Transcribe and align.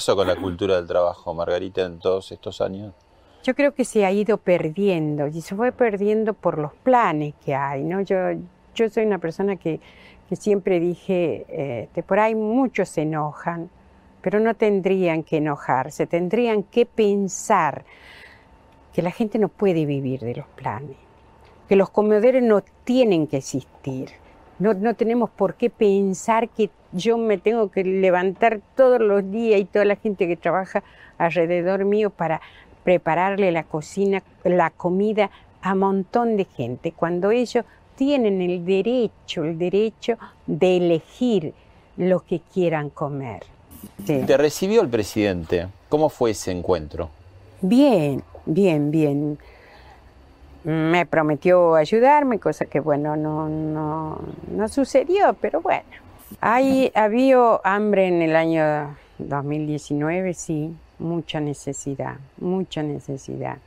Pasó 0.00 0.16
con 0.16 0.26
la 0.26 0.36
cultura 0.36 0.76
del 0.76 0.86
trabajo, 0.86 1.34
Margarita, 1.34 1.82
en 1.82 1.98
todos 1.98 2.32
estos 2.32 2.62
años? 2.62 2.94
Yo 3.42 3.54
creo 3.54 3.74
que 3.74 3.84
se 3.84 4.06
ha 4.06 4.10
ido 4.10 4.38
perdiendo 4.38 5.26
y 5.26 5.42
se 5.42 5.54
fue 5.54 5.72
perdiendo 5.72 6.32
por 6.32 6.56
los 6.56 6.72
planes 6.72 7.34
que 7.44 7.54
hay, 7.54 7.84
¿no? 7.84 8.00
Yo, 8.00 8.16
yo 8.74 8.88
soy 8.88 9.04
una 9.04 9.18
persona 9.18 9.56
que, 9.56 9.78
que 10.26 10.36
siempre 10.36 10.80
dije, 10.80 11.44
eh, 11.50 12.02
por 12.06 12.18
ahí 12.18 12.34
muchos 12.34 12.88
se 12.88 13.02
enojan, 13.02 13.68
pero 14.22 14.40
no 14.40 14.54
tendrían 14.54 15.22
que 15.22 15.36
enojarse, 15.36 16.06
tendrían 16.06 16.62
que 16.62 16.86
pensar 16.86 17.84
que 18.94 19.02
la 19.02 19.10
gente 19.10 19.38
no 19.38 19.48
puede 19.48 19.84
vivir 19.84 20.20
de 20.20 20.36
los 20.36 20.46
planes, 20.46 20.96
que 21.68 21.76
los 21.76 21.90
comedores 21.90 22.42
no 22.42 22.62
tienen 22.84 23.26
que 23.26 23.36
existir. 23.36 24.08
No, 24.60 24.74
no 24.74 24.94
tenemos 24.94 25.30
por 25.30 25.54
qué 25.54 25.70
pensar 25.70 26.48
que 26.48 26.70
yo 26.92 27.18
me 27.18 27.38
tengo 27.38 27.70
que 27.70 27.82
levantar 27.82 28.60
todos 28.76 29.00
los 29.00 29.28
días 29.30 29.60
y 29.60 29.64
toda 29.64 29.84
la 29.84 29.96
gente 29.96 30.28
que 30.28 30.36
trabaja 30.36 30.84
alrededor 31.18 31.84
mío 31.84 32.10
para 32.10 32.40
prepararle 32.84 33.52
la 33.52 33.64
cocina, 33.64 34.22
la 34.44 34.70
comida 34.70 35.30
a 35.62 35.72
un 35.72 35.78
montón 35.80 36.36
de 36.36 36.44
gente, 36.44 36.92
cuando 36.92 37.30
ellos 37.30 37.64
tienen 37.96 38.40
el 38.40 38.64
derecho, 38.64 39.44
el 39.44 39.58
derecho 39.58 40.16
de 40.46 40.76
elegir 40.78 41.52
lo 41.96 42.20
que 42.20 42.40
quieran 42.52 42.88
comer. 42.88 43.42
Sí. 44.06 44.22
Te 44.26 44.36
recibió 44.36 44.80
el 44.80 44.88
presidente. 44.88 45.68
¿Cómo 45.88 46.08
fue 46.08 46.30
ese 46.30 46.50
encuentro? 46.50 47.10
Bien, 47.60 48.22
bien, 48.46 48.90
bien. 48.90 49.38
Me 50.64 51.06
prometió 51.06 51.74
ayudarme, 51.74 52.38
cosa 52.38 52.66
que 52.66 52.80
bueno, 52.80 53.16
no, 53.16 53.48
no, 53.48 54.20
no 54.50 54.68
sucedió, 54.68 55.34
pero 55.40 55.60
bueno. 55.60 55.84
Hay, 56.40 56.92
había 56.94 57.60
hambre 57.64 58.06
en 58.08 58.22
el 58.22 58.36
año 58.36 58.96
2019, 59.18 60.34
sí, 60.34 60.74
mucha 60.98 61.40
necesidad, 61.40 62.16
mucha 62.38 62.82
necesidad. 62.82 63.58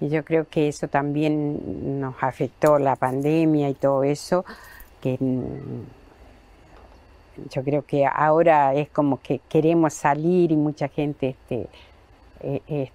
Y 0.00 0.08
yo 0.08 0.24
creo 0.24 0.48
que 0.48 0.68
eso 0.68 0.88
también 0.88 2.00
nos 2.00 2.14
afectó 2.22 2.78
la 2.78 2.96
pandemia 2.96 3.68
y 3.68 3.74
todo 3.74 4.02
eso, 4.02 4.44
que 5.02 5.16
mm, 5.20 5.82
yo 7.50 7.62
creo 7.62 7.84
que 7.84 8.06
ahora 8.06 8.74
es 8.74 8.88
como 8.88 9.20
que 9.20 9.40
queremos 9.48 9.94
salir 9.94 10.52
y 10.52 10.56
mucha 10.56 10.88
gente 10.88 11.30
este, 11.30 11.68
eh, 12.40 12.90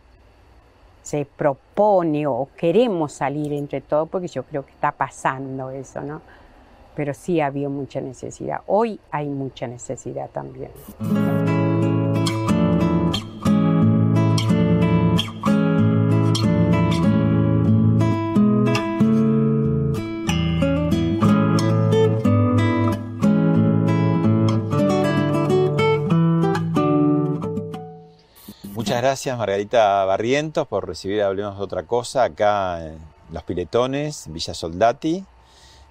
se 1.05 1.23
propone 1.23 2.25
o 2.25 2.47
queremos 2.57 3.13
salir 3.13 3.53
entre 3.53 3.79
todos, 3.79 4.09
porque 4.09 4.27
yo 4.27 4.41
creo 4.41 4.65
que 4.65 4.71
está 4.71 4.91
pasando 4.91 5.69
eso, 5.69 6.01
¿no? 6.01 6.23
Pero 6.95 7.13
sí 7.13 7.41
había 7.41 7.69
mucha 7.69 8.01
necesidad. 8.01 8.61
Hoy 8.65 8.99
hay 9.11 9.27
mucha 9.27 9.67
necesidad 9.67 10.31
también. 10.31 10.71
Gracias, 29.15 29.37
Margarita 29.37 30.03
Barrientos, 30.03 30.67
por 30.67 30.85
recibir 30.85 31.21
Hablemos 31.21 31.57
de 31.57 31.63
otra 31.63 31.83
cosa 31.83 32.25
acá 32.25 32.85
en 32.85 32.97
Los 33.31 33.43
Piletones, 33.43 34.25
Villa 34.29 34.53
Soldati. 34.53 35.23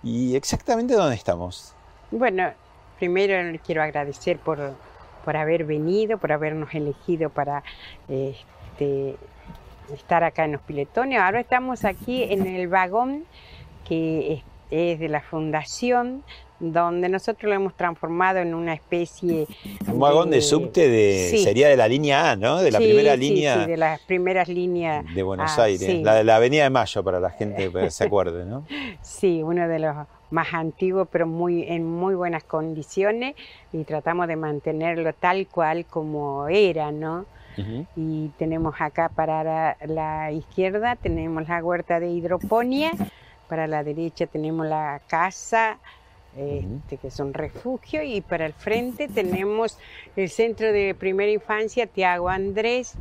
¿Y 0.03 0.37
exactamente 0.37 0.93
dónde 0.93 1.15
estamos? 1.17 1.75
Bueno, 2.11 2.53
primero 2.99 3.43
les 3.51 3.63
quiero 3.63 3.83
agradecer 3.83 4.39
por, 4.39 4.75
por 5.25 5.39
haber 5.39 5.65
venido, 5.65 6.19
por 6.19 6.33
habernos 6.33 6.75
elegido 6.75 7.31
para 7.31 7.65
este, 8.11 9.17
estar 9.95 10.23
acá 10.23 10.45
en 10.45 10.53
los 10.53 10.61
piletones. 10.61 11.19
Ahora 11.19 11.41
estamos 11.41 11.87
aquí 11.87 12.25
en 12.25 12.47
el 12.47 12.69
vagón 12.69 13.25
que 13.89 14.35
es, 14.35 14.43
es 14.71 14.99
de 14.99 15.09
la 15.09 15.23
fundación 15.23 16.23
donde 16.61 17.09
nosotros 17.09 17.49
lo 17.49 17.55
hemos 17.55 17.75
transformado 17.75 18.39
en 18.39 18.55
una 18.55 18.75
especie 18.75 19.47
Un 19.87 19.99
vagón 19.99 20.31
de 20.31 20.41
subte 20.41 20.89
de, 20.89 21.29
Sí. 21.31 21.39
sería 21.39 21.69
de 21.69 21.77
la 21.77 21.89
línea 21.89 22.31
A, 22.31 22.37
¿no? 22.37 22.63
De 22.63 22.71
la 22.71 22.79
Sí, 22.79 22.85
primera 22.85 23.15
sí, 23.15 23.19
línea 23.21 23.63
sí, 23.65 23.71
de 23.71 23.77
las 23.77 24.01
primeras 24.01 24.49
líneas 24.49 25.05
de 25.15 25.23
Buenos 25.23 25.59
ah, 25.59 25.65
Aires, 25.65 26.03
la 26.03 26.15
de 26.15 26.25
la 26.25 26.37
Avenida 26.37 26.65
de 26.65 26.71
Mayo, 26.71 27.03
para 27.03 27.21
la 27.21 27.31
gente 27.31 27.71
que 27.71 27.91
se 27.91 28.05
acuerde, 28.05 28.45
¿no? 28.45 28.65
Sí, 29.03 29.43
uno 29.43 29.67
de 29.69 29.79
los 29.79 29.97
más 30.31 30.53
antiguos, 30.55 31.09
pero 31.11 31.27
muy, 31.27 31.65
en 31.69 31.85
muy 31.85 32.15
buenas 32.15 32.45
condiciones 32.45 33.35
y 33.73 33.85
tratamos 33.85 34.27
de 34.29 34.37
mantenerlo 34.37 35.13
tal 35.13 35.47
cual 35.49 35.85
como 35.87 36.49
era, 36.49 36.91
¿no? 36.93 37.27
Y 37.95 38.31
tenemos 38.37 38.75
acá 38.81 39.09
para 39.15 39.45
la, 39.45 39.77
la 39.87 40.33
izquierda, 40.33 40.97
tenemos 40.97 41.47
la 41.49 41.63
huerta 41.63 42.01
de 42.01 42.09
hidroponía, 42.11 42.91
para 43.49 43.69
la 43.69 43.85
derecha 43.85 44.27
tenemos 44.27 44.67
la 44.67 45.01
casa, 45.07 45.79
este, 46.37 46.97
que 46.97 47.11
son 47.11 47.35
refugio, 47.35 48.03
y 48.03 48.21
para 48.21 48.47
el 48.47 48.53
frente 48.53 49.09
tenemos 49.09 49.79
el 50.17 50.29
centro 50.29 50.73
de 50.73 50.95
primera 50.95 51.31
infancia, 51.31 51.87
Tiago 51.87 52.29
Andrés, 52.29 52.95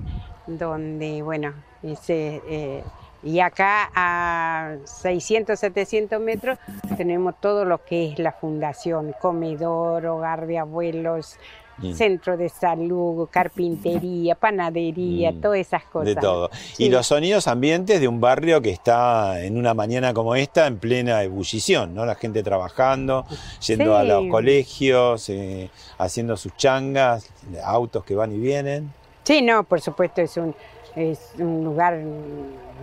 donde, 0.48 1.22
bueno, 1.22 1.54
ese... 1.82 2.42
eh, 2.48 2.84
y 3.26 3.40
acá 3.40 3.90
a 3.96 4.76
600, 4.84 5.58
700 5.58 6.20
metros 6.20 6.60
tenemos 6.98 7.40
todo 7.40 7.64
lo 7.64 7.86
que 7.86 8.12
es 8.12 8.20
la 8.20 8.34
fundación, 8.34 9.16
comedor, 9.22 10.06
hogar 10.06 10.46
de 10.46 10.58
abuelos, 10.58 11.38
Mm. 11.78 11.94
centro 11.94 12.38
de 12.38 12.50
salud, 12.50 13.28
carpintería, 13.32 14.36
panadería, 14.36 15.32
Mm, 15.32 15.42
todas 15.42 15.60
esas 15.60 15.84
cosas. 15.86 16.08
De 16.08 16.16
todo. 16.16 16.50
Sí. 16.74 16.86
Y 16.86 16.90
los 16.90 17.08
sonidos 17.08 17.48
ambientes 17.48 18.00
de 18.00 18.08
un 18.08 18.22
barrio 18.22 18.62
que 18.62 18.70
está 18.70 19.42
en 19.44 19.58
una 19.58 19.74
mañana 19.74 20.14
como 20.14 20.36
esta 20.36 20.68
en 20.68 20.78
plena 20.78 21.24
ebullición, 21.24 21.96
¿no? 21.96 22.06
La 22.06 22.16
gente 22.16 22.44
trabajando, 22.44 23.26
yendo 23.66 23.98
a 23.98 24.04
los 24.04 24.28
colegios, 24.30 25.30
eh, 25.30 25.70
haciendo 25.98 26.38
sus 26.38 26.56
changas, 26.58 27.30
autos 27.64 28.04
que 28.04 28.16
van 28.16 28.32
y 28.34 28.38
vienen. 28.38 28.94
Sí, 29.24 29.42
no, 29.42 29.64
por 29.64 29.82
supuesto 29.82 30.22
es 30.22 30.38
un, 30.38 30.54
es 30.96 31.32
un 31.40 31.64
lugar 31.64 32.00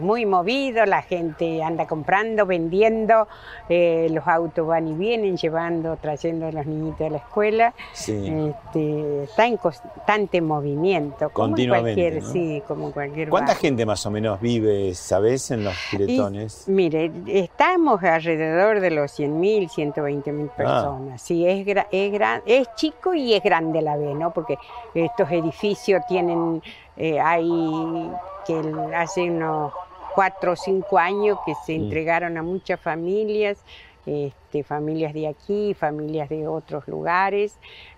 muy 0.00 0.26
movido, 0.26 0.85
la 0.87 1.02
gente 1.02 1.62
anda 1.62 1.87
comprando, 1.87 2.47
vendiendo, 2.47 3.29
eh, 3.69 4.08
los 4.11 4.26
autos 4.26 4.67
van 4.67 4.88
y 4.88 4.94
vienen, 4.94 5.37
llevando, 5.37 5.97
trayendo 5.97 6.47
a 6.47 6.52
los 6.52 6.67
niñitos 6.67 6.99
de 7.00 7.11
la 7.11 7.19
escuela. 7.19 7.75
Sí. 7.93 8.12
Este, 8.26 9.25
está 9.25 9.47
en 9.47 9.56
constante 9.56 10.41
movimiento. 10.41 11.31
Como 11.31 11.47
en 11.49 11.50
Continuamente, 11.52 12.00
cualquier, 12.02 12.23
¿no? 12.23 12.29
sí, 12.32 12.62
como 12.67 12.87
en 12.87 12.93
cualquier 12.93 13.29
¿Cuánta 13.29 13.52
barrio. 13.52 13.61
gente 13.69 13.87
más 13.87 14.05
o 14.06 14.11
menos 14.11 14.41
vive, 14.41 14.94
sabes, 14.94 15.50
en 15.50 15.64
los 15.64 15.75
piletones? 15.91 16.67
Y, 16.69 16.70
mire, 16.73 17.11
estamos 17.26 18.02
alrededor 18.02 18.81
de 18.81 18.91
los 18.91 19.12
100.000, 19.19 19.69
120.000 19.69 20.49
Ah. 20.50 20.56
personas. 20.56 21.23
Sí, 21.23 21.47
es, 21.47 21.67
gra- 21.67 21.87
es, 21.91 22.12
gran- 22.12 22.43
es 22.47 22.69
chico 22.75 23.14
y 23.14 23.35
es 23.35 23.43
grande 23.43 23.79
a 23.81 23.82
la 23.82 23.97
vez, 23.97 24.14
¿no? 24.17 24.32
Porque 24.32 24.56
estos 24.94 25.31
edificios 25.31 26.02
tienen, 26.08 26.62
eh, 26.97 27.19
hay 27.20 28.11
que 28.47 28.61
hace 28.97 29.31
unos 29.31 29.73
cuatro 30.15 30.53
o 30.53 30.57
cinco 30.57 30.99
años 30.99 31.39
que 31.45 31.55
se 31.67 31.75
entregaron 31.75 32.37
a 32.37 32.43
muchas 32.43 32.81
familias, 32.81 33.59
este, 34.07 34.65
familias 34.65 35.12
de 35.12 35.29
aquí, 35.29 35.75
familias 35.75 36.29
de 36.29 36.49
otros 36.49 36.89
lugares, 36.89 37.55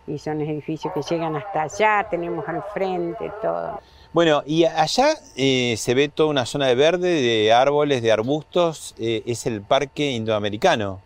y 0.06 0.18
son 0.18 0.40
edificios 0.40 0.92
que 0.92 1.02
llegan 1.02 1.36
hasta 1.36 1.62
allá, 1.62 2.06
tenemos 2.10 2.46
al 2.48 2.62
frente 2.74 3.30
todo. 3.40 3.80
Bueno, 4.12 4.42
y 4.44 4.64
allá 4.64 5.14
eh, 5.36 5.74
se 5.78 5.94
ve 5.94 6.08
toda 6.08 6.28
una 6.28 6.44
zona 6.44 6.66
de 6.66 6.74
verde, 6.74 7.08
de 7.22 7.52
árboles, 7.52 8.02
de 8.02 8.12
arbustos, 8.12 8.94
eh, 8.98 9.22
es 9.26 9.46
el 9.46 9.62
parque 9.62 10.10
indoamericano. 10.10 11.00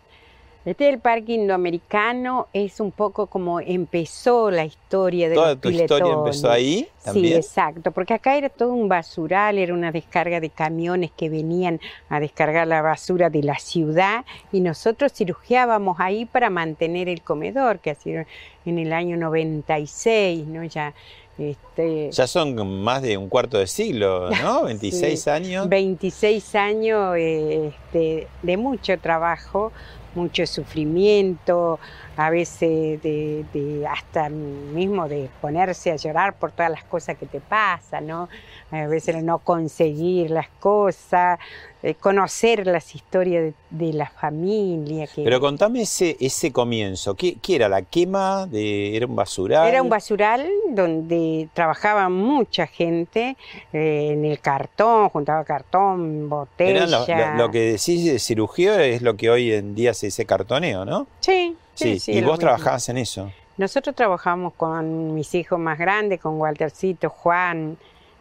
Este 0.67 0.83
del 0.83 0.99
Parque 0.99 1.31
Indoamericano 1.31 2.47
es 2.51 2.81
un 2.81 2.91
poco 2.91 3.27
como 3.27 3.61
empezó 3.61 4.51
la 4.51 4.65
historia 4.65 5.29
de 5.29 5.35
Toda 5.35 5.51
los 5.53 5.61
tu 5.61 5.69
historia 5.69 6.11
empezó 6.11 6.41
piletones. 6.41 6.43
ahí 6.43 6.87
Sí, 6.97 7.05
también. 7.05 7.37
exacto, 7.37 7.91
porque 7.93 8.13
acá 8.15 8.35
era 8.35 8.49
todo 8.49 8.73
un 8.73 8.89
basural, 8.89 9.59
era 9.59 9.73
una 9.73 9.93
descarga 9.93 10.41
de 10.41 10.49
camiones 10.49 11.11
que 11.15 11.29
venían 11.29 11.79
a 12.09 12.19
descargar 12.19 12.67
la 12.67 12.81
basura 12.81 13.29
de 13.29 13.43
la 13.43 13.57
ciudad 13.59 14.25
y 14.51 14.59
nosotros 14.59 15.13
cirugiábamos 15.13 16.01
ahí 16.01 16.25
para 16.25 16.49
mantener 16.49 17.07
el 17.07 17.21
comedor, 17.21 17.79
que 17.79 17.91
ha 17.91 17.95
sido 17.95 18.25
en 18.65 18.77
el 18.77 18.91
año 18.91 19.15
96, 19.15 20.47
¿no? 20.47 20.65
Ya, 20.65 20.93
este, 21.37 22.11
Ya 22.11 22.27
son 22.27 22.81
más 22.83 23.01
de 23.03 23.15
un 23.15 23.29
cuarto 23.29 23.57
de 23.57 23.67
siglo, 23.67 24.29
¿no? 24.31 24.63
26 24.65 25.21
Sí. 25.23 25.29
años. 25.29 25.69
26 25.69 26.55
años 26.55 27.15
este, 27.15 28.27
de 28.43 28.57
mucho 28.57 28.97
trabajo, 28.99 29.71
mucho 30.17 30.45
sufrimiento, 30.45 31.79
a 32.17 32.29
veces 32.29 33.01
de, 33.01 33.45
de 33.53 33.87
hasta 33.87 34.29
mismo 34.29 35.07
de 35.07 35.29
ponerse 35.39 35.91
a 35.91 35.95
llorar 35.95 36.37
por 36.37 36.51
todas 36.51 36.71
las 36.71 36.83
cosas 36.83 37.17
que 37.17 37.27
te 37.27 37.39
pasan, 37.39 38.07
¿no? 38.07 38.27
A 38.69 38.85
veces 38.87 39.15
el 39.15 39.25
no 39.25 39.39
conseguir 39.39 40.29
las 40.29 40.49
cosas, 40.59 41.39
eh, 41.83 41.93
conocer 41.95 42.67
las 42.67 42.95
historias 42.95 43.53
de, 43.69 43.85
de 43.87 43.93
la 43.93 44.09
familia. 44.09 45.07
Que 45.07 45.23
Pero 45.23 45.39
contame 45.39 45.83
ese, 45.83 46.17
ese 46.19 46.51
comienzo. 46.51 47.15
¿Qué, 47.15 47.37
qué 47.41 47.55
era? 47.55 47.69
¿La 47.69 47.81
quema? 47.83 48.45
De, 48.45 48.97
¿Era 48.97 49.05
un 49.05 49.15
basural? 49.15 49.69
Era 49.69 49.81
un 49.81 49.87
basural 49.87 50.49
donde 50.71 51.47
trabajaba 51.53 52.09
mucha 52.09 52.67
gente 52.67 53.37
eh, 53.71 54.09
en 54.11 54.25
el 54.25 54.39
cartón, 54.39 55.07
juntaba 55.09 55.45
cartón, 55.45 56.27
botella. 56.27 56.83
Eran 56.85 56.91
lo, 56.91 57.05
lo- 57.07 57.45
lo 57.45 57.51
que 57.51 57.59
decís 57.71 58.03
de 58.05 58.19
cirugía 58.19 58.83
es 58.83 59.01
lo 59.01 59.15
que 59.15 59.29
hoy 59.29 59.53
en 59.53 59.75
día 59.75 59.93
se 59.93 60.07
dice 60.07 60.25
cartoneo, 60.25 60.83
¿no? 60.83 61.07
Sí, 61.21 61.55
sí, 61.73 61.93
Sí, 61.93 61.99
sí, 61.99 62.11
y 62.11 62.21
vos 62.21 62.37
trabajabas 62.37 62.89
en 62.89 62.97
eso. 62.97 63.31
Nosotros 63.57 63.95
trabajamos 63.95 64.53
con 64.53 65.15
mis 65.15 65.33
hijos 65.33 65.57
más 65.57 65.79
grandes, 65.79 66.19
con 66.19 66.39
Waltercito, 66.39 67.09
Juan, 67.09 67.75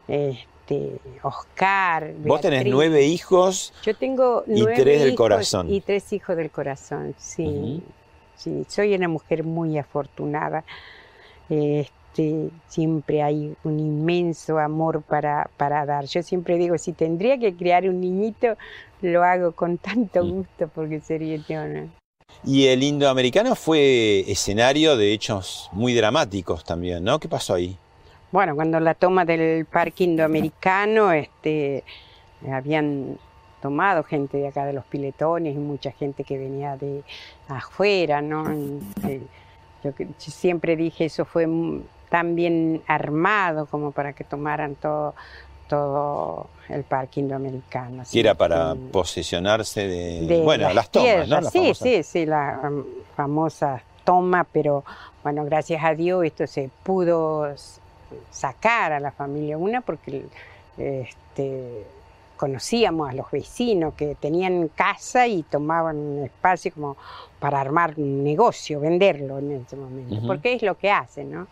este, 0.09 0.99
Oscar. 1.23 2.13
Vos 2.19 2.41
tenés 2.41 2.59
Beatriz. 2.59 2.73
nueve 2.75 3.05
hijos. 3.07 3.73
Yo 3.85 3.95
tengo 3.97 4.45
y 4.47 4.61
nueve 4.61 4.75
tres 4.77 4.99
del 5.01 5.09
hijos 5.09 5.17
corazón. 5.19 5.73
Y 5.73 5.81
tres 5.81 6.13
hijos 6.13 6.37
del 6.37 6.51
corazón, 6.51 7.15
sí. 7.19 7.83
Soy 8.69 8.95
una 8.95 9.09
mujer 9.09 9.45
muy 9.45 9.79
afortunada. 9.79 10.65
Este, 11.49 12.51
siempre 12.69 13.23
hay 13.23 13.55
un 13.65 13.79
inmenso 13.81 14.59
amor 14.59 15.03
para, 15.03 15.49
para 15.57 15.85
dar. 15.87 16.07
Yo 16.07 16.23
siempre 16.23 16.57
digo, 16.57 16.77
si 16.79 16.93
tendría 16.93 17.39
que 17.39 17.55
criar 17.55 17.89
un 17.89 18.01
niñito, 18.01 18.57
lo 19.03 19.23
hago 19.25 19.53
con 19.53 19.79
tanto 19.79 20.25
Mm. 20.25 20.31
gusto 20.31 20.69
porque 20.75 21.01
sería 21.01 21.37
yo, 21.49 21.67
¿no? 21.67 21.89
Y 22.45 22.67
el 22.67 22.83
indoamericano 22.83 23.55
fue 23.55 24.21
escenario 24.31 24.97
de 24.97 25.13
hechos 25.13 25.71
muy 25.73 25.95
dramáticos 25.95 26.65
también, 26.65 27.03
¿no? 27.03 27.19
¿Qué 27.19 27.29
pasó 27.29 27.55
ahí? 27.55 27.77
Bueno, 28.37 28.55
cuando 28.55 28.79
la 28.81 28.93
toma 28.93 29.25
del 29.25 29.65
parque 29.65 30.05
indoamericano, 30.05 31.11
este, 31.11 31.85
habían 32.53 33.17
tomado 33.63 34.03
gente 34.05 34.37
de 34.37 34.49
acá 34.49 34.67
de 34.67 34.75
los 34.75 34.85
piletones 34.85 35.55
y 35.55 35.59
mucha 35.59 35.91
gente 35.91 36.23
que 36.23 36.37
venía 36.37 36.77
de 36.77 37.03
afuera, 37.49 38.21
¿no? 38.21 38.53
Y, 38.53 38.83
eh, 39.09 39.23
yo, 39.83 39.93
siempre 40.19 40.77
dije, 40.77 41.07
eso 41.07 41.25
fue 41.25 41.49
tan 42.11 42.35
bien 42.35 42.83
armado 42.87 43.65
como 43.65 43.93
para 43.93 44.13
que 44.13 44.23
tomaran 44.23 44.75
todo, 44.75 45.15
todo 45.67 46.49
el 46.69 46.85
parque 46.85 47.21
indoamericano. 47.21 48.03
Así 48.03 48.21
era 48.21 48.35
para 48.35 48.75
que- 48.75 48.81
posesionarse 48.93 49.89
de, 49.89 50.27
de 50.27 50.43
bueno, 50.43 50.71
las 50.75 50.91
tomas, 50.91 51.09
tierras. 51.09 51.29
¿no? 51.31 51.41
Las 51.41 51.53
sí, 51.53 51.59
famosas. 51.61 51.89
sí, 51.89 52.03
sí, 52.03 52.27
la 52.27 52.61
um, 52.65 52.85
famosa 53.17 53.83
toma, 54.05 54.45
pero 54.45 54.85
bueno, 55.23 55.43
gracias 55.47 55.83
a 55.83 55.95
Dios 55.95 56.23
esto 56.23 56.47
se 56.47 56.69
pudo 56.83 57.51
sacar 58.31 58.93
a 58.93 59.01
la 59.01 59.11
familia 59.11 59.59
una 59.59 59.81
porque 59.81 60.25
este, 60.77 61.85
conocíamos 62.37 63.11
a 63.11 63.13
los 63.13 63.31
vecinos 63.31 63.95
que 63.95 64.15
tenían 64.15 64.69
casa 64.69 65.27
y 65.27 65.43
tomaban 65.43 65.97
un 65.97 66.25
espacio 66.25 66.73
como 66.73 66.97
para 67.39 67.61
armar 67.61 67.95
un 67.97 68.23
negocio, 68.23 68.81
venderlo 68.81 69.39
en 69.39 69.53
ese 69.53 69.77
momento, 69.77 70.17
porque 70.27 70.55
es 70.55 70.63
lo 70.63 70.77
que 70.77 70.91
hacen, 70.91 71.33
¿no? 71.33 71.47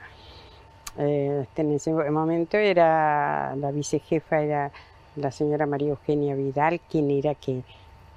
Este, 0.96 1.62
en 1.62 1.72
ese 1.72 1.92
momento 1.92 2.56
era 2.56 3.56
la 3.56 3.70
vicejefa 3.72 4.40
era 4.40 4.70
la 5.16 5.32
señora 5.32 5.66
María 5.66 5.90
Eugenia 5.90 6.34
Vidal, 6.34 6.80
quien 6.88 7.10
era 7.10 7.34
que 7.34 7.62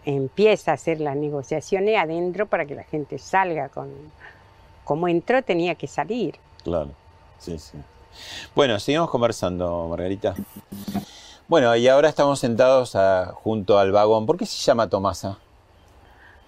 empieza 0.06 0.72
a 0.72 0.74
hacer 0.76 1.02
las 1.02 1.16
negociaciones 1.16 1.98
adentro 1.98 2.46
para 2.46 2.66
que 2.66 2.76
la 2.76 2.84
gente 2.84 3.18
salga 3.18 3.70
con 3.70 3.90
como 4.84 5.10
entró 5.10 5.42
tenía 5.42 5.76
que 5.76 5.88
salir. 5.88 6.36
Claro, 6.64 6.92
sí, 7.40 7.60
sí. 7.60 7.78
Bueno, 8.56 8.80
seguimos 8.80 9.10
conversando, 9.10 9.88
Margarita. 9.90 10.36
Bueno, 11.48 11.76
y 11.76 11.88
ahora 11.88 12.10
estamos 12.10 12.40
sentados 12.40 12.96
a- 12.96 13.34
junto 13.34 13.80
al 13.80 13.92
vagón. 13.92 14.26
¿Por 14.26 14.38
qué 14.38 14.46
se 14.46 14.58
llama 14.64 14.90
Tomasa? 14.90 15.38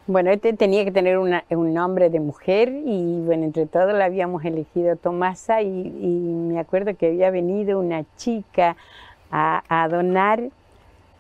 Bueno, 0.08 0.32
este 0.32 0.54
tenía 0.54 0.84
que 0.84 0.92
tener 0.92 1.20
una- 1.20 1.44
un 1.52 1.74
nombre 1.74 2.10
de 2.10 2.20
mujer 2.20 2.70
y 2.70 3.22
bueno, 3.22 3.44
entre 3.44 3.68
todos 3.68 3.94
la 3.94 4.06
habíamos 4.06 4.44
elegido 4.44 4.96
Tomasa 4.96 5.62
y, 5.62 5.68
me 5.70 6.60
acuerdo 6.60 6.98
que 6.98 7.08
había 7.08 7.30
venido 7.30 7.80
una 7.80 8.04
chica 8.18 8.76
a, 9.32 9.88
donar 9.90 10.42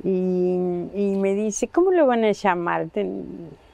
y, 0.04 0.10
y 0.94 1.16
me 1.20 1.36
dice, 1.36 1.68
¿cómo 1.68 1.92
lo 1.92 2.08
van 2.08 2.24
a 2.24 2.32
llamar? 2.32 2.88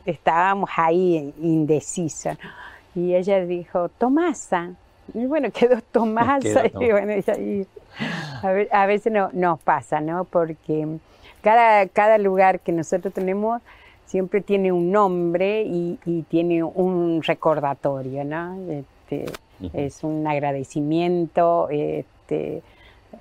Estábamos 0.06 0.70
ahí 0.76 1.34
indecisos. 1.42 2.38
Y 2.94 3.16
ella 3.16 3.40
dijo, 3.46 3.88
Tomasa. 3.90 4.72
Y 5.14 5.26
bueno, 5.26 5.50
quedó 5.54 5.82
Tomasa. 5.92 6.64
Quedó 6.64 6.82
y 6.82 6.92
bueno, 6.92 7.14
y 7.14 7.68
a, 8.42 8.52
ve- 8.52 8.70
a 8.72 8.86
veces 8.86 9.12
no, 9.14 9.30
nos 9.34 9.60
pasa, 9.62 10.02
¿no? 10.02 10.26
Porque 10.26 10.88
cada, 11.42 11.88
cada 11.88 12.18
lugar 12.18 12.60
que 12.60 12.72
nosotros 12.72 13.14
tenemos 13.14 13.62
siempre 14.06 14.42
tiene 14.42 14.72
un 14.72 14.92
nombre 14.92 15.64
y, 15.64 16.00
y 16.06 16.24
tiene 16.24 16.64
un 16.64 17.22
recordatorio, 17.24 18.24
¿no? 18.24 18.58
Este, 18.70 19.26
es 19.74 20.04
un 20.04 20.26
agradecimiento, 20.28 21.70
este, 21.70 22.62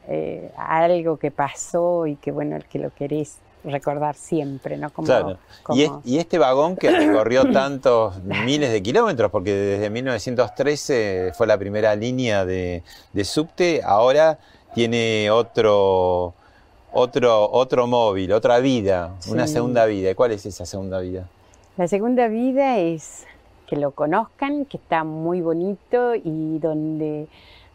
eh, 0.09 0.51
algo 0.57 1.17
que 1.19 1.31
pasó 1.31 2.07
y 2.07 2.17
que 2.17 2.33
bueno, 2.33 2.59
que 2.71 2.79
lo 2.79 2.91
querés 2.91 3.39
recordar 3.65 4.15
siempre, 4.15 4.77
¿no? 4.77 4.91
Como, 4.91 5.07
Claro. 5.07 5.39
como- 5.63 5.79
Y, 5.81 5.85
es- 5.85 5.91
y 6.05 6.19
este 6.19 6.39
vagón 6.39 6.77
que 6.77 6.91
recorrió 6.91 7.45
tantos 7.53 8.23
miles 8.23 8.71
de 8.71 8.83
kilómetros, 8.83 9.31
porque 9.31 9.53
desde 9.53 9.91
1913 9.91 11.33
fue 11.37 11.47
la 11.47 11.59
primera 11.59 11.95
línea 11.97 12.45
de, 12.45 12.83
de 13.13 13.25
subte, 13.25 13.83
ahora 13.85 14.39
tiene 14.75 15.31
otro, 15.31 16.35
otro, 16.93 17.51
otro 17.51 17.87
móvil, 17.87 18.33
otra 18.33 18.59
vida, 18.59 19.15
una 19.29 19.47
segunda 19.47 19.87
vida. 19.87 20.11
¿Y 20.11 20.15
¿Cuál 20.15 20.33
es 20.33 20.47
esa 20.47 20.67
segunda 20.67 21.01
vida? 21.01 21.29
La 21.77 21.89
segunda 21.89 22.29
vida 22.29 22.79
es 22.79 23.25
que 23.67 23.77
lo 23.77 23.93
conozcan, 23.93 24.65
que 24.67 24.77
está 24.77 25.05
muy 25.05 25.41
bonito 25.41 26.15
y 26.15 26.59
donde 26.59 27.27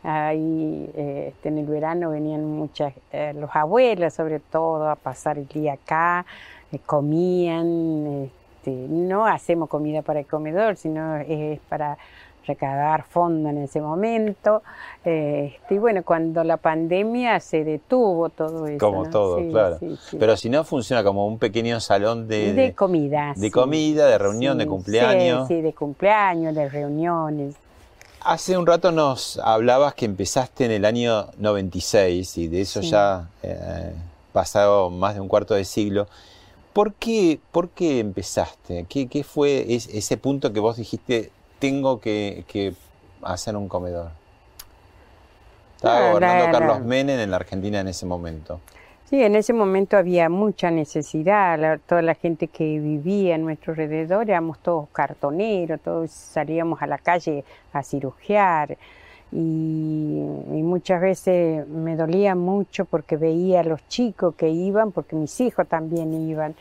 ahí 0.03 0.89
eh, 0.95 1.25
este, 1.29 1.49
en 1.49 1.57
el 1.57 1.65
verano 1.65 2.11
venían 2.11 2.45
muchas, 2.45 2.93
eh, 3.11 3.33
los 3.35 3.49
abuelos 3.53 4.13
sobre 4.13 4.39
todo 4.39 4.89
a 4.89 4.95
pasar 4.95 5.37
el 5.37 5.47
día 5.47 5.73
acá, 5.73 6.25
eh, 6.71 6.79
comían, 6.85 8.29
este, 8.57 8.71
no 8.71 9.25
hacemos 9.25 9.69
comida 9.69 10.01
para 10.01 10.19
el 10.19 10.25
comedor, 10.25 10.77
sino 10.77 11.17
es 11.17 11.59
para 11.67 11.97
recaudar 12.45 13.03
fondo 13.03 13.49
en 13.49 13.59
ese 13.59 13.79
momento. 13.79 14.63
Este, 15.03 15.75
y 15.75 15.77
bueno, 15.77 16.03
cuando 16.03 16.43
la 16.43 16.57
pandemia 16.57 17.39
se 17.39 17.63
detuvo 17.63 18.29
todo 18.29 18.65
eso. 18.65 18.83
Como 18.83 19.03
¿no? 19.03 19.09
todo, 19.09 19.37
Sí, 19.37 19.49
claro. 19.49 19.77
sí, 19.79 19.97
sí. 20.01 20.17
Pero 20.19 20.35
si 20.35 20.49
no, 20.49 20.63
funciona 20.63 21.03
como 21.03 21.27
un 21.27 21.37
pequeño 21.37 21.79
salón 21.79 22.27
de, 22.27 22.53
de 22.53 22.73
comida. 22.73 23.33
de 23.35 23.51
comida, 23.51 24.07
de 24.07 24.17
reunión, 24.17 24.57
de 24.57 24.65
cumpleaños. 24.65 25.47
Sí, 25.47 25.55
sí, 25.55 25.61
de 25.61 25.73
cumpleaños, 25.73 26.55
de 26.55 26.69
reuniones. 26.69 27.55
Hace 28.21 28.57
un 28.57 28.67
rato 28.67 28.91
nos 28.91 29.37
hablabas 29.43 29.93
que 29.93 30.05
empezaste 30.05 30.65
en 30.65 30.71
el 30.71 30.85
año 30.85 31.27
96 31.37 32.37
y 32.37 32.47
de 32.47 32.61
eso 32.61 32.81
Sí. 32.81 32.89
ya 32.91 33.29
eh, 33.43 33.93
pasado 34.33 34.89
más 34.89 35.15
de 35.15 35.21
un 35.21 35.27
cuarto 35.29 35.53
de 35.53 35.63
siglo. 35.63 36.07
¿Por 36.73 36.93
qué, 36.93 37.39
por 37.51 37.69
qué 37.69 37.99
empezaste? 37.99 38.85
¿Qué, 38.89 39.07
qué 39.07 39.23
fue 39.23 39.73
es- 39.73 39.87
ese 39.87 40.17
punto 40.17 40.51
que 40.53 40.59
vos 40.59 40.75
dijiste, 40.77 41.31
tengo 41.59 41.99
que, 42.01 42.43
que 42.47 42.73
hacer 43.23 43.55
un 43.55 43.67
comedor? 43.69 44.11
Estaba 45.77 46.09
gobernando 46.09 46.51
Carlos 46.51 46.81
Menem 46.81 47.19
en 47.21 47.31
la 47.31 47.37
Argentina 47.37 47.79
en 47.79 47.87
ese 47.87 48.05
momento. 48.05 48.59
Sí, 49.09 49.23
en 49.23 49.35
ese 49.35 49.53
momento 49.53 49.97
había 49.97 50.29
mucha 50.29 50.69
necesidad, 50.69 51.79
toda 51.87 52.03
la 52.03 52.13
gente 52.13 52.47
que 52.47 52.79
vivía 52.79 53.33
en 53.33 53.41
nuestro 53.41 53.73
alrededor 53.73 54.29
éramos 54.29 54.59
todos 54.59 54.87
cartoneros, 54.89 55.81
todos 55.81 56.11
salíamos 56.11 56.79
a 56.83 56.85
la 56.85 56.99
calle 56.99 57.43
a 57.73 57.81
cirugiar 57.81 58.77
y, 59.31 59.35
muchas 60.61 61.01
veces 61.01 61.67
me 61.67 61.95
dolía 61.95 62.35
mucho 62.35 62.85
porque 62.85 63.17
veía 63.17 63.61
a 63.61 63.63
los 63.63 63.87
chicos 63.87 64.35
que 64.35 64.49
iban, 64.49 64.91
porque 64.91 65.15
mis 65.15 65.41
hijos 65.41 65.67
también 65.67 66.13
iban 66.13 66.53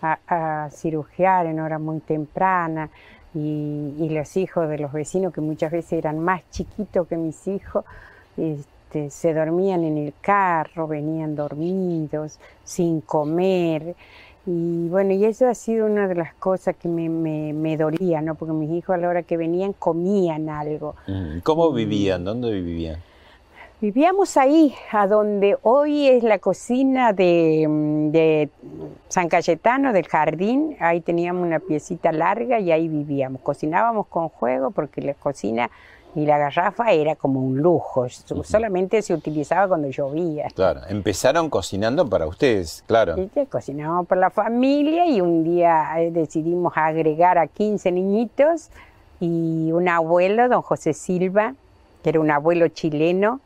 a, 0.00 0.20
a 0.28 0.70
cirugiar 0.70 1.46
en 1.46 1.58
hora 1.58 1.80
muy 1.80 1.98
temprana 1.98 2.88
y, 3.34 3.94
y 3.98 4.10
los 4.10 4.36
hijos 4.36 4.68
de 4.68 4.78
los 4.78 4.92
vecinos 4.92 5.34
que 5.34 5.40
muchas 5.40 5.72
veces 5.72 5.94
eran 5.94 6.20
más 6.20 6.48
chiquitos 6.50 7.08
que 7.08 7.16
mis 7.16 7.48
hijos. 7.48 7.84
Este, 8.96 9.10
se 9.10 9.34
dormían 9.34 9.84
en 9.84 9.98
el 9.98 10.12
carro, 10.20 10.86
venían 10.86 11.36
dormidos, 11.36 12.38
sin 12.64 13.00
comer. 13.00 13.94
Y 14.46 14.88
bueno, 14.88 15.12
y 15.12 15.24
eso 15.24 15.48
ha 15.48 15.54
sido 15.54 15.86
una 15.86 16.06
de 16.08 16.14
las 16.14 16.34
cosas 16.34 16.76
que 16.76 16.88
me, 16.88 17.08
me, 17.08 17.52
me 17.52 17.76
dolía, 17.76 18.20
¿no? 18.20 18.36
Porque 18.36 18.54
mis 18.54 18.70
hijos 18.70 18.94
a 18.94 18.98
la 18.98 19.08
hora 19.08 19.22
que 19.22 19.36
venían 19.36 19.72
comían 19.72 20.48
algo. 20.48 20.94
¿Cómo 21.42 21.72
vivían? 21.72 22.24
¿Dónde 22.24 22.52
vivían? 22.52 22.96
Vivíamos 23.80 24.38
ahí, 24.38 24.72
a 24.90 25.06
donde 25.06 25.58
hoy 25.62 26.08
es 26.08 26.22
la 26.22 26.38
cocina 26.38 27.12
de, 27.12 27.66
de 28.10 28.48
San 29.08 29.28
Cayetano, 29.28 29.92
del 29.92 30.06
jardín. 30.06 30.76
Ahí 30.80 31.00
teníamos 31.00 31.44
una 31.44 31.58
piecita 31.58 32.10
larga 32.12 32.58
y 32.58 32.70
ahí 32.72 32.88
vivíamos. 32.88 33.42
Cocinábamos 33.42 34.06
con 34.06 34.28
juego 34.28 34.70
porque 34.70 35.02
la 35.02 35.12
cocina 35.12 35.70
y 36.16 36.24
la 36.24 36.38
garrafa 36.38 36.90
era 36.92 37.14
como 37.14 37.40
un 37.40 37.58
lujo. 37.58 38.08
So- 38.08 38.42
Solamente 38.42 39.02
se 39.02 39.12
utilizaba 39.14 39.68
cuando 39.68 39.88
llovía. 39.90 40.48
Claro, 40.54 40.80
empezaron 40.88 41.48
cocinando 41.50 42.08
para 42.08 42.26
ustedes, 42.26 42.82
claro. 42.86 43.16
Y 43.20 43.28
que 43.28 43.44
cocinábamos 43.46 44.06
por 44.08 44.16
la 44.16 44.30
familia 44.30 45.06
y 45.06 45.20
un 45.20 45.44
día 45.44 46.00
eh, 46.00 46.10
decidimos 46.10 46.72
agregar 46.74 47.36
a 47.36 47.46
15 47.46 47.92
niñitos 47.92 48.70
y 49.20 49.70
un 49.72 49.88
abuelo, 49.88 50.48
don 50.48 50.62
José 50.62 50.94
Silva, 50.94 51.54
que 52.02 52.08
era 52.10 52.20
un 52.20 52.30
abuelo 52.30 52.66
chileno, 52.68 53.40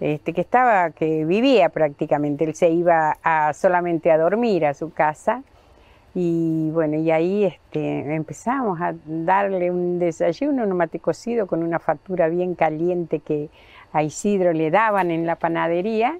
este, 0.00 0.32
que 0.32 0.40
estaba, 0.40 0.90
que 0.90 1.24
vivía 1.24 1.68
prácticamente, 1.68 2.44
él 2.44 2.54
se 2.56 2.68
iba 2.70 3.16
a, 3.22 3.52
solamente 3.54 4.10
a 4.10 4.18
dormir 4.18 4.66
a 4.66 4.74
su 4.74 4.92
casa 4.92 5.42
y 6.20 6.70
bueno, 6.72 6.96
y 6.96 7.12
ahí 7.12 7.44
este, 7.44 8.12
empezamos 8.12 8.80
a 8.80 8.92
darle 9.06 9.70
un 9.70 10.00
desayuno, 10.00 10.64
un 10.64 10.76
mate 10.76 10.98
cocido 10.98 11.46
con 11.46 11.62
una 11.62 11.78
factura 11.78 12.26
bien 12.28 12.56
caliente 12.56 13.20
que 13.20 13.50
a 13.92 14.02
Isidro 14.02 14.52
le 14.52 14.72
daban 14.72 15.12
en 15.12 15.26
la 15.26 15.36
panadería 15.36 16.18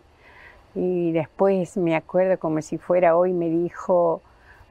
y 0.76 1.10
después 1.10 1.76
me 1.76 1.96
acuerdo 1.96 2.38
como 2.38 2.62
si 2.62 2.78
fuera 2.78 3.16
hoy, 3.16 3.32
me 3.32 3.48
dijo, 3.50 4.22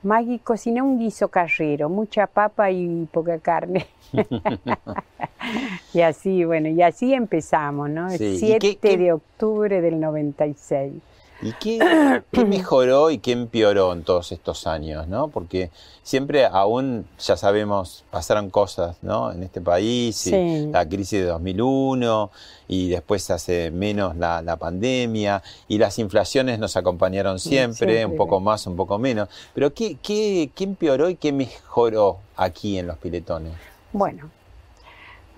Maggie, 0.01 0.39
cociné 0.39 0.81
un 0.81 0.97
guiso 0.97 1.27
carrero, 1.27 1.89
mucha 1.89 2.27
papa 2.27 2.71
y 2.71 3.05
poca 3.11 3.37
carne. 3.39 3.85
y 5.93 6.01
así, 6.01 6.45
bueno, 6.45 6.69
y 6.69 6.81
así 6.81 7.13
empezamos, 7.13 7.89
¿no? 7.89 8.09
El 8.09 8.17
Sí, 8.17 8.25
¿y 8.25 8.37
7 8.37 8.59
qué- 8.59 8.77
qué- 8.77 8.97
de 8.97 9.11
octubre 9.11 9.81
del 9.81 9.99
96. 9.99 10.93
¿Y 11.41 11.51
qué, 11.53 12.23
qué 12.31 12.45
mejoró 12.45 13.11
y 13.11 13.19
qué 13.19 13.31
empeoró 13.33 13.93
en 13.93 14.03
todos 14.03 14.31
estos 14.31 14.65
años, 14.65 15.07
no? 15.07 15.27
Porque 15.27 15.69
siempre 16.01 16.45
aún, 16.45 17.05
ya 17.19 17.37
sabemos, 17.37 18.03
pasaron 18.09 18.49
cosas, 18.49 18.97
¿no? 19.03 19.31
En 19.31 19.43
este 19.43 19.61
país, 19.61 20.25
y 20.27 20.31
Sí. 20.31 20.67
la 20.71 20.87
crisis 20.87 21.19
de 21.19 21.25
2001 21.25 22.31
y 22.67 22.89
después 22.89 23.29
hace 23.29 23.69
menos 23.71 24.15
la, 24.17 24.41
la 24.41 24.57
pandemia 24.57 25.43
y 25.67 25.77
las 25.77 25.99
inflaciones 25.99 26.57
nos 26.59 26.75
acompañaron 26.75 27.39
siempre, 27.39 27.77
siempre, 27.77 28.05
un 28.05 28.15
poco 28.15 28.39
más, 28.39 28.65
un 28.65 28.75
poco 28.75 28.97
menos. 28.97 29.29
Pero 29.53 29.73
¿qué, 29.73 29.97
qué, 30.01 30.49
qué 30.55 30.63
empeoró 30.63 31.09
y 31.09 31.15
qué 31.15 31.31
mejoró 31.31 32.17
aquí 32.35 32.79
en 32.79 32.87
los 32.87 32.97
piletones? 32.97 33.53
Bueno, 33.93 34.29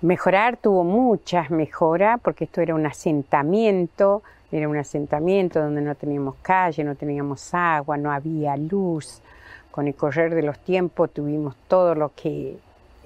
mejorar 0.02 0.56
tuvo 0.56 0.82
muchas 0.82 1.50
mejoras 1.50 2.20
porque 2.22 2.44
esto 2.44 2.60
era 2.62 2.74
un 2.74 2.86
asentamiento, 2.86 4.22
era 4.52 4.68
un 4.68 4.76
asentamiento 4.76 5.60
donde 5.60 5.80
no 5.80 5.94
teníamos 5.94 6.36
calle, 6.42 6.82
no 6.84 6.94
teníamos 6.94 7.54
agua, 7.54 7.96
no 7.96 8.10
había 8.10 8.56
luz. 8.56 9.20
Con 9.70 9.86
el 9.86 9.94
correr 9.94 10.34
de 10.34 10.42
los 10.42 10.58
tiempos 10.58 11.10
tuvimos 11.10 11.54
todo 11.68 11.94
lo 11.94 12.12
que 12.14 12.56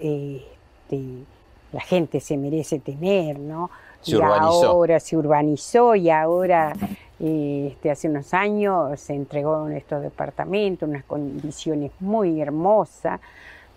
eh, 0.00 0.44
este, 0.90 1.24
la 1.72 1.80
gente 1.80 2.20
se 2.20 2.36
merece 2.36 2.78
tener, 2.78 3.38
¿no? 3.38 3.70
Se 4.00 4.12
y 4.12 4.14
urbanizó. 4.16 4.66
ahora 4.66 5.00
se 5.00 5.16
urbanizó 5.16 5.94
y 5.94 6.10
ahora, 6.10 6.72
eh, 7.18 7.68
este, 7.72 7.90
hace 7.90 8.08
unos 8.08 8.32
años, 8.32 9.00
se 9.00 9.14
entregó 9.14 9.66
en 9.66 9.76
estos 9.76 10.02
departamentos, 10.02 10.88
unas 10.88 11.04
condiciones 11.04 11.90
muy 12.00 12.40
hermosas. 12.40 13.20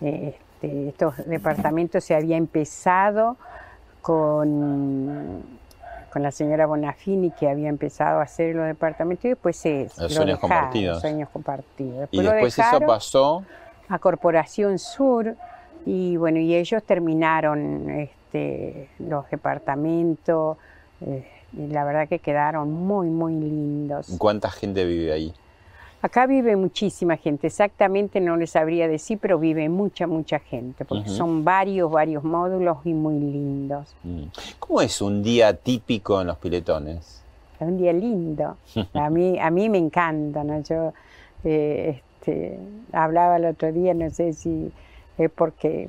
Este, 0.00 0.88
estos 0.88 1.16
departamentos 1.26 2.04
se 2.04 2.14
había 2.14 2.36
empezado 2.36 3.36
con, 4.00 5.42
con 6.12 6.22
la 6.22 6.30
señora 6.30 6.66
Bonafini, 6.66 7.30
que 7.30 7.48
había 7.48 7.68
empezado 7.68 8.20
a 8.20 8.22
hacer 8.22 8.54
los 8.54 8.66
departamentos 8.66 9.24
y 9.24 9.28
después 9.28 9.56
se 9.56 9.84
Los 9.84 9.98
lo 9.98 10.08
sueños 10.08 10.40
dejaron, 10.40 10.40
compartidos. 10.40 11.00
sueños 11.00 11.28
compartidos. 11.30 12.08
Y 12.10 12.22
después 12.22 12.58
eso 12.58 12.80
pasó, 12.80 13.44
a 13.88 13.98
Corporación 13.98 14.78
Sur 14.78 15.36
y 15.86 16.16
bueno, 16.16 16.38
y 16.38 16.54
ellos 16.54 16.82
terminaron 16.82 17.88
este, 17.90 18.88
los 18.98 19.28
departamentos 19.30 20.56
eh, 21.00 21.26
y 21.52 21.68
la 21.68 21.84
verdad 21.84 22.08
que 22.08 22.18
quedaron 22.18 22.70
muy, 22.70 23.08
muy 23.08 23.32
lindos. 23.34 24.14
¿cuánta 24.18 24.50
gente 24.50 24.84
vive 24.84 25.12
ahí? 25.12 25.32
Acá 26.00 26.26
vive 26.26 26.54
muchísima 26.54 27.16
gente, 27.16 27.48
exactamente 27.48 28.20
no 28.20 28.36
les 28.36 28.50
sabría 28.50 28.86
decir, 28.86 29.18
pero 29.20 29.38
vive 29.38 29.68
mucha, 29.68 30.06
mucha 30.06 30.38
gente, 30.38 30.84
porque 30.84 31.08
son 31.08 31.44
varios, 31.44 31.90
varios 31.90 32.22
módulos 32.22 32.78
y 32.84 32.94
muy 32.94 33.18
lindos. 33.18 33.96
Mm. 34.04 34.24
¿Cómo 34.60 34.80
es 34.80 35.02
un 35.02 35.24
día 35.24 35.54
típico 35.54 36.20
en 36.20 36.28
los 36.28 36.36
piletones? 36.38 37.24
Es 37.58 37.66
un 37.66 37.76
día 37.78 37.92
lindo. 37.92 38.56
A 38.94 39.10
mí, 39.10 39.38
a 39.40 39.50
mí 39.50 39.68
me 39.68 39.78
encanta, 39.78 40.44
¿no? 40.44 40.62
Yo 40.62 40.92
eh, 41.42 42.00
este, 42.20 42.58
hablaba 42.92 43.36
el 43.36 43.46
otro 43.46 43.72
día, 43.72 43.94
no 43.94 44.10
sé 44.10 44.32
si 44.32 44.70
es 45.16 45.30
porque, 45.30 45.88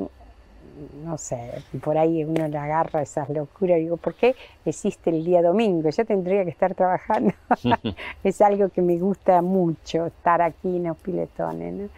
no 1.04 1.18
sé, 1.18 1.52
por 1.84 1.98
ahí 1.98 2.24
uno 2.24 2.48
le 2.48 2.58
agarra 2.58 3.02
esas 3.02 3.30
locuras. 3.30 3.78
Digo, 3.78 3.98
¿por 3.98 4.14
qué 4.16 4.36
existe 4.66 5.10
el 5.10 5.24
día 5.26 5.42
domingo? 5.42 5.90
Yo 5.90 6.06
tendría 6.06 6.44
que 6.44 6.50
estar 6.52 6.76
trabajando. 6.76 7.34
es 8.24 8.42
algo 8.42 8.70
que 8.70 8.82
me 8.82 8.98
gusta 8.98 9.42
mucho, 9.42 10.08
estar 10.08 10.42
aquí 10.42 10.78
en 10.78 10.84
los 10.86 10.98
piletones, 10.98 11.74
¿no? 11.74 11.90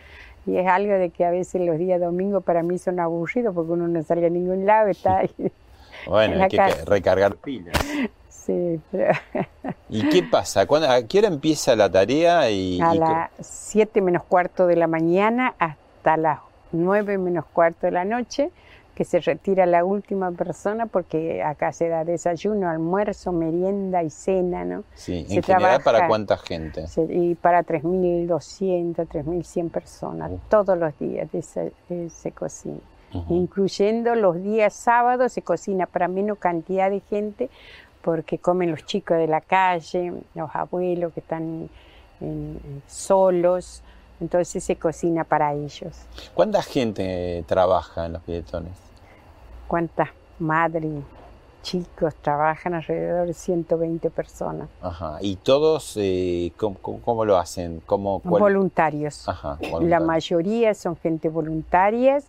Y 0.47 0.57
es 0.57 0.67
algo 0.67 0.93
de 0.93 1.11
que 1.11 1.23
a 1.23 1.29
veces 1.31 1.61
los 1.61 1.77
días 1.77 2.01
domingos 2.01 2.43
para 2.43 2.63
mí 2.63 2.77
son 2.79 2.99
aburridos 2.99 3.53
porque 3.53 3.73
uno 3.73 3.87
no 3.87 4.01
sale 4.01 4.25
a 4.25 4.29
ningún 4.29 4.65
lado, 4.65 4.87
está 4.89 5.19
ahí. 5.19 5.31
Bueno, 6.07 6.41
hay 6.41 6.49
que 6.49 6.57
casa. 6.57 6.83
recargar 6.85 7.35
pilas. 7.35 7.75
Sí, 8.27 8.79
pero 8.91 9.13
¿Y 9.87 10.09
qué 10.09 10.23
pasa? 10.23 10.65
¿Cuándo- 10.65 10.89
¿A 10.89 11.03
qué 11.03 11.19
hora 11.19 11.27
empieza 11.27 11.75
la 11.75 11.91
tarea? 11.91 12.49
Y, 12.49 12.81
a 12.81 12.95
y 12.95 12.97
las 12.97 13.29
7 13.39 14.01
menos 14.01 14.23
cuarto 14.23 14.65
de 14.65 14.77
la 14.77 14.87
mañana 14.87 15.53
hasta 15.59 16.17
las 16.17 16.39
9 16.71 17.19
menos 17.19 17.45
cuarto 17.53 17.85
de 17.85 17.91
la 17.91 18.03
noche, 18.03 18.49
que 18.95 19.05
se 19.05 19.19
retira 19.19 19.65
la 19.65 19.83
última 19.85 20.31
persona 20.31 20.85
porque 20.85 21.41
acá 21.41 21.71
se 21.71 21.87
da 21.89 22.03
desayuno, 22.03 22.69
almuerzo, 22.69 23.31
merienda 23.31 24.03
y 24.03 24.09
cena, 24.09 24.65
¿no? 24.65 24.83
sí, 24.95 25.25
se 25.27 25.35
en 25.35 25.43
general, 25.43 25.77
¿para 25.81 25.97
trabaja- 25.99 26.07
cuánta 26.07 26.37
gente? 26.37 26.87
Se- 26.87 27.03
Y 27.09 27.35
para 27.35 27.63
3.200, 27.63 29.07
3.100 29.07 29.69
personas, 29.69 30.31
Uh. 30.31 30.39
todos 30.49 30.77
los 30.77 30.97
días 30.99 31.29
se, 31.41 31.71
se 32.09 32.31
cocina. 32.31 32.79
Incluyendo 33.29 34.15
los 34.15 34.41
días 34.41 34.73
sábados 34.73 35.33
se 35.33 35.41
cocina 35.41 35.85
para 35.85 36.07
menos 36.07 36.37
cantidad 36.37 36.89
de 36.89 37.01
gente 37.01 37.49
porque 38.01 38.37
comen 38.39 38.71
los 38.71 38.85
chicos 38.85 39.17
de 39.17 39.27
la 39.27 39.41
calle, 39.41 40.13
los 40.33 40.49
abuelos 40.55 41.11
que 41.13 41.19
están 41.19 41.43
en- 41.43 41.69
en- 42.27 42.81
solos, 42.87 43.83
entonces 44.21 44.63
se 44.63 44.77
cocina 44.77 45.25
para 45.25 45.53
ellos. 45.53 45.93
¿Cuánta 46.33 46.61
gente 46.61 47.43
trabaja 47.47 48.05
en 48.05 48.13
los 48.13 48.21
piletones? 48.21 48.73
¿Cuántas? 49.67 50.09
madre, 50.41 50.89
chicos, 51.61 52.15
trabajan 52.15 52.73
alrededor 52.73 53.27
de 53.27 53.33
120 53.33 54.09
personas. 54.09 54.67
Ajá. 54.81 55.17
¿Y 55.21 55.37
todos 55.37 55.93
eh, 55.97 56.51
¿cómo, 56.57 57.25
lo 57.25 57.37
hacen? 57.37 57.81
¿Cómo, 57.85 58.19
cuál- 58.19 58.41
Voluntarios. 58.41 59.29
Ajá, 59.29 59.57
La 59.81 59.99
mayoría 59.99 60.73
son 60.73 60.97
gente 60.97 61.29
voluntarias, 61.29 62.25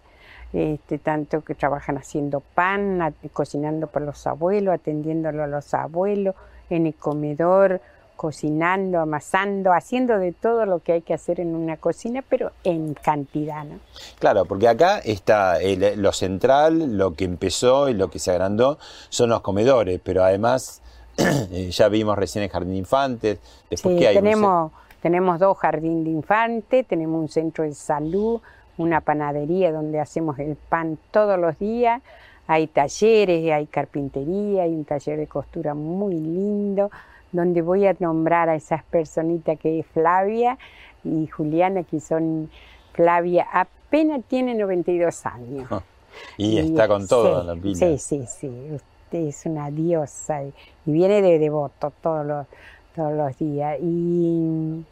este, 0.53 0.99
tanto 0.99 1.43
que 1.43 1.55
trabajan 1.55 1.97
haciendo 1.97 2.41
pan, 2.41 3.15
cocinando 3.33 3.87
para 3.87 4.05
los 4.05 4.27
abuelos, 4.27 4.75
atendiéndolo 4.75 5.43
a 5.43 5.47
los 5.47 5.73
abuelos, 5.73 6.35
en 6.69 6.87
el 6.87 6.95
comedor, 6.95 7.81
cocinando, 8.23 9.01
amasando, 9.01 9.73
haciendo 9.73 10.17
de 10.17 10.31
todo 10.31 10.65
lo 10.65 10.79
que 10.79 10.93
hay 10.93 11.03
que 11.03 11.13
hacer 11.13 11.41
en 11.41 11.57
una 11.57 11.77
cocina, 11.77 12.23
pero 12.29 12.53
en 12.63 12.95
cantidad, 12.95 13.65
¿no? 13.65 13.81
Claro, 14.21 14.45
porque 14.45 14.69
acá 14.69 15.01
está 15.01 15.61
el- 15.61 16.01
lo 16.01 16.13
central, 16.13 16.97
lo 16.97 17.15
que 17.15 17.25
empezó 17.25 17.89
y 17.89 17.95
lo 17.95 18.11
que 18.11 18.21
se 18.21 18.31
agrandó 18.31 18.79
son 19.09 19.31
los 19.31 19.41
comedores, 19.41 20.01
pero 20.05 20.23
además 20.23 20.81
eh, 21.19 21.71
ya 21.73 21.89
vimos 21.89 22.17
recién 22.17 22.45
el 22.45 22.51
jardín 22.51 22.75
de 22.75 22.79
infantes, 22.79 23.39
después 23.69 23.95
Sí, 23.97 23.99
que 24.01 24.07
hay 24.09 24.15
tenemos, 24.15 24.71
tenemos 25.03 25.41
dos 25.41 25.59
jardines 25.59 26.05
de 26.05 26.11
infantes, 26.13 26.87
tenemos 26.87 27.21
un 27.21 27.29
centro 27.29 27.65
de 27.65 27.75
salud, 27.75 28.41
una 28.79 29.01
panadería 29.01 29.73
donde 29.73 29.99
hacemos 29.99 30.39
el 30.39 30.55
pan 30.55 30.97
todos 31.11 31.41
los 31.41 31.59
días, 31.59 32.01
hay 32.53 32.67
talleres, 32.67 33.51
hay 33.51 33.67
carpintería, 33.67 34.65
hay 34.65 34.73
un 34.73 34.85
taller 34.85 35.19
de 35.19 35.27
costura 35.27 35.75
muy 35.75 36.15
lindo, 36.15 36.91
donde 37.33 37.63
voy 37.63 37.87
a 37.87 37.97
nombrar 37.99 38.49
a 38.49 38.55
esas 38.55 38.85
personitas 38.85 39.59
que 39.59 39.81
es 39.81 39.87
Flavia 39.87 40.59
y 41.03 41.27
Juliana, 41.27 41.83
que 41.83 42.01
son, 42.01 42.51
Flavia 42.93 43.47
apenas 43.53 44.23
tiene 44.29 44.55
92 44.55 45.27
años. 45.27 45.69
y 46.37 46.59
está 46.59 46.89
con 46.89 47.09
todo 47.09 47.41
sí, 47.41 47.47
la 47.47 47.55
pila. 47.55 47.75
Sí, 47.75 47.99
sí, 47.99 48.27
sí. 48.27 48.49
Usted 48.73 49.19
es 49.29 49.47
una 49.47 49.71
diosa 49.71 50.45
y, 50.45 50.53
y 50.87 50.93
viene 50.93 51.23
de 51.23 51.39
devoto 51.39 51.93
todos 52.03 52.27
los, 52.27 52.47
todos 52.95 53.15
los 53.15 53.39
días. 53.39 53.79
Y, 53.81 54.85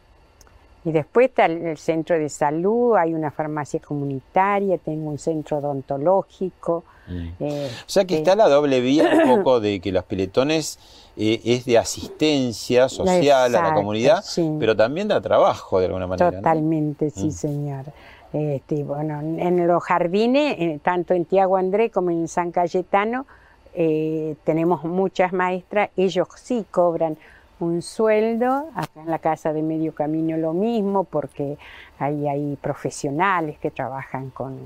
y 0.83 0.91
después 0.91 1.29
está 1.29 1.45
el, 1.45 1.77
centro 1.77 2.17
de 2.17 2.27
salud, 2.29 2.95
hay 2.95 3.13
una 3.13 3.29
farmacia 3.31 3.79
comunitaria, 3.79 4.77
tengo 4.77 5.09
un 5.09 5.19
centro 5.19 5.57
odontológico. 5.57 6.83
Mm. 7.07 7.27
eh, 7.39 7.69
O 7.85 7.89
sea 7.89 8.05
que 8.05 8.15
sí. 8.15 8.19
está 8.21 8.35
la 8.35 8.47
doble 8.49 8.79
vía 8.81 9.09
un 9.25 9.29
poco 9.37 9.59
de 9.59 9.79
que 9.79 9.91
los 9.91 10.03
piletones 10.05 10.79
eh, 11.17 11.39
es 11.43 11.65
de 11.65 11.77
asistencia 11.77 12.89
social 12.89 13.55
a 13.55 13.61
la 13.61 13.73
comunidad, 13.73 14.21
sí. 14.23 14.49
pero 14.59 14.75
también 14.75 15.07
da 15.07 15.21
trabajo 15.21 15.79
de 15.79 15.85
alguna 15.85 16.07
manera. 16.07 16.31
¿no? 16.31 16.37
Totalmente, 16.37 17.09
sí, 17.11 17.27
Mm. 17.27 17.31
señor. 17.31 17.85
Este, 18.33 18.83
bueno, 18.83 19.19
en 19.19 19.67
los 19.67 19.83
jardines, 19.83 20.55
eh, 20.57 20.79
tanto 20.81 21.13
en 21.13 21.25
Tiago 21.25 21.57
André 21.57 21.89
como 21.89 22.11
en 22.11 22.27
San 22.29 22.51
Cayetano, 22.51 23.25
eh, 23.73 24.35
tenemos 24.45 24.83
muchas 24.85 25.33
maestras, 25.33 25.89
ellos 25.97 26.27
sí 26.35 26.65
cobran 26.71 27.17
un 27.61 27.81
sueldo, 27.81 28.69
acá 28.75 29.01
en 29.01 29.09
la 29.09 29.19
casa 29.19 29.53
de 29.53 29.61
medio 29.61 29.93
camino 29.93 30.37
lo 30.37 30.53
mismo, 30.53 31.03
porque 31.03 31.57
hay, 31.99 32.27
hay 32.27 32.57
profesionales 32.61 33.57
que 33.59 33.71
trabajan 33.71 34.29
con, 34.31 34.57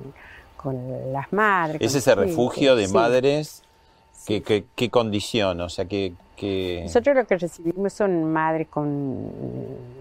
con 0.58 1.14
las 1.14 1.32
madres. 1.34 1.82
Es 1.82 1.96
ese 1.96 2.16
refugio 2.16 2.75
de 2.75 2.88
sí. 2.88 2.94
madres, 2.94 3.64
¿qué, 4.25 4.42
qué, 4.42 4.66
qué 4.75 4.90
condición? 4.90 5.62
O 5.62 5.70
sea, 5.70 5.86
que... 5.86 6.14
que... 6.36 6.82
Nosotros 6.84 7.16
lo 7.16 7.25
que 7.25 7.38
recibimos 7.38 7.94
son 7.94 8.32
madres 8.32 8.68
con, 8.68 9.30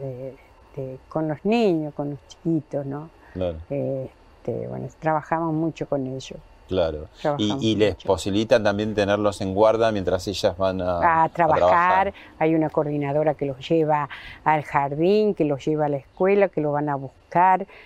eh, 0.00 0.34
de- 0.76 0.98
con 1.08 1.28
los 1.28 1.44
niños, 1.44 1.94
con 1.94 2.10
los 2.10 2.18
chiquitos, 2.28 2.86
¿no? 2.86 3.10
Claro, 3.32 3.58
Este, 3.70 4.68
bueno, 4.68 4.88
trabajamos 5.00 5.52
mucho 5.52 5.88
con 5.88 6.06
ellos. 6.06 6.38
Claro. 6.74 7.36
Y, 7.38 7.76
les 7.76 7.94
mucho. 7.94 8.06
posibilitan 8.06 8.62
también 8.64 8.94
tenerlos 8.94 9.40
en 9.40 9.54
guarda 9.54 9.92
mientras 9.92 10.26
ellas 10.28 10.56
van 10.56 10.80
a, 10.80 11.24
a 11.24 11.28
trabajar. 11.28 12.12
Hay 12.38 12.54
una 12.54 12.70
coordinadora 12.70 13.34
que 13.34 13.46
los 13.46 13.68
lleva 13.68 14.08
al 14.44 14.62
jardín, 14.62 15.34
que 15.34 15.44
los 15.44 15.64
lleva 15.64 15.86
a 15.86 15.88
la 15.88 15.96
escuela, 15.98 16.48
que 16.48 16.60
lo 16.60 16.72
van 16.72 16.88
a 16.88 16.96
buscar, 16.96 17.14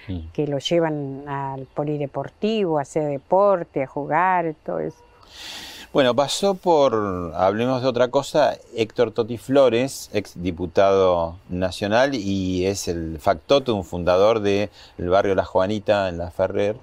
Mm. 0.09 0.29
que 0.35 0.47
los 0.47 0.69
llevan 0.69 1.27
al 1.27 1.67
polideportivo, 1.75 2.79
a 2.79 2.83
hacer 2.83 3.05
deporte, 3.05 3.83
a 3.83 3.87
jugar, 3.87 4.55
todo 4.65 4.79
eso. 4.81 4.99
Bueno, 5.91 6.15
pasó 6.15 6.55
por, 6.55 7.33
hablemos 7.35 7.81
de 7.81 7.89
otra 7.89 8.09
cosa, 8.09 8.59
Héctor 8.77 9.11
Toti 9.13 9.39
Flores, 9.39 10.11
ex 10.13 10.35
diputado 10.43 11.37
nacional 11.49 12.15
y 12.15 12.67
es 12.67 12.89
el 12.89 13.19
factotum 13.19 13.85
fundador 13.85 14.41
del 14.41 14.69
barrio 14.99 15.35
La 15.35 15.47
Juanita 15.47 16.11
en 16.11 16.19
La 16.19 16.31
Ferrer. 16.31 16.77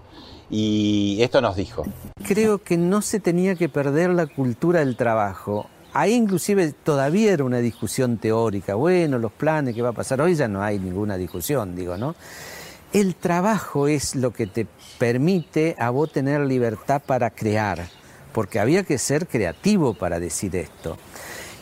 Y 0.50 1.18
esto 1.22 1.42
nos 1.42 1.56
dijo. 1.56 1.86
Creo 2.28 2.60
que 2.60 2.78
no 2.78 3.02
se 3.02 3.20
tenía 3.20 3.56
que 3.56 3.70
perder 3.70 4.12
la 4.12 4.28
cultura 4.28 4.80
del 4.80 4.96
trabajo. 4.96 5.70
Ahí 5.94 6.14
inclusive 6.14 6.74
todavía 6.84 7.34
era 7.34 7.44
una 7.44 7.60
discusión 7.60 8.18
teórica. 8.18 8.76
Bueno, 8.76 9.18
los 9.18 9.32
planes, 9.32 9.74
¿qué 9.74 9.82
va 9.82 9.90
a 9.90 9.94
pasar? 9.94 10.22
Hoy 10.22 10.36
ya 10.36 10.48
no 10.48 10.62
hay 10.62 10.78
ninguna 10.78 11.18
discusión, 11.18 11.76
digo, 11.76 11.98
¿no? 11.98 12.16
El 12.94 13.16
trabajo 13.16 13.88
es 13.88 14.16
lo 14.16 14.32
que 14.32 14.48
te 14.48 14.68
permite 15.00 15.76
a 15.80 15.90
vos 15.90 16.12
tener 16.12 16.42
libertad 16.42 17.02
para 17.06 17.30
crear, 17.30 17.88
porque 18.34 18.60
había 18.60 18.84
que 18.84 18.98
ser 18.98 19.28
creativo 19.28 19.94
para 19.94 20.20
decir 20.20 20.56
esto. 20.56 20.98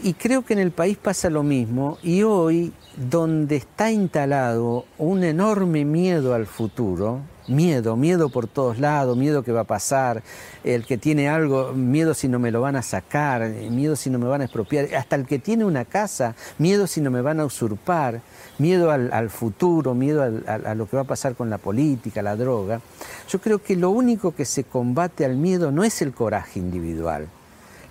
Y 0.03 0.13
creo 0.13 0.43
que 0.43 0.53
en 0.53 0.59
el 0.59 0.71
país 0.71 0.97
pasa 0.97 1.29
lo 1.29 1.43
mismo 1.43 1.97
y 2.03 2.23
hoy, 2.23 2.73
donde 2.95 3.55
está 3.55 3.91
instalado 3.91 4.85
un 4.97 5.23
enorme 5.23 5.83
miedo 5.85 6.33
al 6.33 6.45
futuro, 6.45 7.21
miedo, 7.47 7.95
miedo 7.97 8.29
por 8.29 8.47
todos 8.47 8.79
lados, 8.79 9.17
miedo 9.17 9.43
que 9.43 9.51
va 9.51 9.61
a 9.61 9.65
pasar, 9.65 10.21
el 10.63 10.85
que 10.85 10.97
tiene 10.97 11.27
algo, 11.27 11.73
miedo 11.73 12.13
si 12.13 12.27
no 12.27 12.39
me 12.39 12.51
lo 12.51 12.61
van 12.61 12.75
a 12.75 12.81
sacar, 12.83 13.49
miedo 13.49 13.95
si 13.95 14.09
no 14.09 14.19
me 14.19 14.27
van 14.27 14.41
a 14.41 14.45
expropiar, 14.45 14.93
hasta 14.95 15.15
el 15.15 15.25
que 15.25 15.39
tiene 15.39 15.65
una 15.65 15.85
casa, 15.85 16.35
miedo 16.59 16.85
si 16.87 17.01
no 17.01 17.09
me 17.09 17.21
van 17.21 17.39
a 17.39 17.45
usurpar, 17.45 18.21
miedo 18.59 18.91
al, 18.91 19.29
futuro, 19.29 19.93
miedo 19.95 20.21
al- 20.21 20.43
a 20.65 20.75
lo 20.75 20.87
que 20.87 20.95
va 20.95 21.01
a 21.01 21.05
pasar 21.07 21.35
con 21.35 21.49
la 21.49 21.57
política, 21.57 22.21
la 22.21 22.35
droga. 22.35 22.79
Yo 23.27 23.39
creo 23.41 23.61
que 23.61 23.75
lo 23.75 23.89
único 23.89 24.35
que 24.35 24.45
se 24.45 24.63
combate 24.63 25.25
al 25.25 25.35
miedo 25.35 25.71
no 25.71 25.83
es 25.83 26.01
el 26.03 26.13
coraje 26.13 26.59
individual, 26.59 27.27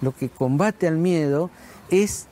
lo 0.01 0.13
que 0.15 0.29
combate 0.29 0.87
al 0.87 0.97
miedo 0.97 1.51
es 1.91 2.27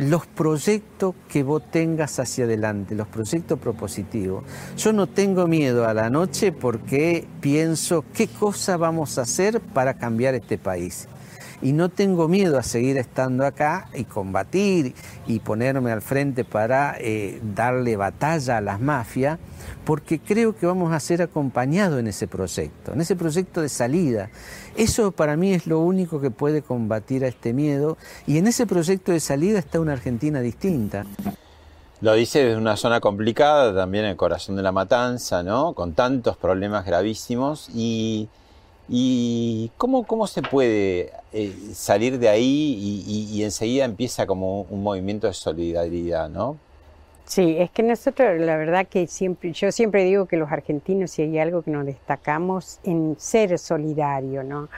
los 0.00 0.26
proyectos 0.26 1.14
que 1.28 1.42
vos 1.42 1.62
tengas 1.70 2.18
hacia 2.18 2.44
adelante, 2.44 2.94
los 2.94 3.06
proyectos 3.06 3.58
propositivos. 3.58 4.44
Yo 4.76 4.92
no 4.92 5.06
tengo 5.06 5.46
miedo 5.46 5.86
a 5.86 5.92
la 5.92 6.08
noche 6.08 6.52
porque 6.52 7.26
pienso 7.40 8.04
qué 8.14 8.26
cosa 8.26 8.78
vamos 8.78 9.18
a 9.18 9.22
hacer 9.22 9.60
para 9.60 9.94
cambiar 9.94 10.34
este 10.34 10.56
país. 10.56 11.06
Y 11.62 11.72
no 11.72 11.88
tengo 11.88 12.28
miedo 12.28 12.58
a 12.58 12.62
seguir 12.62 12.96
estando 12.96 13.44
acá 13.44 13.88
y 13.94 14.04
combatir 14.04 14.94
y 15.26 15.40
ponerme 15.40 15.92
al 15.92 16.00
frente 16.00 16.44
para 16.44 16.96
eh, 16.98 17.40
darle 17.54 17.96
batalla 17.96 18.58
a 18.58 18.60
las 18.60 18.80
mafias, 18.80 19.38
porque 19.84 20.18
creo 20.18 20.56
que 20.56 20.66
vamos 20.66 20.92
a 20.92 21.00
ser 21.00 21.22
acompañados 21.22 22.00
en 22.00 22.06
ese 22.06 22.26
proyecto, 22.26 22.92
en 22.92 23.00
ese 23.00 23.16
proyecto 23.16 23.60
de 23.60 23.68
salida. 23.68 24.30
Eso 24.76 25.12
para 25.12 25.36
mí 25.36 25.52
es 25.52 25.66
lo 25.66 25.80
único 25.80 26.20
que 26.20 26.30
puede 26.30 26.62
combatir 26.62 27.24
a 27.24 27.28
este 27.28 27.52
miedo 27.52 27.98
y 28.26 28.38
en 28.38 28.46
ese 28.46 28.66
proyecto 28.66 29.12
de 29.12 29.20
salida 29.20 29.58
está 29.58 29.80
una 29.80 29.92
Argentina 29.92 30.40
distinta. 30.40 31.04
Lo 32.00 32.14
dice 32.14 32.42
desde 32.42 32.56
una 32.56 32.78
zona 32.78 32.98
complicada, 33.00 33.74
también 33.74 34.06
el 34.06 34.16
corazón 34.16 34.56
de 34.56 34.62
la 34.62 34.72
matanza, 34.72 35.42
¿no? 35.42 35.74
Con 35.74 35.92
tantos 35.92 36.38
problemas 36.38 36.86
gravísimos. 36.86 37.68
¿Y, 37.74 38.30
y 38.92 39.70
cómo, 39.76 40.04
cómo 40.04 40.26
se 40.26 40.42
puede 40.42 41.12
eh, 41.32 41.54
salir 41.72 42.18
de 42.18 42.28
ahí 42.28 43.04
y, 43.06 43.44
enseguida 43.44 43.84
empieza 43.84 44.26
como 44.26 44.62
un 44.62 44.82
movimiento 44.82 45.28
de 45.28 45.32
solidaridad, 45.32 46.28
¿no? 46.28 46.56
Sí, 47.24 47.54
es 47.58 47.70
que 47.70 47.84
nosotros, 47.84 48.40
la 48.40 48.56
verdad 48.56 48.88
que 48.88 49.06
siempre, 49.06 49.52
yo 49.52 49.70
siempre 49.70 50.02
digo 50.02 50.26
que 50.26 50.36
los 50.36 50.50
argentinos, 50.50 51.12
si 51.12 51.22
hay 51.22 51.38
algo 51.38 51.62
que 51.62 51.70
nos 51.70 51.86
destacamos 51.86 52.80
en 52.82 53.14
ser 53.16 53.56
solidario, 53.60 54.42
¿no? 54.42 54.68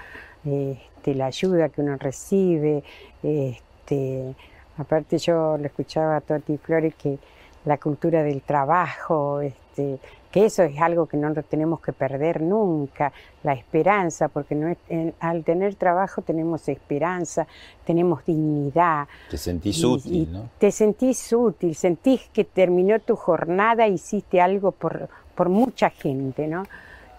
Este, 0.45 1.15
la 1.15 1.27
ayuda 1.27 1.71
que 1.71 1.81
uno 1.81 1.97
recibe, 1.97 2.85
este, 3.23 4.35
aparte 4.77 5.17
yo 5.17 5.57
le 5.57 5.69
escuchaba 5.69 6.17
a 6.17 6.21
Toti 6.21 6.59
Flores 6.59 6.95
que 6.97 7.19
la 7.65 7.79
cultura 7.79 8.23
del 8.23 8.43
trabajo, 8.43 9.41
este, 9.41 9.99
que 10.31 10.47
eso 10.47 10.63
es 10.63 10.81
algo 10.81 11.07
que 11.07 11.17
no 11.17 11.29
lo 11.31 11.43
tenemos 11.43 11.81
que 11.81 11.93
perder 11.93 12.41
nunca, 12.41 13.13
la 13.43 13.53
esperanza, 13.53 14.29
porque 14.29 14.55
no 14.55 14.69
es- 14.69 14.79
en- 14.89 15.15
al 15.21 15.45
tener 15.45 15.75
trabajo 15.75 16.23
tenemos 16.23 16.69
esperanza, 16.69 17.47
tenemos 17.85 18.25
dignidad. 18.25 19.07
Te 19.31 19.37
sentís 19.37 19.79
Y- 19.81 19.87
útil, 19.87 20.15
y 20.15 20.27
¿no? 20.33 20.49
Te 20.59 20.71
sentís 20.71 21.33
útil, 21.33 21.75
sentís 21.75 22.29
que 22.33 22.45
terminó 22.45 22.99
tu 23.01 23.15
jornada, 23.17 23.87
hiciste 23.87 24.41
algo 24.41 24.73
por, 24.73 25.09
por 25.35 25.49
mucha 25.49 25.91
gente, 25.91 26.47
¿no? 26.47 26.65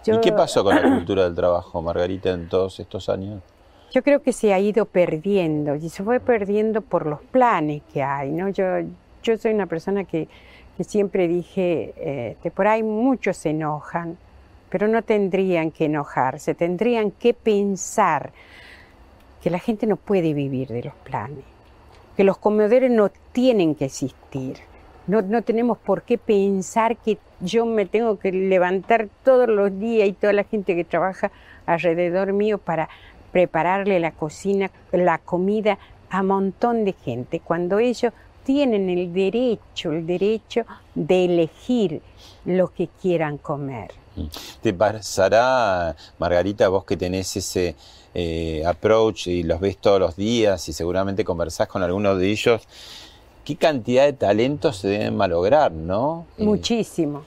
¿Y 0.06 0.18
qué 0.20 0.32
pasó 0.32 0.62
con 0.64 0.74
la 0.74 0.82
cultura 0.98 1.24
del 1.24 1.34
trabajo, 1.34 1.80
Margarita, 1.80 2.30
en 2.30 2.48
todos 2.48 2.78
estos 2.80 3.08
años? 3.08 3.40
Yo 3.92 4.02
creo 4.02 4.20
que 4.22 4.32
se 4.32 4.52
ha 4.52 4.58
ido 4.58 4.86
perdiendo 4.86 5.76
y 5.76 5.88
se 5.88 6.02
fue 6.02 6.18
perdiendo 6.18 6.82
por 6.82 7.06
los 7.06 7.20
planes 7.22 7.82
que 7.92 8.02
hay, 8.02 8.32
¿no? 8.32 8.48
Yo, 8.48 8.64
yo 9.24 9.36
soy 9.38 9.52
una 9.52 9.66
persona 9.66 10.04
que, 10.04 10.28
siempre 10.80 11.26
dije, 11.26 11.94
eh, 11.96 12.36
que 12.42 12.50
por 12.50 12.66
ahí 12.66 12.82
muchos 12.82 13.36
se 13.36 13.50
enojan, 13.50 14.18
pero 14.68 14.86
no 14.86 15.02
tendrían 15.02 15.70
que 15.70 15.86
enojarse, 15.86 16.54
tendrían 16.54 17.10
que 17.10 17.32
pensar 17.32 18.32
que 19.42 19.50
la 19.50 19.58
gente 19.58 19.86
no 19.86 19.96
puede 19.96 20.34
vivir 20.34 20.68
de 20.68 20.84
los 20.84 20.94
planes, 20.94 21.44
que 22.16 22.24
los 22.24 22.38
comedores 22.38 22.90
no 22.90 23.10
tienen 23.32 23.74
que 23.74 23.86
existir. 23.86 24.58
No, 25.06 25.20
no 25.20 25.42
tenemos 25.42 25.76
por 25.78 26.02
qué 26.02 26.16
pensar 26.16 26.96
que 26.96 27.18
yo 27.40 27.66
me 27.66 27.84
tengo 27.84 28.18
que 28.18 28.32
levantar 28.32 29.08
todos 29.22 29.48
los 29.48 29.78
días 29.78 30.08
y 30.08 30.12
toda 30.12 30.32
la 30.32 30.44
gente 30.44 30.74
que 30.74 30.84
trabaja 30.84 31.30
alrededor 31.66 32.32
mío 32.32 32.58
para 32.58 32.88
prepararle 33.32 34.00
la 34.00 34.12
cocina, 34.12 34.70
la 34.92 35.18
comida 35.18 35.78
a 36.08 36.20
un 36.20 36.28
montón 36.28 36.84
de 36.84 36.92
gente, 36.92 37.40
cuando 37.40 37.78
ellos 37.78 38.12
tienen 38.44 38.88
el 38.90 39.12
derecho, 39.12 39.92
el 39.92 40.06
derecho 40.06 40.64
de 40.94 41.24
elegir 41.24 42.02
lo 42.44 42.72
que 42.72 42.88
quieran 43.00 43.38
comer. 43.38 43.92
¿Te 44.62 44.72
pasará, 44.72 45.96
Margarita, 46.18 46.68
vos 46.68 46.84
que 46.84 46.96
tenés 46.96 47.36
ese 47.36 47.74
eh, 48.14 48.62
approach 48.64 49.26
y 49.26 49.42
los 49.42 49.58
ves 49.60 49.76
todos 49.78 49.98
los 49.98 50.16
días 50.16 50.68
y 50.68 50.72
seguramente 50.72 51.24
conversás 51.24 51.66
con 51.66 51.82
algunos 51.82 52.18
de 52.18 52.30
ellos, 52.30 52.62
qué 53.44 53.56
cantidad 53.56 54.04
de 54.04 54.12
talentos 54.12 54.76
se 54.76 54.88
deben 54.88 55.16
malograr, 55.16 55.72
¿no? 55.72 56.26
Eh, 56.38 56.44
Muchísimo, 56.44 57.24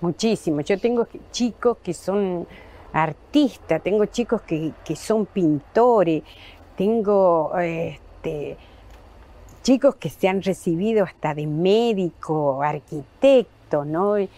muchísimo. 0.00 0.60
Yo 0.60 0.78
tengo 0.78 1.08
chicos 1.32 1.78
que 1.82 1.94
son 1.94 2.46
artistas, 2.92 3.82
tengo 3.82 4.04
chicos 4.06 4.42
que, 4.42 4.72
que 4.84 4.94
son 4.94 5.24
pintores, 5.26 6.22
tengo 6.76 7.56
este, 7.58 8.58
chicos 9.66 9.96
que 9.96 10.10
se 10.10 10.28
han 10.28 10.42
recibido 10.42 11.04
hasta 11.04 11.34
de 11.34 11.44
médico, 11.44 12.62
arquitecto, 12.62 13.84
¿no? 13.84 14.16
Eh, 14.16 14.28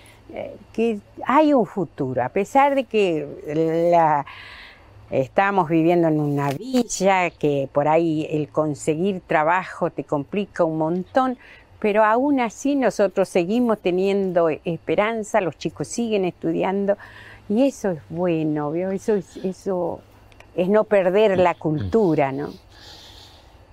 que 0.72 1.00
hay 1.26 1.52
un 1.52 1.66
futuro, 1.66 2.24
a 2.24 2.30
pesar 2.30 2.74
de 2.74 2.84
que 2.84 3.28
la, 3.92 4.24
estamos 5.10 5.68
viviendo 5.68 6.08
en 6.08 6.18
una 6.18 6.48
villa, 6.52 7.28
que 7.28 7.68
por 7.70 7.88
ahí 7.88 8.26
el 8.30 8.48
conseguir 8.48 9.20
trabajo 9.20 9.90
te 9.90 10.02
complica 10.02 10.64
un 10.64 10.78
montón, 10.78 11.36
pero 11.78 12.04
aún 12.04 12.40
así 12.40 12.74
nosotros 12.74 13.28
seguimos 13.28 13.80
teniendo 13.80 14.48
esperanza, 14.48 15.42
los 15.42 15.58
chicos 15.58 15.88
siguen 15.88 16.24
estudiando 16.24 16.96
y 17.50 17.66
eso 17.66 17.90
es 17.90 18.00
bueno, 18.08 18.70
¿vio? 18.72 18.92
Eso 18.92 19.14
es, 19.14 19.36
eso 19.36 20.00
es 20.56 20.70
no 20.70 20.84
perder 20.84 21.36
la 21.36 21.54
cultura, 21.54 22.32
¿no? 22.32 22.48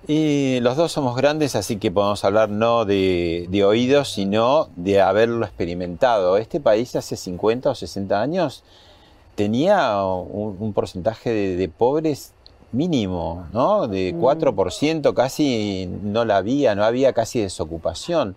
Y 0.07 0.59
los 0.61 0.77
dos 0.77 0.91
somos 0.91 1.15
grandes, 1.15 1.55
así 1.55 1.77
que 1.77 1.89
podemos 1.91 2.23
hablar 2.23 2.49
no 2.49 2.85
de, 2.85 3.47
de 3.49 3.63
oídos, 3.65 4.11
sino 4.13 4.69
de 4.75 5.01
haberlo 5.01 5.45
experimentado. 5.45 6.37
Este 6.37 6.59
país 6.59 6.95
hace 6.95 7.15
50 7.17 7.71
o 7.71 7.75
60 7.75 8.21
años 8.21 8.63
tenía 9.33 10.03
un, 10.05 10.57
un 10.59 10.73
porcentaje 10.73 11.31
de, 11.31 11.55
de 11.55 11.69
pobres 11.69 12.33
mínimo, 12.71 13.47
¿no? 13.51 13.87
De 13.87 14.13
Mm. 14.13 14.21
4% 14.21 15.13
casi 15.13 15.89
no 16.03 16.23
la 16.25 16.37
había, 16.37 16.75
no 16.75 16.83
había 16.83 17.13
casi 17.13 17.39
desocupación. 17.41 18.35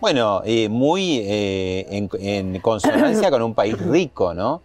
Bueno, 0.00 0.42
eh, 0.44 0.68
muy 0.68 1.18
eh, 1.18 1.86
en, 1.90 2.10
en 2.20 2.60
consonancia 2.60 3.30
con 3.30 3.42
un 3.42 3.54
país 3.54 3.78
rico, 3.78 4.34
¿no? 4.34 4.62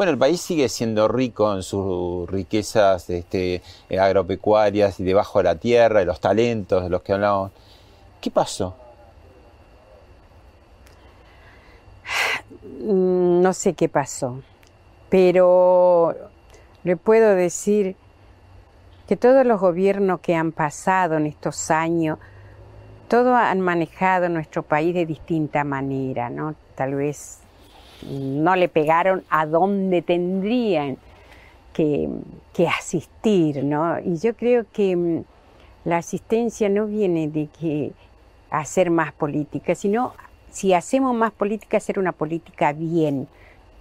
Bueno, 0.00 0.12
el 0.12 0.18
país 0.18 0.40
sigue 0.40 0.70
siendo 0.70 1.08
rico 1.08 1.54
en 1.54 1.62
sus 1.62 2.26
riquezas 2.30 3.10
este, 3.10 3.60
eh, 3.90 3.98
agropecuarias 3.98 4.98
y 4.98 5.04
debajo 5.04 5.40
de 5.40 5.44
la 5.44 5.56
tierra, 5.56 6.00
de 6.00 6.06
los 6.06 6.20
talentos 6.20 6.82
de 6.82 6.88
los 6.88 7.02
que 7.02 7.12
hablamos. 7.12 7.50
¿Qué 8.18 8.30
pasó? 8.30 8.74
Mm, 12.80 13.42
No 13.42 13.52
sé 13.52 13.74
qué 13.74 13.90
pasó, 13.90 14.40
pero 15.10 16.14
le 16.82 16.96
puedo 16.96 17.34
decir 17.34 17.94
que 19.06 19.18
todos 19.18 19.44
los 19.44 19.60
gobiernos 19.60 20.20
que 20.20 20.34
han 20.34 20.52
pasado 20.52 21.18
en 21.18 21.26
estos 21.26 21.70
años, 21.70 22.18
todos 23.08 23.34
han 23.34 23.60
manejado 23.60 24.30
nuestro 24.30 24.62
país 24.62 24.94
de 24.94 25.04
distinta 25.04 25.62
manera, 25.62 26.30
¿no? 26.30 26.54
Tal 26.74 26.94
vez 26.94 27.39
no 28.02 28.56
le 28.56 28.68
pegaron 28.68 29.24
a 29.30 29.46
donde 29.46 30.02
tendrían 30.02 30.96
que, 31.72 32.08
que 32.52 32.68
asistir, 32.68 33.64
¿no? 33.64 33.98
Y 34.00 34.16
yo 34.16 34.34
creo 34.34 34.66
que 34.72 34.96
mm, 34.96 35.24
la 35.84 35.98
asistencia 35.98 36.68
no 36.68 36.86
viene 36.86 37.28
de 37.28 37.48
que 37.58 37.92
hacer 38.50 38.90
más 38.90 39.12
política, 39.12 39.74
sino 39.74 40.12
si 40.50 40.72
hacemos 40.74 41.14
más 41.14 41.32
política, 41.32 41.76
hacer 41.76 41.98
una 41.98 42.12
política 42.12 42.72
bien 42.72 43.28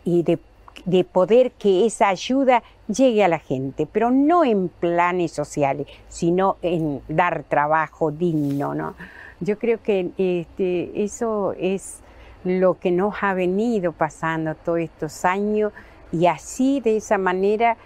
y 0.05 0.23
de, 0.23 0.39
de 0.85 1.03
poder 1.03 1.51
que 1.51 1.85
esa 1.85 2.09
ayuda 2.09 2.63
llegue 2.87 3.23
a 3.23 3.27
la 3.27 3.39
gente, 3.39 3.87
pero 3.91 4.11
no 4.11 4.43
en 4.43 4.69
planes 4.69 5.31
sociales, 5.31 5.87
sino 6.07 6.57
en 6.61 7.01
dar 7.07 7.43
trabajo 7.43 8.11
digno, 8.11 8.75
¿no? 8.75 8.95
Yo 9.39 9.57
creo 9.57 9.81
que 9.81 10.11
este, 10.17 11.03
eso 11.03 11.53
es 11.57 11.99
lo 12.43 12.79
que 12.79 12.91
nos 12.91 13.15
ha 13.21 13.33
venido 13.33 13.91
pasando 13.91 14.55
todos 14.55 14.79
estos 14.79 15.25
años 15.25 15.73
y 16.11 16.25
así 16.25 16.79
de 16.79 16.97
esa 16.97 17.17
manera 17.17 17.77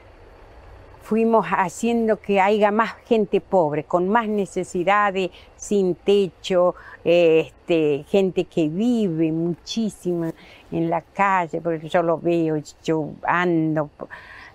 fuimos 1.03 1.45
haciendo 1.47 2.21
que 2.21 2.39
haya 2.39 2.71
más 2.71 2.93
gente 3.05 3.41
pobre, 3.41 3.83
con 3.83 4.07
más 4.07 4.27
necesidades, 4.29 5.31
sin 5.57 5.95
techo, 5.95 6.75
este, 7.03 8.05
gente 8.07 8.45
que 8.45 8.69
vive 8.69 9.31
muchísimo 9.33 10.31
en 10.71 10.89
la 10.89 11.01
calle, 11.01 11.59
porque 11.59 11.89
yo 11.89 12.01
lo 12.01 12.17
veo, 12.17 12.55
yo 12.83 13.09
ando 13.23 13.89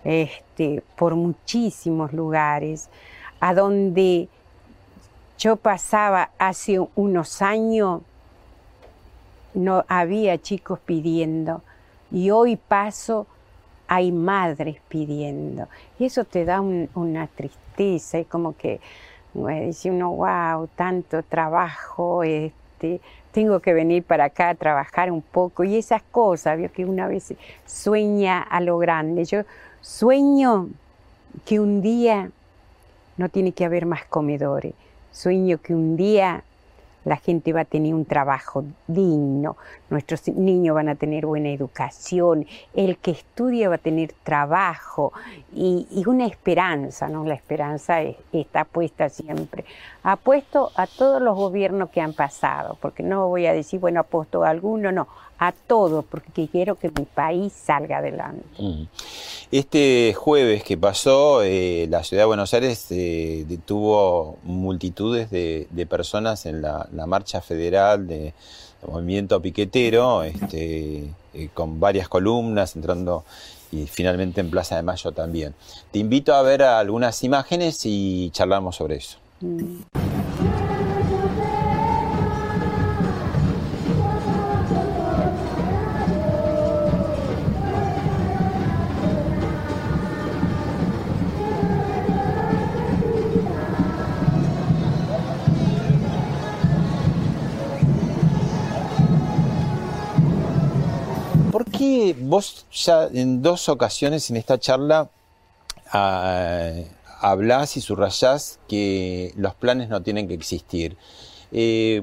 este, 0.03 0.83
por 0.97 1.15
muchísimos 1.17 2.15
lugares, 2.15 2.89
a 3.41 3.53
donde 3.53 4.29
yo 5.39 5.57
pasaba 5.57 6.31
hace 6.39 6.81
unos 6.97 7.43
años, 7.43 8.01
no 9.55 9.85
había 9.89 10.39
chicos 10.39 10.79
pidiendo, 10.81 11.63
y 12.11 12.31
hoy 12.31 12.57
paso 12.57 13.27
hay 13.87 14.13
madres 14.13 14.77
pidiendo. 14.89 15.69
Y 15.99 16.07
eso 16.07 16.25
te 16.25 16.45
da 16.45 16.61
un- 16.61 16.89
una 16.95 17.27
tristeza, 17.27 18.19
y 18.19 18.25
como 18.25 18.57
que 18.57 18.81
dice 19.35 19.91
uno, 19.91 20.13
wow, 20.13 20.69
tanto 20.75 21.23
trabajo, 21.23 22.23
este, 22.23 23.01
tengo 23.33 23.61
que 23.61 23.73
venir 23.73 24.03
para 24.03 24.25
acá 24.25 24.51
a 24.51 24.55
trabajar 24.55 25.13
un 25.13 25.23
poco. 25.23 25.65
Y 25.65 25.77
esas 25.77 26.03
cosas, 26.03 26.59
vio 26.59 26.73
que 26.73 26.85
una 26.85 27.07
vez 27.07 27.35
sueña 27.67 28.41
a 28.43 28.61
lo 28.61 28.79
grande. 28.79 29.25
Yo 29.25 29.43
sueño 29.81 30.69
que 31.45 31.61
un 31.61 31.81
día 31.81 32.31
no 33.17 33.29
tiene 33.29 33.53
que 33.53 33.65
haber 33.65 33.87
más 33.87 34.05
comedores. 34.05 34.75
Sueño 35.13 35.59
que 35.59 35.75
un 35.75 35.97
día 35.97 36.43
la 37.09 37.17
gente 37.17 37.53
va 37.53 37.63
a 37.63 37.65
tener 37.65 37.95
un 37.95 38.05
trabajo 38.05 38.65
digno, 38.87 39.57
nuestros 39.91 40.27
niños 40.29 40.75
van 40.75 40.89
a 40.89 40.95
tener 40.95 41.27
buena 41.27 41.51
educación, 41.51 42.47
el 42.75 42.99
que 42.99 43.13
estudia 43.13 43.69
va 43.69 43.77
a 43.77 43.79
tener 43.79 44.13
trabajo 44.23 45.13
y, 45.55 45.87
una 46.07 46.27
esperanza, 46.27 47.09
¿no? 47.09 47.25
La 47.25 47.35
esperanza 47.35 48.01
es- 48.01 48.17
está 48.33 48.65
puesta 48.65 49.09
siempre. 49.09 49.65
Apuesto 50.03 50.71
a 50.75 50.87
todos 50.87 51.21
los 51.21 51.37
gobiernos 51.37 51.91
que 51.91 52.01
han 52.01 52.15
pasado, 52.15 52.79
porque 52.81 53.03
no 53.03 53.29
voy 53.29 53.47
a 53.47 53.53
decir, 53.53 53.79
bueno, 53.79 54.01
apuesto 54.01 54.43
a 54.43 54.49
alguno, 54.49 54.91
no, 54.91 55.07
a 55.39 55.53
todos, 55.53 56.05
porque 56.05 56.49
quiero 56.49 56.77
que 56.77 56.91
mi 56.91 57.05
país 57.05 57.53
salga 57.53 57.99
adelante. 57.99 58.45
Este 59.53 60.13
jueves 60.17 60.65
que 60.65 60.77
pasó, 60.77 61.43
eh, 61.43 61.87
la 61.89 62.03
ciudad 62.03 62.25
de 62.25 62.27
Buenos 62.27 62.53
Aires 62.55 62.87
eh, 62.91 63.45
detuvo 63.49 64.39
multitudes 64.43 65.31
de, 65.31 65.87
personas 65.89 66.45
en 66.47 66.61
la, 66.63 66.89
marcha 67.07 67.41
federal 67.41 68.07
de, 68.07 68.19
de 68.19 68.35
movimiento 68.87 69.41
piquetero, 69.41 70.23
este, 70.23 71.05
eh, 71.35 71.49
con 71.55 71.81
varias 71.81 72.09
columnas 72.09 72.77
entrando 72.77 73.25
y 73.71 73.87
finalmente 73.87 74.41
en 74.41 74.51
Plaza 74.51 74.77
de 74.77 74.83
Mayo 74.83 75.13
también. 75.13 75.55
Te 75.91 75.99
invito 75.99 76.35
a 76.35 76.43
ver 76.43 76.63
algunas 76.63 77.23
imágenes 77.25 77.81
y 77.85 78.31
charlamos 78.31 78.77
sobre 78.77 78.97
eso. 78.97 79.19
¿Por 79.41 80.28
vos 102.29 102.67
ya 102.73 103.09
en 103.13 103.43
dos 103.43 103.69
ocasiones 103.69 104.29
en 104.31 104.37
esta 104.37 104.59
charla 104.59 105.09
ah, 105.93 106.73
hablás 107.21 107.77
y 107.77 107.81
subrayás 107.81 108.59
que 108.69 109.33
los 109.37 109.55
planes 109.55 109.89
no 109.89 110.03
tienen 110.03 110.29
que 110.29 110.35
existir? 110.35 110.97
Eh, 111.53 112.03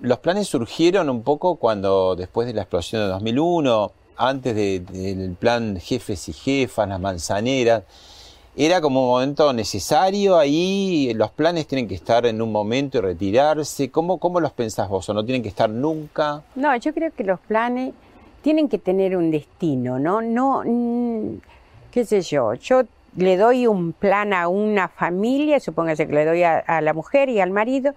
los 0.00 0.18
planes 0.18 0.48
surgieron 0.48 1.10
un 1.10 1.22
poco 1.22 1.56
cuando 1.56 2.16
después 2.16 2.46
de 2.46 2.54
la 2.54 2.62
explosión 2.62 3.02
de 3.02 3.08
2001, 3.08 3.92
antes 4.16 4.54
de- 4.54 4.80
del 4.80 5.34
plan 5.34 5.78
jefes 5.78 6.28
y 6.28 6.32
jefas, 6.32 6.88
las 6.88 7.00
manzaneras, 7.00 7.82
era 8.56 8.80
como 8.80 9.02
un 9.02 9.08
momento 9.10 9.52
necesario 9.52 10.36
ahí, 10.38 11.12
los 11.14 11.30
planes 11.30 11.66
tienen 11.66 11.86
que 11.86 11.94
estar 11.94 12.26
en 12.26 12.42
un 12.42 12.50
momento 12.50 12.98
y 12.98 13.00
retirarse. 13.02 13.90
¿Cómo, 13.90 14.18
cómo 14.18 14.40
los 14.40 14.52
pensás 14.52 14.88
vos? 14.88 15.08
¿O 15.08 15.14
no 15.14 15.24
tienen 15.24 15.42
que 15.42 15.48
estar 15.48 15.70
nunca? 15.70 16.42
No, 16.56 16.74
yo 16.76 16.92
creo 16.92 17.12
que 17.14 17.22
los 17.24 17.38
planes 17.40 17.92
tienen 18.42 18.68
que 18.68 18.78
tener 18.78 19.16
un 19.16 19.30
destino, 19.30 19.98
¿no? 19.98 20.20
No, 20.22 20.62
mm, 20.64 21.38
qué 21.90 22.04
sé 22.04 22.22
yo, 22.22 22.54
yo 22.54 22.82
le 23.16 23.36
doy 23.36 23.66
un 23.66 23.92
plan 23.92 24.32
a 24.32 24.48
una 24.48 24.88
familia, 24.88 25.58
supóngase 25.60 26.06
que 26.06 26.12
le 26.14 26.24
doy 26.24 26.42
a, 26.44 26.80
la 26.80 26.94
mujer 26.94 27.28
y 27.28 27.40
al 27.40 27.50
marido, 27.50 27.92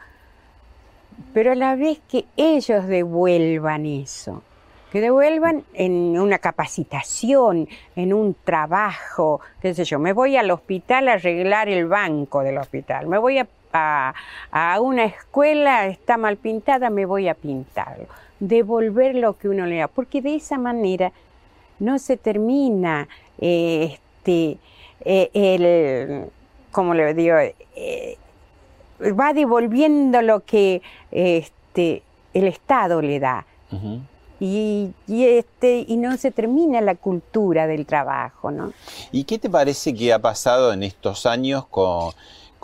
pero 1.34 1.52
a 1.52 1.56
la 1.56 1.76
vez 1.76 2.00
que 2.10 2.26
ellos 2.38 2.88
devuelvan 2.88 3.86
eso, 3.86 4.42
que 4.92 5.02
devuelvan 5.02 5.64
en 5.74 6.20
una 6.20 6.40
capacitación, 6.40 7.68
en 7.96 8.14
un 8.14 8.36
trabajo, 8.44 9.40
qué 9.62 9.74
sé 9.74 9.86
yo, 9.86 10.00
me 10.00 10.14
voy 10.14 10.36
al 10.38 10.50
hospital 10.52 11.08
a 11.10 11.14
arreglar 11.14 11.70
el 11.70 11.88
banco 11.88 12.42
del 12.42 12.58
hospital, 12.58 13.08
me 13.08 13.18
voy 13.18 13.40
a, 13.40 13.48
a- 13.74 14.14
a 14.52 14.82
una 14.82 15.06
escuela, 15.06 15.88
está 15.88 16.18
mal 16.18 16.38
pintada, 16.38 16.90
me 16.90 17.06
voy 17.06 17.28
a 17.28 17.34
pintarlo, 17.36 18.06
devolver 18.40 19.16
lo 19.16 19.38
que 19.38 19.50
uno 19.50 19.66
le 19.66 19.78
da, 19.78 19.88
porque 19.88 20.22
de 20.22 20.36
esa 20.36 20.58
manera 20.58 21.12
no 21.80 22.00
se 22.00 22.18
termina 22.18 23.08
eh, 23.40 23.98
este, 24.24 24.58
eh, 25.06 25.30
el, 25.34 26.32
como 26.72 26.94
le 26.94 27.14
digo, 27.14 27.36
eh, 27.76 28.18
va 29.20 29.34
devolviendo 29.34 30.22
lo 30.22 30.42
que 30.46 30.82
este, 31.12 32.04
el 32.34 32.48
Estado 32.48 33.02
le 33.02 33.20
da. 33.20 33.46
Y, 34.40 34.92
y, 35.08 35.26
este, 35.26 35.86
y 35.88 35.98
no 35.98 36.16
se 36.18 36.30
termina 36.30 36.80
la 36.82 36.94
cultura 36.96 37.66
del 37.66 37.86
trabajo, 37.88 38.52
¿no? 38.52 38.72
¿Y 39.12 39.24
qué 39.24 39.40
te 39.40 39.50
parece 39.50 39.96
que 39.96 40.14
ha 40.14 40.20
pasado 40.20 40.74
en 40.74 40.84
estos 40.84 41.26
años 41.26 41.66
con, 41.68 42.12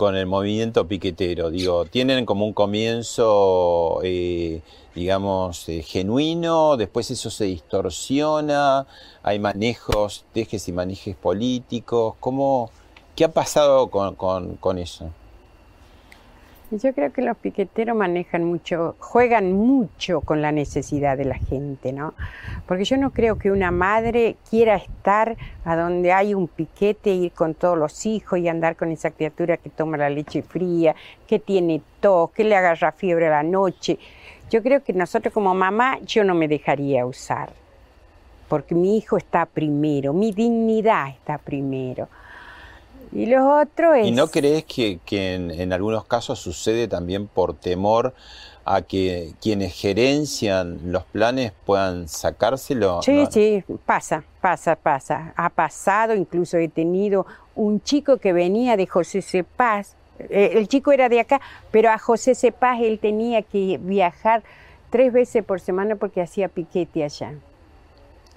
con 0.00 0.16
el 0.16 0.24
movimiento 0.24 0.88
piquetero? 0.88 1.50
Digo, 1.50 1.84
¿tienen 1.84 2.24
como 2.24 2.46
un 2.46 2.54
comienzo, 2.54 4.00
eh, 4.02 4.62
digamos, 4.94 5.68
eh, 5.68 5.82
genuino? 5.82 6.78
Después 6.78 7.10
eso 7.10 7.28
se 7.28 7.44
distorsiona, 7.44 8.86
hay 9.22 9.38
manejos, 9.38 10.24
dejes 10.32 10.66
y 10.68 10.72
manejes 10.72 11.16
políticos. 11.16 12.14
¿Cómo, 12.18 12.70
¿Qué 13.14 13.24
ha 13.24 13.32
pasado 13.32 13.90
con- 13.90 14.14
con 14.56 14.78
eso? 14.78 15.10
Yo 16.72 16.94
creo 16.94 17.12
que 17.12 17.22
los 17.22 17.36
piqueteros 17.36 17.96
manejan 17.96 18.44
mucho, 18.44 18.94
juegan 19.00 19.52
mucho 19.52 20.20
con 20.20 20.40
la 20.40 20.52
necesidad 20.52 21.18
de 21.18 21.24
la 21.24 21.34
gente, 21.34 21.92
¿no? 21.92 22.14
Porque 22.68 22.84
yo 22.84 22.96
no 22.96 23.10
creo 23.10 23.38
que 23.38 23.50
una 23.50 23.72
madre 23.72 24.36
quiera 24.48 24.76
estar 24.76 25.36
a 25.64 25.74
donde 25.74 26.12
hay 26.12 26.32
un 26.32 26.46
piquete, 26.46 27.10
ir 27.10 27.32
con 27.32 27.54
todos 27.54 27.76
los 27.76 28.06
hijos 28.06 28.38
y 28.38 28.46
andar 28.46 28.76
con 28.76 28.92
esa 28.92 29.10
criatura 29.10 29.56
que 29.56 29.68
toma 29.68 29.96
la 29.96 30.10
leche 30.10 30.42
fría, 30.42 30.94
que 31.26 31.40
tiene 31.40 31.82
tos, 31.98 32.30
que 32.30 32.44
le 32.44 32.54
agarra 32.54 32.92
fiebre 32.92 33.26
a 33.26 33.30
la 33.30 33.42
noche. 33.42 33.98
Yo 34.48 34.62
creo 34.62 34.84
que 34.84 34.92
nosotros 34.92 35.34
como 35.34 35.52
mamá, 35.56 35.98
yo 36.06 36.22
no 36.22 36.36
me 36.36 36.46
dejaría 36.46 37.04
usar, 37.04 37.50
porque 38.48 38.76
mi 38.76 38.96
hijo 38.96 39.16
está 39.16 39.44
primero, 39.44 40.12
mi 40.12 40.30
dignidad 40.30 41.08
está 41.08 41.36
primero. 41.38 42.08
Y 43.12 43.26
los 43.26 43.42
otros 43.42 43.96
es... 43.96 44.06
¿Y 44.06 44.12
no 44.12 44.28
crees 44.28 44.64
que, 44.64 45.00
que 45.04 45.34
en, 45.34 45.50
en 45.50 45.72
algunos 45.72 46.04
casos 46.04 46.38
sucede 46.38 46.86
también 46.88 47.26
por 47.26 47.54
temor 47.54 48.14
a 48.64 48.82
que 48.82 49.32
quienes 49.40 49.74
gerencian 49.74 50.78
los 50.92 51.04
planes 51.04 51.52
puedan 51.66 52.06
sacárselo? 52.08 53.02
Sí, 53.02 53.24
¿No? 53.24 53.30
sí, 53.30 53.64
pasa, 53.84 54.22
pasa, 54.40 54.76
pasa. 54.76 55.32
Ha 55.36 55.48
pasado, 55.50 56.14
incluso 56.14 56.56
he 56.58 56.68
tenido 56.68 57.26
un 57.56 57.82
chico 57.82 58.18
que 58.18 58.32
venía 58.32 58.76
de 58.76 58.86
José 58.86 59.22
Cepaz. 59.22 59.96
eh, 60.18 60.52
el 60.54 60.68
chico 60.68 60.92
era 60.92 61.08
de 61.08 61.18
acá, 61.20 61.40
pero 61.72 61.90
a 61.90 61.98
José 61.98 62.34
Cepaz 62.36 62.80
él 62.80 63.00
tenía 63.00 63.42
que 63.42 63.78
viajar 63.82 64.44
tres 64.90 65.12
veces 65.12 65.44
por 65.44 65.60
semana 65.60 65.96
porque 65.96 66.20
hacía 66.20 66.48
piquete 66.48 67.02
allá. 67.02 67.32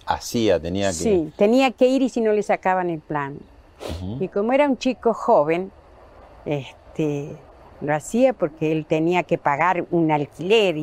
Hacía, 0.06 0.60
tenía 0.60 0.88
que... 0.88 0.94
Sí, 0.94 1.34
tenía 1.38 1.72
que 1.72 1.88
ir 1.88 2.02
y 2.02 2.10
si 2.10 2.22
no 2.22 2.32
le 2.34 2.42
sacaban 2.44 2.90
el 2.90 3.00
plan. 3.00 3.38
Y 4.20 4.28
como 4.30 4.54
era 4.54 4.68
un 4.70 4.78
chico 4.78 5.14
joven, 5.14 5.72
este, 6.46 7.36
lo 7.82 7.94
hacía 7.96 8.34
porque 8.34 8.72
él 8.72 8.86
tenía 8.86 9.24
que 9.24 9.38
pagar 9.38 9.86
un 9.92 10.12
alquiler 10.12 10.78
y, 10.78 10.82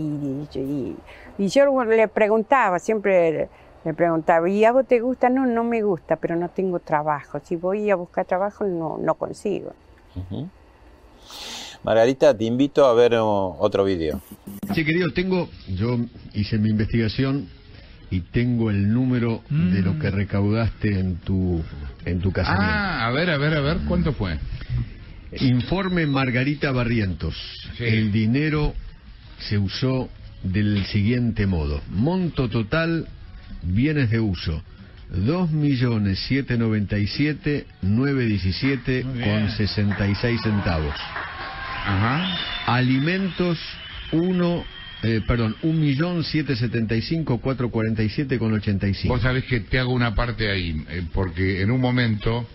y- 0.54 0.96
y 1.38 1.48
yo 1.48 1.84
le 1.84 2.08
preguntaba, 2.08 2.78
siempre 2.78 3.48
le 3.84 3.94
preguntaba, 3.94 4.48
¿y 4.48 4.64
a 4.64 4.72
vos 4.72 4.86
te 4.86 5.00
gusta? 5.00 5.30
No, 5.30 5.46
no 5.46 5.64
me 5.64 5.80
gusta, 5.82 6.16
pero 6.16 6.36
no 6.36 6.48
tengo 6.50 6.80
trabajo. 6.80 7.40
Si 7.42 7.56
voy 7.56 7.90
a 7.90 7.96
buscar 7.96 8.26
trabajo, 8.26 8.64
no, 8.64 8.98
no 8.98 9.14
consigo. 9.14 9.72
Margarita, 11.82 12.36
te 12.36 12.44
invito 12.44 12.84
a 12.84 12.92
ver 12.94 13.14
otro 13.18 13.84
video. 13.84 14.20
Sí, 14.74 14.84
querido, 14.84 15.08
tengo, 15.14 15.48
yo 15.68 15.96
hice 16.34 16.58
mi 16.58 16.70
investigación 16.70 17.48
y 18.10 18.20
tengo 18.20 18.70
el 18.70 18.92
número 18.92 19.42
de 19.48 19.82
lo 19.82 19.98
que 19.98 20.10
recaudaste 20.10 20.98
en 20.98 21.16
tu 21.16 21.62
en 22.04 22.20
tu 22.20 22.32
casamiento. 22.32 22.72
Ah, 22.74 23.06
a 23.06 23.10
ver, 23.10 23.30
a 23.30 23.38
ver, 23.38 23.54
a 23.54 23.60
ver, 23.60 23.78
¿cuánto 23.86 24.12
fue? 24.12 24.38
Informe 25.38 26.06
Margarita 26.06 26.72
Barrientos. 26.72 27.34
Sí. 27.76 27.84
El 27.84 28.10
dinero 28.10 28.74
se 29.38 29.58
usó 29.58 30.08
del 30.42 30.84
siguiente 30.86 31.46
modo. 31.46 31.80
Monto 31.90 32.48
total, 32.48 33.06
bienes 33.62 34.10
de 34.10 34.18
uso. 34.20 34.62
2.797.917 37.82 39.04
Muy 39.04 39.18
bien. 39.18 39.40
con 39.40 39.50
66 39.50 40.40
centavos. 40.42 40.94
Ajá. 41.84 42.36
Alimentos 42.66 43.58
1, 44.12 44.64
eh, 45.02 45.20
perdón, 45.26 45.56
1.775.447 45.62 48.38
con 48.38 48.52
85. 48.52 49.12
Vos 49.12 49.22
sabés 49.22 49.44
que 49.44 49.60
te 49.60 49.78
hago 49.78 49.92
una 49.92 50.14
parte 50.14 50.50
ahí, 50.50 50.82
eh, 50.90 51.02
porque 51.12 51.62
en 51.62 51.70
un 51.70 51.80
momento 51.80 52.46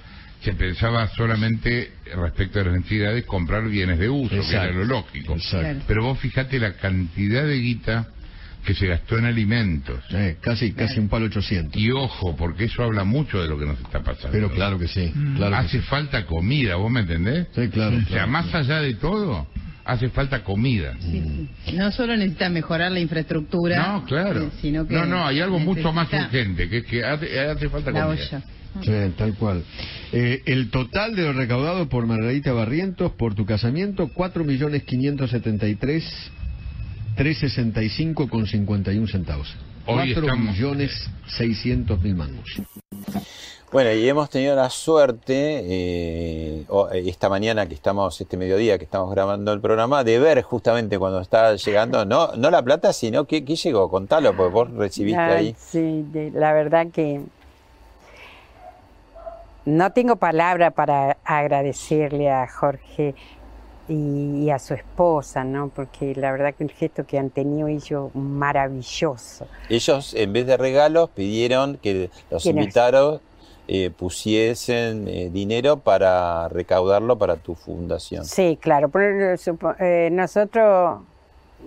se 0.42 0.54
pensaba 0.54 1.08
solamente 1.10 1.92
respecto 2.16 2.60
a 2.60 2.64
las 2.66 2.74
necesidades 2.76 3.26
comprar 3.26 3.68
bienes 3.68 3.98
de 3.98 4.10
uso, 4.10 4.36
que 4.48 4.56
era 4.56 4.72
lo 4.72 4.86
lógico. 4.86 5.34
Exacto. 5.34 5.84
Pero 5.88 6.04
vos 6.04 6.20
fijate 6.20 6.60
la 6.60 6.74
cantidad 6.74 7.46
de 7.46 7.58
guita 7.58 8.08
que 8.64 8.74
se 8.74 8.88
gastó 8.88 9.18
en 9.18 9.26
alimentos. 9.26 10.04
Eh, 10.12 10.38
casi, 10.42 10.72
casi 10.74 11.00
un 11.00 11.08
palo 11.08 11.26
800. 11.28 11.80
Y 11.80 11.92
ojo, 11.92 12.36
porque 12.36 12.66
eso 12.66 12.84
habla 12.84 13.04
mucho 13.04 13.42
de 13.42 13.48
lo 13.48 13.58
que 13.58 13.66
nos 13.66 13.80
está 13.80 14.04
pasando. 14.04 14.32
Pero 14.32 14.52
claro 14.52 14.78
que 14.80 14.88
sí, 14.88 15.12
claro 15.36 15.52
que 15.52 15.58
Hace 15.68 15.82
sí. 15.82 15.86
falta 15.88 16.26
comida, 16.26 16.76
¿vos 16.76 16.92
me 16.92 17.02
entendés? 17.02 17.48
Sí, 17.56 17.68
claro, 17.70 17.98
O 17.98 18.00
sea, 18.02 18.08
claro, 18.08 18.28
más 18.32 18.54
allá 18.54 18.82
de 18.82 18.96
todo, 18.96 19.48
hace 19.86 20.10
falta 20.10 20.44
comida. 20.44 20.98
No 21.74 21.92
solo 21.92 22.18
necesita 22.18 22.50
mejorar 22.50 22.92
la 22.92 23.00
infraestructura, 23.00 23.88
No, 23.88 24.06
claro. 24.06 24.44
eh, 24.46 24.50
sino 24.62 24.86
que 24.88 24.96
no, 24.96 25.06
no, 25.06 25.26
hay 25.26 25.40
algo 25.40 25.60
mucho 25.60 25.94
más 25.94 26.12
urgente, 26.12 26.68
que 26.68 26.80
es 26.80 26.86
que 26.86 27.04
hace, 27.06 27.40
hace 27.40 27.70
falta 27.70 27.92
La 27.92 28.06
comida. 28.06 28.24
olla. 28.24 28.44
Sí, 28.84 28.92
tal 29.18 29.36
cual. 29.36 29.64
Eh, 30.12 30.42
el 30.48 30.70
total 30.70 31.16
de 31.16 31.22
lo 31.24 31.32
recaudado 31.32 31.88
por 31.88 32.06
Margarita 32.08 32.52
Barrientos 32.52 33.14
por 33.14 33.34
tu 33.34 33.46
casamiento, 33.46 34.10
4.573.365 37.16 38.30
con 38.30 38.48
51 38.48 39.08
centavos. 39.08 39.54
Hoy 39.86 40.12
estamos- 40.12 40.58
4.600.000 40.58 42.16
mangos. 42.16 42.62
Bueno, 43.76 43.92
y 43.92 44.08
hemos 44.08 44.30
tenido 44.30 44.56
la 44.56 44.70
suerte, 44.70 45.60
eh, 45.60 46.66
eh, 46.94 47.04
esta 47.08 47.28
mañana 47.28 47.68
que 47.68 47.74
estamos, 47.74 48.22
este 48.22 48.38
mediodía 48.38 48.78
que 48.78 48.86
estamos 48.86 49.12
grabando 49.12 49.52
el 49.52 49.60
programa, 49.60 50.06
de 50.06 50.18
ver 50.18 50.42
justamente 50.44 50.98
cuando 50.98 51.20
está 51.20 51.54
llegando, 51.58 52.06
no, 52.06 52.32
no 52.38 52.50
la 52.50 52.64
plata, 52.64 52.94
sino 52.94 53.26
que, 53.26 53.44
¿qué 53.44 53.58
llegó? 53.58 53.90
Contalo, 53.90 54.34
porque 54.34 54.54
vos 54.54 54.72
recibiste 54.72 55.20
Ah, 55.20 55.36
ahí. 55.36 55.54
Sí, 55.60 56.06
de- 56.10 56.32
la 56.32 56.54
verdad 56.54 56.88
que 56.88 57.20
no 59.66 59.92
tengo 59.92 60.16
palabra 60.16 60.72
para 60.72 61.18
agradecerle 61.26 62.32
a 62.32 62.48
Jorge 62.48 63.14
y, 63.90 64.46
y 64.46 64.52
a 64.52 64.60
su 64.60 64.74
esposa, 64.74 65.44
¿no? 65.44 65.68
Porque 65.68 66.16
la 66.16 66.32
verdad 66.32 66.56
que 66.56 66.64
el 66.64 66.72
gesto 66.72 67.06
que 67.06 67.20
han 67.20 67.30
tenido 67.30 67.68
ellos 67.68 68.10
maravilloso. 68.16 69.48
Ellos, 69.68 70.14
en 70.14 70.32
vez 70.32 70.48
de 70.48 70.56
regalos, 70.56 71.10
pidieron 71.10 71.76
que 71.76 72.10
los 72.32 72.44
¿Quiénes? 72.44 72.68
Eh, 73.68 73.90
pusiesen 73.90 75.08
eh, 75.08 75.30
dinero 75.32 75.78
para 75.78 76.48
recaudarlo 76.50 77.18
para 77.18 77.36
tu 77.38 77.56
fundación. 77.56 78.26
Sí, 78.26 78.58
claro. 78.62 78.90
pero, 78.90 79.36
supo- 79.38 79.76
eh, 79.80 80.10
nosotros 80.12 81.02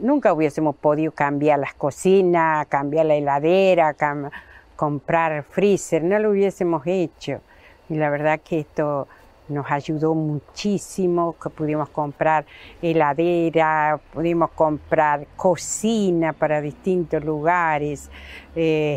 nunca 0.00 0.32
hubiésemos 0.32 0.76
podido 0.76 1.12
cambiar 1.12 1.58
las 1.58 1.74
cocinas, 1.74 2.66
cambiar 2.68 3.06
la 3.06 3.14
heladera, 3.16 3.94
cam- 3.94 4.30
comprar 4.76 5.42
freezer, 5.42 6.04
no 6.04 6.18
lo 6.18 6.30
hubiésemos 6.30 6.86
hecho. 6.86 7.40
Y 7.88 7.94
la 7.94 8.10
verdad 8.10 8.38
que 8.40 8.60
esto 8.60 9.08
nos 9.48 9.70
ayudó 9.70 10.14
muchísimo, 10.14 11.36
que 11.42 11.50
pudimos 11.50 11.88
comprar 11.88 12.44
heladera, 12.82 14.00
pudimos 14.12 14.50
comprar 14.50 15.26
cocina 15.36 16.32
para 16.32 16.60
distintos 16.60 17.24
lugares. 17.24 18.10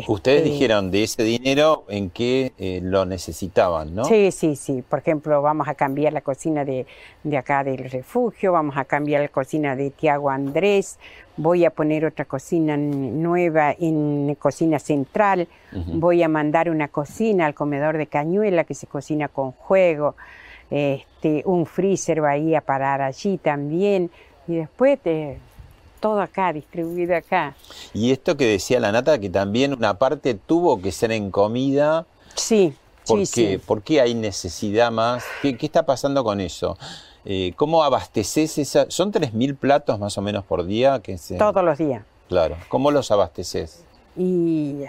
Ustedes 0.08 0.38
este, 0.38 0.42
dijeron 0.42 0.90
de 0.90 1.04
ese 1.04 1.22
dinero 1.22 1.84
en 1.88 2.10
qué 2.10 2.52
eh, 2.58 2.80
lo 2.82 3.06
necesitaban, 3.06 3.94
¿no? 3.94 4.04
Sí, 4.04 4.32
sí, 4.32 4.56
sí. 4.56 4.82
Por 4.82 4.98
ejemplo, 4.98 5.40
vamos 5.40 5.68
a 5.68 5.74
cambiar 5.74 6.12
la 6.12 6.20
cocina 6.20 6.64
de, 6.64 6.86
de 7.22 7.36
acá 7.36 7.62
del 7.62 7.88
refugio, 7.88 8.52
vamos 8.52 8.76
a 8.76 8.84
cambiar 8.84 9.22
la 9.22 9.28
cocina 9.28 9.76
de 9.76 9.90
Tiago 9.90 10.30
Andrés, 10.30 10.98
voy 11.36 11.64
a 11.64 11.70
poner 11.70 12.04
otra 12.04 12.24
cocina 12.24 12.76
nueva 12.76 13.74
en 13.78 14.34
cocina 14.38 14.78
central, 14.78 15.48
voy 15.94 16.22
a 16.22 16.28
mandar 16.28 16.68
una 16.68 16.88
cocina 16.88 17.46
al 17.46 17.54
comedor 17.54 17.96
de 17.98 18.06
Cañuela 18.06 18.64
que 18.64 18.74
se 18.74 18.86
cocina 18.86 19.28
con 19.28 19.52
juego, 19.52 20.16
este, 20.72 21.42
un 21.44 21.66
freezer 21.66 22.24
va 22.24 22.30
a 22.30 22.38
ir 22.38 22.56
a 22.56 22.62
parar 22.62 23.02
allí 23.02 23.36
también 23.36 24.10
y 24.48 24.56
después 24.56 24.98
de, 25.04 25.38
todo 26.00 26.20
acá, 26.20 26.52
distribuido 26.52 27.16
acá. 27.16 27.54
Y 27.94 28.10
esto 28.10 28.36
que 28.36 28.46
decía 28.46 28.80
la 28.80 28.90
nata, 28.90 29.18
que 29.18 29.30
también 29.30 29.72
una 29.72 29.98
parte 29.98 30.34
tuvo 30.34 30.82
que 30.82 30.90
ser 30.92 31.12
en 31.12 31.30
comida. 31.30 32.06
Sí, 32.34 32.74
¿Por 33.06 33.26
sí, 33.26 33.34
qué? 33.34 33.52
sí. 33.52 33.58
¿Por 33.58 33.82
qué 33.82 34.00
hay 34.00 34.14
necesidad 34.14 34.90
más? 34.90 35.24
¿Qué, 35.40 35.56
qué 35.56 35.66
está 35.66 35.86
pasando 35.86 36.24
con 36.24 36.40
eso? 36.40 36.76
Eh, 37.24 37.52
¿Cómo 37.56 37.84
abasteces 37.84 38.58
esa? 38.58 38.90
¿Son 38.90 39.12
3.000 39.12 39.56
platos 39.56 39.98
más 39.98 40.18
o 40.18 40.22
menos 40.22 40.44
por 40.44 40.64
día? 40.64 41.00
Que 41.00 41.18
se... 41.18 41.36
Todos 41.36 41.62
los 41.64 41.78
días. 41.78 42.02
Claro. 42.28 42.56
¿Cómo 42.68 42.90
los 42.90 43.10
abasteces? 43.10 43.84
Y 44.16 44.84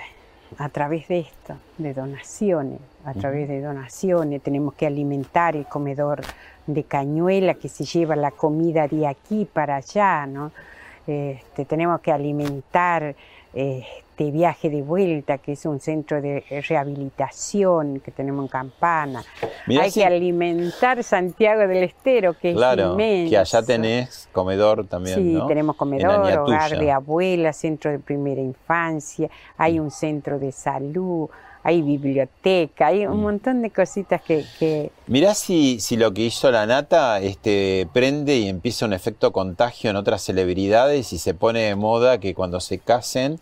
a 0.58 0.70
través 0.70 1.08
de 1.08 1.20
esto, 1.20 1.56
de 1.78 1.94
donaciones, 1.94 2.80
a 3.06 3.14
través 3.14 3.48
de 3.48 3.62
donaciones, 3.62 4.42
tenemos 4.42 4.74
que 4.74 4.88
alimentar 4.88 5.56
el 5.56 5.66
comedor 5.66 6.22
de 6.68 6.84
Cañuela 6.84 7.56
que 7.56 7.70
se 7.70 7.84
lleva 7.86 8.16
la 8.16 8.32
comida 8.32 8.88
de 8.88 9.08
aquí 9.08 9.46
para 9.52 9.78
allá, 9.78 10.26
¿no? 10.26 10.52
Este, 11.06 11.66
tenemos 11.66 12.00
que 12.00 12.12
alimentar 12.12 13.16
este 13.54 14.32
viaje 14.32 14.70
de 14.70 14.82
vuelta, 14.82 15.38
que 15.38 15.54
es 15.54 15.66
un 15.66 15.80
centro 15.80 16.22
de 16.22 16.44
rehabilitación 16.68 18.00
que 18.00 18.12
tenemos 18.12 18.44
en 18.46 18.48
Campana. 18.50 19.24
Mirá 19.68 19.84
Hay 19.84 19.92
si- 19.92 20.00
que 20.00 20.06
alimentar 20.06 21.04
Santiago 21.04 21.68
del 21.68 21.84
Estero, 21.84 22.34
que 22.34 22.54
Claro, 22.54 22.84
es 22.84 22.90
inmenso. 22.92 23.30
que 23.30 23.38
allá 23.38 23.62
tenés 23.64 24.30
comedor 24.32 24.86
también, 24.88 25.16
Sí, 25.18 25.34
¿no? 25.34 25.48
tenemos 25.48 25.76
En 25.76 25.78
comedor, 25.80 26.40
hogar 26.40 26.78
de 26.78 26.92
abuelas, 26.92 27.58
centro 27.58 27.92
de 27.92 28.00
primera 28.00 28.42
infancia, 28.42 29.30
hay 29.58 29.80
un 29.80 29.92
centro 29.92 30.40
de 30.40 30.52
salud, 30.52 31.30
hay 31.64 31.82
biblioteca, 31.82 32.88
hay 32.88 33.08
Mm. 33.08 33.12
un 33.12 33.22
montón 33.22 33.62
de 33.62 33.72
cositas 33.72 34.22
que, 34.22 34.44
que- 34.60 34.92
Mirá 35.08 35.34
si, 35.34 35.80
si 35.80 35.96
lo 35.98 36.14
que 36.14 36.22
hizo 36.24 36.52
la 36.52 36.66
nata 36.66 37.20
este, 37.22 37.88
prende 37.94 38.38
y 38.38 38.48
empieza 38.50 38.86
un 38.86 38.94
efecto 38.94 39.32
contagio 39.32 39.90
en 39.90 39.96
otras 39.96 40.22
celebridades 40.22 41.14
y 41.14 41.18
se 41.18 41.34
pone 41.34 41.62
de 41.62 41.76
moda 41.76 42.20
que 42.20 42.34
cuando 42.36 42.60
se 42.60 42.80
casen, 42.80 43.40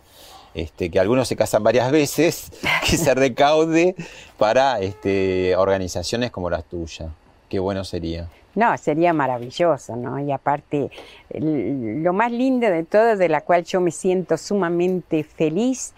este, 0.54 0.90
que 0.90 1.00
algunos 1.00 1.28
se 1.28 1.34
casan 1.36 1.62
varias 1.62 1.90
veces, 1.90 2.52
que 2.88 2.96
se 2.96 3.14
recaude 3.14 3.94
para 4.38 4.80
este, 4.80 5.56
organizaciones 5.56 6.30
como 6.30 6.48
la 6.50 6.62
tuya. 6.62 7.08
Qué 7.48 7.58
bueno 7.58 7.84
sería. 7.84 8.28
No, 8.54 8.76
sería 8.76 9.14
maravilloso, 9.14 9.96
¿no? 9.96 10.18
Y 10.18 10.30
aparte, 10.30 10.90
lo 11.30 12.12
más 12.12 12.30
lindo 12.30 12.68
de 12.68 12.84
todo, 12.84 13.16
de 13.16 13.28
la 13.30 13.40
cual 13.40 13.64
yo 13.64 13.80
me 13.80 13.90
siento 13.90 14.36
sumamente 14.36 15.24
feliz, 15.24 15.94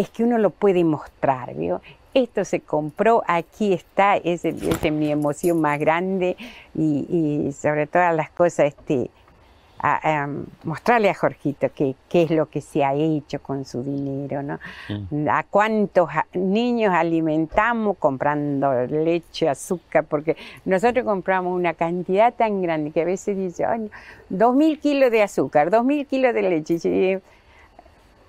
es 0.00 0.08
que 0.10 0.22
uno 0.24 0.38
lo 0.38 0.50
puede 0.50 0.84
mostrar, 0.84 1.54
¿vio? 1.54 1.80
Esto 2.14 2.44
se 2.44 2.60
compró, 2.60 3.22
aquí 3.26 3.72
está, 3.72 4.16
es, 4.16 4.44
el- 4.44 4.62
es 4.68 4.92
mi 4.92 5.10
emoción 5.10 5.60
más 5.60 5.78
grande 5.78 6.36
y, 6.74 7.46
y 7.48 7.52
sobre 7.52 7.86
todas 7.86 8.14
las 8.14 8.30
cosas, 8.30 8.66
este, 8.66 9.10
a- 9.80 10.22
a 10.24 10.28
mostrarle 10.64 11.08
a 11.10 11.14
Jorgito 11.14 11.68
qué 11.74 11.94
es 12.10 12.30
lo 12.30 12.46
que 12.46 12.60
se 12.60 12.84
ha 12.84 12.94
hecho 12.94 13.40
con 13.40 13.64
su 13.64 13.82
dinero, 13.84 14.42
¿no? 14.42 14.58
A 15.30 15.44
cuántos 15.44 16.08
niños 16.32 16.92
alimentamos 16.94 17.96
comprando 17.98 18.72
leche, 18.86 19.48
azúcar, 19.48 20.04
porque 20.04 20.36
nosotros 20.64 21.04
compramos 21.04 21.54
una 21.54 21.74
cantidad 21.74 22.32
tan 22.34 22.60
grande 22.62 22.90
que 22.90 23.02
a 23.02 23.04
veces 23.04 23.36
dice, 23.36 23.64
"Ay, 23.66 23.78
no, 23.80 23.88
dos 24.30 24.56
mil 24.56 24.80
kilos 24.80 25.10
de 25.12 25.22
azúcar, 25.22 25.70
dos 25.70 25.84
mil 25.84 26.06
kilos 26.06 26.34
de 26.34 26.42
leche. 26.42 26.74
Y 26.74 27.18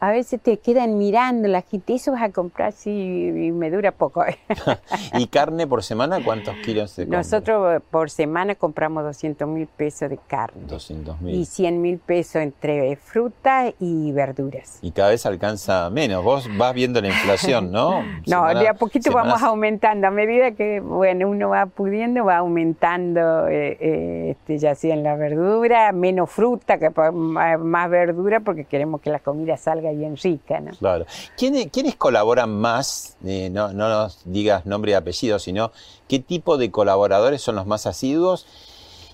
a 0.02 0.12
veces 0.12 0.40
te 0.42 0.58
quedan 0.58 0.98
mirando 0.98 1.48
la 1.48 1.62
gente, 1.62 1.94
eso 1.96 2.12
vas 2.14 2.22
a 2.24 2.30
comprar, 2.32 2.72
sí, 2.72 2.90
y 2.92 3.52
me 3.52 3.70
dura 3.70 3.92
poco. 3.92 4.24
¿Y 5.18 5.28
carne 5.28 5.68
por 5.68 5.84
semana 5.84 6.24
cuántos 6.24 6.56
kilos 6.64 6.92
se 6.92 7.04
compra? 7.04 7.18
Nosotros 7.20 7.76
eh, 7.76 7.80
por 7.92 8.10
semana 8.10 8.56
compramos 8.56 9.04
200 9.04 9.48
mil 9.48 9.68
pesos 9.68 10.10
de 10.10 10.18
carne 10.18 10.62
200 10.68 11.18
y 11.22 11.24
mil. 11.24 11.46
100 11.46 11.82
mil 11.82 11.98
pesos 12.00 12.38
entre 12.38 12.96
frutas 12.96 13.74
y 13.80 14.12
verduras. 14.12 14.80
Y 14.82 14.92
cada 14.92 15.10
vez 15.10 15.26
alcanza 15.26 15.90
menos. 15.90 16.24
Vos 16.24 16.48
vas 16.58 16.74
viendo 16.74 17.02
la 17.02 17.08
inflación, 17.10 17.72
¿no? 17.72 18.02
No, 18.30 18.42
Semana- 18.48 18.60
de 18.60 18.68
a 18.70 18.74
poquito 18.76 19.10
semanas- 19.12 19.34
vamos 19.34 19.44
aumentando. 19.44 20.08
A 20.08 20.12
medida 20.12 20.52
que 20.52 20.80
bueno 20.80 21.28
uno 21.30 21.50
va 21.50 21.66
pudiendo, 21.66 22.26
va 22.26 22.38
aumentando, 22.38 23.48
eh, 23.48 23.78
eh, 23.80 24.30
este, 24.32 24.58
ya 24.60 24.76
sea 24.76 24.94
en 24.94 25.04
la 25.04 25.16
verdura, 25.16 25.92
menos 25.92 26.30
fruta, 26.30 26.78
que 26.78 26.90
más 26.90 27.90
verdura, 27.90 28.40
porque 28.40 28.66
queremos 28.66 29.02
que 29.02 29.10
la 29.10 29.20
comida 29.20 29.58
salga 29.58 29.89
bien 29.96 30.18
rica. 30.18 30.60
¿no? 30.60 30.72
Claro. 30.72 31.06
¿Quiénes, 31.38 31.68
quiénes 31.72 31.96
colaboran 31.96 32.50
más? 32.50 33.18
Eh, 33.26 33.50
no, 33.52 33.74
no 33.74 33.90
nos 33.90 34.22
digas 34.26 34.66
nombre 34.66 34.92
y 34.92 34.96
apellido, 34.96 35.40
sino 35.40 35.72
qué 36.08 36.20
tipo 36.20 36.58
de 36.58 36.72
colaboradores 36.72 37.42
son 37.42 37.56
los 37.56 37.66
más 37.66 37.86
asiduos 37.86 38.46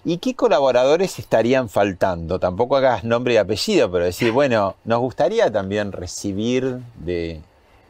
y 0.06 0.20
qué 0.20 0.36
colaboradores 0.36 1.18
estarían 1.18 1.68
faltando. 1.68 2.40
Tampoco 2.40 2.78
hagas 2.78 3.04
nombre 3.04 3.34
y 3.34 3.38
apellido, 3.38 3.92
pero 3.92 4.06
decir, 4.06 4.32
bueno, 4.32 4.76
nos 4.86 5.00
gustaría 5.00 5.52
también 5.52 5.92
recibir 5.92 6.80
de... 7.00 7.42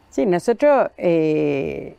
Sí, 0.10 0.26
nosotros 0.26 0.92
eh, 0.98 1.98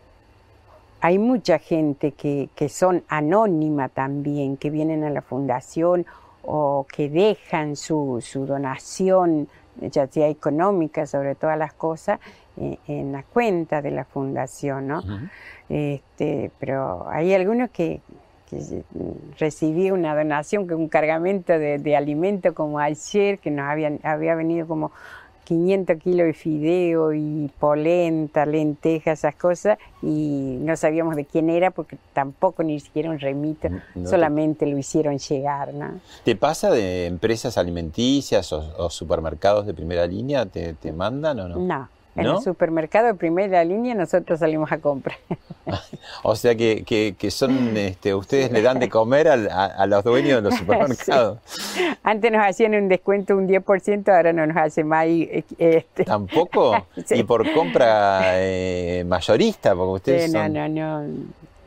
hay 1.03 1.18
mucha 1.18 1.59
gente 1.59 2.12
que, 2.12 2.49
que 2.55 2.70
son 2.70 3.05
anónima 3.09 3.90
también, 3.90 4.57
que 4.57 4.70
vienen 4.70 5.05
a 5.05 5.11
la 5.11 5.20
fundación 5.20 6.07
o 6.42 6.87
que 6.90 7.11
dejan 7.11 7.77
su, 7.77 8.25
su 8.27 8.46
donación, 8.46 9.49
ya 9.80 10.06
sea 10.06 10.28
económica, 10.28 11.06
sobre 11.06 11.34
todas 11.34 11.58
las 11.58 11.72
cosas, 11.72 12.20
eh, 12.56 12.78
en 12.88 13.12
la 13.12 13.22
cuenta 13.22 13.82
de 13.82 13.90
la 13.90 14.04
fundación, 14.04 14.88
¿no? 14.88 15.02
Este, 15.68 16.50
pero 16.58 17.08
hay 17.08 17.34
algunos 17.34 17.70
que, 17.70 18.00
que 18.48 18.82
recibí 19.38 19.90
una 19.90 20.14
donación, 20.14 20.66
que 20.66 20.74
un 20.74 20.88
cargamento 20.88 21.58
de, 21.58 21.78
de 21.78 21.96
alimento 21.96 22.54
como 22.54 22.78
ayer, 22.78 23.38
que 23.38 23.50
nos 23.50 23.68
habían, 23.68 24.00
había 24.02 24.34
venido 24.34 24.66
como 24.66 24.92
500 25.46 25.96
kilos 25.98 26.26
de 26.26 26.35
fideo 26.35 27.12
y 27.14 27.50
polenta, 27.59 28.44
lentejas, 28.44 29.20
esas 29.20 29.37
cosas, 29.37 29.78
y 30.02 30.59
no 30.61 30.76
sabíamos 30.76 31.16
de 31.16 31.24
quién 31.24 31.48
era 31.48 31.70
porque 31.70 31.96
tampoco 32.12 32.62
ni 32.62 32.80
siquiera 32.80 33.09
un 33.11 33.18
remito, 33.18 33.68
No 33.70 33.80
te- 33.94 34.06
solamente 34.09 34.66
lo 34.66 34.76
hicieron 34.76 35.18
llegar, 35.18 35.72
¿no? 35.72 36.00
¿Te 36.24 36.37
pasa 36.37 36.70
de 36.70 37.06
empresas 37.06 37.56
alimenticias 37.56 38.52
o, 38.52 38.74
o 38.76 38.90
supermercados 38.90 39.64
de 39.66 39.72
primera 39.74 40.06
línea? 40.06 40.44
¿Te, 40.46 40.74
te 40.74 40.92
mandan 40.92 41.38
o 41.40 41.48
no? 41.48 41.56
No. 41.59 41.88
En 42.16 42.24
¿No? 42.24 42.38
el 42.38 42.42
supermercado 42.42 43.09
de 43.09 43.14
primera 43.14 43.62
línea 43.62 43.94
nosotros 43.94 44.40
salimos 44.40 44.72
a 44.72 44.79
comprar. 44.79 45.18
O 46.22 46.37
sea 46.37 46.55
que, 46.55 46.85
que, 46.85 47.16
que 47.18 47.31
son, 47.33 47.76
este, 47.76 48.14
ustedes 48.14 48.52
le 48.52 48.62
dan 48.62 48.79
de 48.79 48.88
comer 48.88 49.26
al- 49.29 49.50
a, 49.50 49.64
a 49.66 49.87
los 49.87 50.05
dueños 50.05 50.37
de 50.42 50.48
los 50.48 50.55
supermercados. 50.59 51.38
Antes 52.05 52.31
nos 52.31 52.46
hacían 52.46 52.74
un 52.76 52.88
descuento 52.88 53.37
un 53.37 53.48
10%, 53.48 54.09
ahora 54.14 54.33
no 54.33 54.46
nos 54.46 54.57
hace 54.57 54.85
más. 54.85 55.07
Este, 55.59 56.05
¿Tampoco? 56.05 56.87
Sí. 57.05 57.16
Y 57.16 57.22
por 57.24 57.52
compra 57.52 58.20
eh, 58.40 59.05
mayorista, 59.07 59.74
porque 59.74 59.92
ustedes 59.92 60.26
Sí, 60.31 60.33
no, 60.37 60.44
son... 60.44 60.52
no, 60.55 60.68
no. 60.68 61.05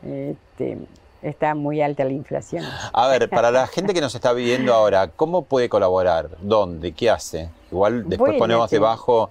Este, 0.02 0.78
está 1.22 1.54
muy 1.54 1.82
alta 1.82 2.04
la 2.04 2.12
inflación. 2.12 2.64
A 2.94 3.06
ver, 3.08 3.28
para 3.28 3.50
la 3.50 3.66
gente 3.66 3.92
que 3.92 4.00
nos 4.00 4.14
está 4.14 4.32
viviendo 4.32 4.72
ahora, 4.72 5.08
¿cómo 5.08 5.42
puede 5.44 5.68
colaborar? 5.68 6.30
¿Dónde? 6.40 6.92
¿Qué 6.92 7.10
hace? 7.10 7.50
Igual 7.70 8.08
después 8.08 8.30
Bueno, 8.30 8.38
ponemos 8.38 8.70
debajo 8.70 9.30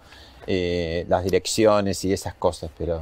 eh, 0.51 1.05
las 1.07 1.23
direcciones 1.23 2.03
y 2.05 2.11
esas 2.11 2.33
cosas, 2.33 2.71
pero... 2.75 3.01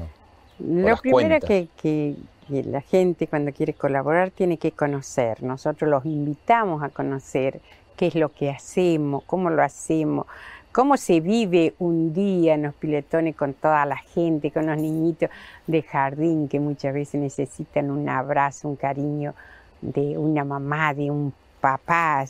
Lo 0.60 0.90
las 0.90 1.00
primero 1.02 1.40
cuentas. 1.40 1.48
que, 1.48 1.68
que- 1.82 2.16
que 2.48 2.64
la 2.64 2.80
gente 2.82 3.28
cuando 3.28 3.52
quiere 3.52 3.74
colaborar 3.74 4.32
tiene 4.32 4.58
que 4.58 4.72
conocer. 4.72 5.44
Nosotros 5.44 5.90
los 5.90 6.06
invitamos 6.06 6.82
a 6.82 6.88
conocer 6.90 7.60
qué 7.98 8.08
es 8.08 8.16
lo 8.16 8.30
que 8.34 8.50
hacemos, 8.50 9.24
cómo 9.26 9.50
lo 9.50 9.62
hacemos, 9.62 10.26
cómo 10.72 10.96
se 10.98 11.20
vive 11.20 11.74
un 11.80 12.14
día 12.14 12.54
en 12.54 12.64
los 12.64 12.74
piletones 12.74 13.36
con 13.36 13.54
toda 13.54 13.86
la 13.86 13.98
gente, 13.98 14.52
con 14.52 14.66
los 14.68 14.78
niñitos 14.78 15.30
de 15.68 15.82
jardín 15.84 16.48
que 16.48 16.60
muchas 16.62 16.94
veces 16.94 17.20
necesitan 17.20 17.92
un 17.92 18.08
abrazo, 18.08 18.70
un 18.70 18.78
cariño 18.78 19.34
de 19.82 20.18
una 20.18 20.46
mamá, 20.46 20.94
de 20.94 21.12
un 21.12 21.34
papá. 21.60 22.26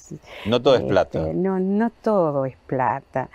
No 0.48 0.60
todo 0.62 0.76
es 0.76 0.82
Este, 0.82 0.90
plata. 0.92 1.28
No, 1.34 1.60
no 1.60 1.92
todo 2.02 2.46
es 2.46 2.56
plata. 2.66 3.30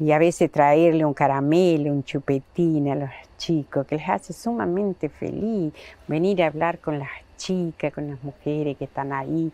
Y 0.00 0.12
a 0.12 0.18
veces 0.18 0.50
traerle 0.52 1.04
un 1.04 1.14
caramelo, 1.14 1.90
un 1.90 2.04
chupetín 2.04 2.88
a 2.90 2.94
los 2.94 3.10
chicos, 3.36 3.86
que 3.86 3.96
les 3.96 4.08
hace 4.08 4.32
sumamente 4.32 5.08
feliz. 5.08 5.72
Venir 6.06 6.42
a 6.42 6.46
hablar 6.46 6.78
con 6.78 6.98
las 6.98 7.08
chicas, 7.36 7.92
con 7.92 8.08
las 8.10 8.22
mujeres 8.22 8.76
que 8.76 8.84
están 8.84 9.12
ahí, 9.12 9.50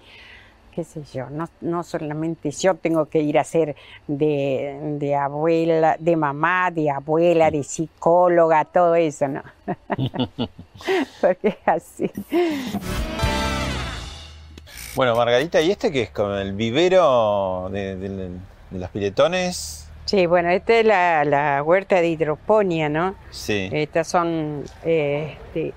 qué 0.74 0.82
sé 0.84 1.02
yo, 1.12 1.30
no, 1.30 1.48
no 1.60 1.82
solamente 1.84 2.50
yo 2.50 2.74
tengo 2.74 3.06
que 3.06 3.20
ir 3.20 3.38
a 3.38 3.44
ser 3.44 3.76
de, 4.08 4.96
de 4.98 5.14
abuela, 5.14 5.96
de 6.00 6.16
mamá, 6.16 6.70
de 6.72 6.90
abuela, 6.90 7.50
de 7.50 7.62
psicóloga, 7.62 8.64
todo 8.64 8.96
eso, 8.96 9.28
¿no? 9.28 9.42
Porque 11.20 11.48
es 11.48 11.56
así. 11.66 12.10
Bueno, 14.96 15.14
Margarita, 15.16 15.60
¿y 15.60 15.70
este 15.70 15.90
qué 15.92 16.02
es? 16.02 16.10
¿Con 16.10 16.32
el 16.34 16.52
vivero 16.54 17.68
de, 17.70 17.96
de- 17.96 18.30
de 18.70 18.78
los 18.78 18.90
piletones? 18.90 19.83
Sí, 20.04 20.26
bueno, 20.26 20.50
esta 20.50 20.74
es 20.80 20.86
la, 20.86 21.24
la 21.24 21.62
huerta 21.62 21.96
de 21.96 22.08
hidroponía, 22.08 22.88
¿no? 22.88 23.14
Sí. 23.30 23.68
Estas 23.72 24.06
son 24.06 24.64
eh, 24.84 25.36
este, 25.46 25.72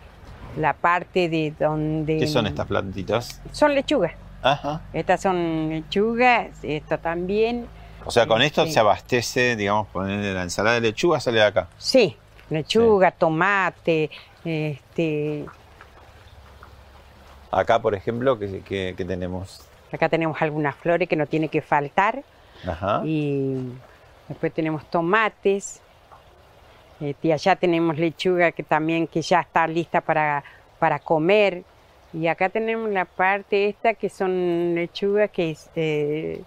la 0.58 0.74
parte 0.74 1.30
de 1.30 1.54
donde... 1.58 2.18
¿Qué 2.18 2.28
son 2.28 2.46
estas 2.46 2.68
plantitas? 2.68 3.42
Son 3.54 3.74
lechugas. 3.74 4.14
Ajá. 4.42 4.82
Estas 4.94 5.22
son 5.22 5.70
lechugas, 5.70 6.50
esta 6.62 6.98
también. 6.98 7.68
O 8.06 8.12
sea, 8.12 8.28
con 8.28 8.42
esto 8.42 8.66
Sí. 8.66 8.74
se 8.74 8.80
abastece, 8.80 9.56
digamos, 9.56 9.88
ponerle 9.88 10.34
la 10.34 10.44
ensalada 10.44 10.76
de 10.76 10.82
lechuga 10.82 11.20
sale 11.20 11.40
de 11.40 11.46
acá. 11.46 11.68
Sí, 11.78 12.18
lechuga, 12.50 13.12
tomate, 13.12 14.10
este, 14.44 15.46
Acá, 17.50 17.82
por 17.82 17.96
ejemplo, 17.96 18.38
¿qué, 18.38 18.62
qué- 18.68 18.94
qué 18.98 19.06
tenemos? 19.06 19.62
acá 19.92 20.10
tenemos 20.10 20.42
algunas 20.42 20.76
flores 20.76 21.08
que 21.08 21.16
no 21.16 21.28
tiene 21.28 21.48
que 21.48 21.62
faltar 21.62 22.22
Ajá. 22.68 23.02
y 23.06 23.56
después 24.28 24.54
tenemos 24.54 24.90
tomates. 24.90 25.82
Este, 27.00 27.28
y 27.28 27.32
allá 27.32 27.56
tenemos 27.56 27.98
lechuga 27.98 28.52
que 28.52 28.64
también 28.64 29.08
que 29.08 29.22
ya 29.22 29.42
está 29.42 29.68
lista 29.68 30.02
para, 30.02 30.44
para 30.80 31.00
comer. 31.00 31.64
Y 32.14 32.28
acá 32.28 32.50
tenemos 32.50 32.90
la 32.90 33.06
parte 33.06 33.68
esta 33.68 33.94
que 33.94 34.10
son 34.10 34.74
lechugas 34.76 35.30
que 35.30 35.56
eh, 35.76 36.42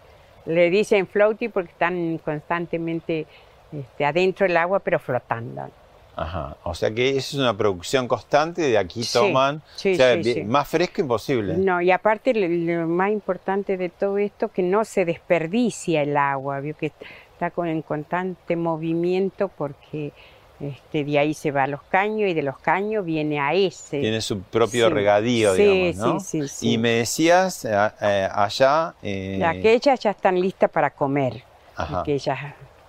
le 0.47 0.71
dicen 0.71 1.07
floaty 1.07 1.49
porque 1.49 1.71
están 1.71 2.19
constantemente 2.19 3.27
este, 3.73 4.05
adentro 4.05 4.47
del 4.47 4.57
agua 4.57 4.81
pero 4.81 4.99
flotando. 4.99 5.71
Ajá. 6.17 6.57
O 6.65 6.75
sea 6.75 6.91
que 6.91 7.11
eso 7.11 7.19
es 7.19 7.35
una 7.35 7.57
producción 7.57 8.09
constante, 8.09 8.63
de 8.63 8.77
aquí 8.77 9.03
toman. 9.11 9.63
sí, 9.77 9.93
o 9.93 9.97
sea, 9.97 10.23
sí. 10.23 10.43
más 10.43 10.69
fresco 10.69 11.01
imposible. 11.01 11.57
No, 11.57 11.81
y 11.81 11.91
aparte 11.91 12.35
lo, 12.35 12.49
lo 12.49 12.89
más 12.89 13.11
importante 13.11 13.77
de 13.77 13.89
todo 13.89 14.19
esto 14.19 14.49
que 14.49 14.63
no 14.63 14.85
se 14.85 15.05
desperdicia 15.05 16.03
el 16.03 16.17
agua, 16.17 16.61
vio 16.61 16.77
que 16.77 16.93
está 17.41 17.51
con, 17.51 17.69
en 17.69 17.81
constante 17.81 18.55
movimiento 18.55 19.49
porque 19.49 20.13
este, 20.61 21.05
de 21.05 21.19
ahí 21.19 21.33
se 21.33 21.51
va 21.51 21.63
a 21.63 21.67
los 21.67 21.83
caños 21.85 22.29
y 22.29 22.35
de 22.35 22.43
los 22.43 22.59
caños 22.59 23.03
viene 23.03 23.41
a 23.41 23.55
ese. 23.55 23.99
Tiene 24.01 24.21
su 24.21 24.43
propio 24.43 24.89
Sí. 24.89 24.93
regadío, 24.93 25.55
Sí, 25.55 25.63
digamos, 25.63 25.97
¿no? 25.97 26.21
sí, 26.21 26.43
sí, 26.43 26.49
sí. 26.49 26.73
Y 26.73 26.79
me 26.79 26.91
decías, 26.91 27.65
eh, 27.65 27.71
eh, 28.03 28.29
allá... 28.31 28.95
eh, 29.03 29.43
Aquellas 29.43 29.99
ya 30.01 30.11
están 30.11 30.39
listas 30.39 30.69
para 30.71 30.91
comer. 30.91 31.43
Ajá. 31.77 32.01
Aquellas 32.01 32.39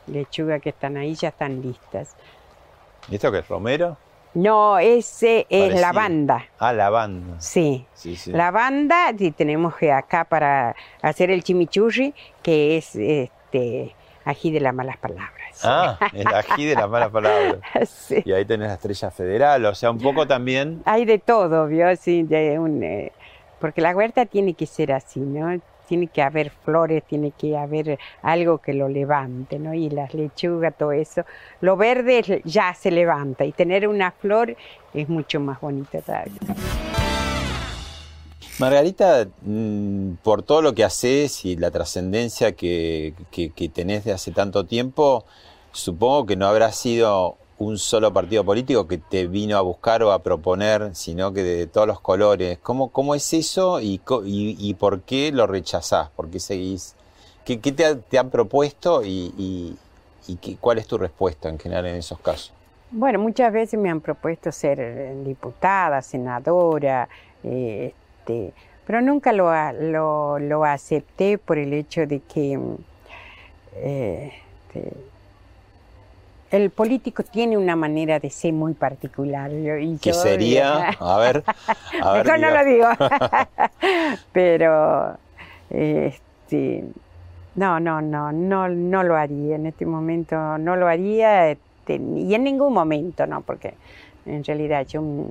lechugas 0.08 0.62
que 0.62 0.70
están 0.70 0.98
ahí 0.98 1.16
ya 1.16 1.30
están 1.30 1.62
listas. 1.62 2.14
¿Y 3.10 3.16
esto 3.16 3.32
qué 3.32 3.38
es? 3.40 3.48
¿Romero? 3.48 3.96
No, 4.34 4.78
ese 4.80 5.46
es 5.50 5.62
Parecido. 5.70 5.82
lavanda. 5.82 6.46
Ah, 6.60 6.74
lavanda. 6.74 7.40
Sí. 7.40 7.86
Sí, 7.94 8.18
sí. 8.18 8.32
Lavanda, 8.34 9.14
y 9.18 9.32
tenemos 9.32 9.76
que 9.78 9.92
acá 9.94 10.26
para 10.26 10.76
hacer 11.02 11.32
el 11.32 11.42
chimichurri, 11.42 12.14
que 12.44 12.78
es 12.78 12.96
este 12.98 13.96
ají 14.26 14.52
de 14.52 14.60
las 14.60 14.74
malas 14.74 14.98
palabras. 14.98 15.62
Ah, 15.64 15.98
el 16.14 16.28
ají 16.28 16.66
de 16.66 16.76
las 16.76 16.90
malas 16.90 17.10
palabras. 17.10 17.62
Sí. 17.88 18.22
Y 18.26 18.32
ahí 18.32 18.46
tenés 18.46 18.68
la 18.68 18.74
estrella 18.76 19.12
federal, 19.12 19.66
o 19.66 19.76
sea, 19.76 19.92
un 19.92 19.98
poco 19.98 20.28
también... 20.28 20.82
Hay 20.86 21.06
de 21.06 21.20
todo, 21.20 21.68
¿vio? 21.68 21.96
Sí, 21.96 22.24
de 22.24 22.60
un, 22.60 22.84
eh, 22.84 23.12
porque 23.60 23.82
la 23.82 23.96
huerta 23.96 24.26
tiene 24.26 24.54
que 24.54 24.66
ser 24.66 24.92
así, 24.92 25.20
¿no? 25.20 25.60
Tiene 25.88 26.08
que 26.08 26.22
haber 26.22 26.50
flores, 26.50 27.04
tiene 27.04 27.32
que 27.32 27.58
haber 27.58 28.00
algo 28.22 28.58
que 28.60 28.74
lo 28.74 28.90
levante, 28.90 29.60
¿no? 29.60 29.74
Y 29.74 29.90
las 29.90 30.14
lechugas, 30.14 30.74
todo 30.78 30.92
eso. 30.92 31.24
Lo 31.60 31.76
verde 31.78 32.42
ya 32.44 32.74
se 32.74 32.92
levanta 32.92 33.46
y 33.46 33.52
tener 33.52 33.88
una 33.88 34.12
flor 34.12 34.56
es 34.94 35.10
mucho 35.10 35.40
más 35.40 35.60
bonito 35.60 36.02
todavía. 36.02 36.40
Margarita, 38.60 39.28
mm, 39.42 40.14
por 40.24 40.44
todo 40.44 40.62
lo 40.62 40.74
que 40.74 40.84
haces 40.84 41.46
y 41.46 41.56
la 41.56 41.72
trascendencia 41.72 42.52
que, 42.54 43.14
tenés 43.74 44.04
de 44.04 44.12
hace 44.12 44.32
tanto 44.32 44.66
tiempo, 44.66 45.26
supongo 45.72 46.26
que 46.26 46.36
no 46.36 46.48
habrá 46.48 46.72
sido 46.72 47.38
un 47.58 47.78
solo 47.78 48.12
partido 48.12 48.44
político 48.44 48.88
que 48.88 48.98
te 48.98 49.28
vino 49.28 49.58
a 49.58 49.62
buscar 49.62 50.04
o 50.04 50.12
a 50.12 50.20
proponer, 50.20 50.96
sino 50.96 51.32
que 51.34 51.44
de 51.44 51.68
todos 51.68 51.88
los 51.88 52.00
colores. 52.02 52.60
¿Cómo, 52.62 53.16
es 53.16 53.34
eso 53.34 53.80
y, 53.82 54.00
por 54.80 55.02
qué 55.02 55.32
lo 55.32 55.48
rechazás? 55.48 56.10
¿Por 56.10 56.30
qué 56.30 56.40
seguís? 56.40 56.96
¿Qué, 57.46 57.58
te, 57.58 57.86
ha- 57.86 57.98
te 58.00 58.18
han 58.20 58.30
propuesto 58.30 59.02
y 59.04 59.76
qué- 60.42 60.58
cuál 60.60 60.78
es 60.78 60.88
tu 60.88 60.98
respuesta 60.98 61.50
en 61.50 61.58
general 61.60 61.86
en 61.88 61.96
esos 61.96 62.20
casos? 62.20 62.54
Bueno, 62.94 63.20
muchas 63.20 63.54
veces 63.54 63.80
me 63.80 63.90
han 63.90 64.02
propuesto 64.02 64.52
ser 64.52 64.78
eh, 64.82 65.16
diputada, 65.26 66.02
senadora, 66.02 67.08
eh, 67.42 67.94
este, 68.22 68.54
pero 68.86 69.02
nunca 69.02 69.32
lo, 69.34 69.52
lo, 69.74 70.40
lo 70.40 70.64
acepté 70.66 71.38
por 71.38 71.58
el 71.58 71.74
hecho 71.74 72.06
de 72.08 72.20
que 72.20 72.58
mm, 72.58 72.76
eh, 73.78 74.34
este, 74.68 74.92
el 76.52 76.70
político 76.70 77.24
tiene 77.24 77.58
una 77.58 77.76
manera 77.76 78.20
de 78.20 78.30
ser 78.30 78.54
muy 78.54 78.74
particular. 78.74 79.52
y 79.52 79.98
¿Qué 79.98 80.10
yo- 80.12 80.14
sería? 80.14 80.90
A 81.00 81.18
ver, 81.18 81.44
a 82.02 82.14
ver. 82.14 82.26
Mejor 82.26 82.40
no 82.40 82.52
lo 82.52 82.66
digo. 82.66 82.88
Pero 84.34 85.18
este, 85.70 86.84
no, 87.56 87.80
no, 87.80 88.02
no, 88.02 88.32
no, 88.32 88.68
no 88.68 89.04
lo 89.04 89.16
haría. 89.16 89.56
En 89.56 89.68
este 89.68 89.86
momento 89.86 90.58
no 90.58 90.76
lo 90.76 90.88
haría 90.88 91.50
este, 91.52 91.96
y 91.96 92.34
en 92.36 92.44
ningún 92.44 92.74
momento, 92.74 93.26
no, 93.28 93.42
porque 93.42 93.74
en 94.26 94.44
realidad 94.44 94.86
yo 94.88 95.02
mm, 95.02 95.26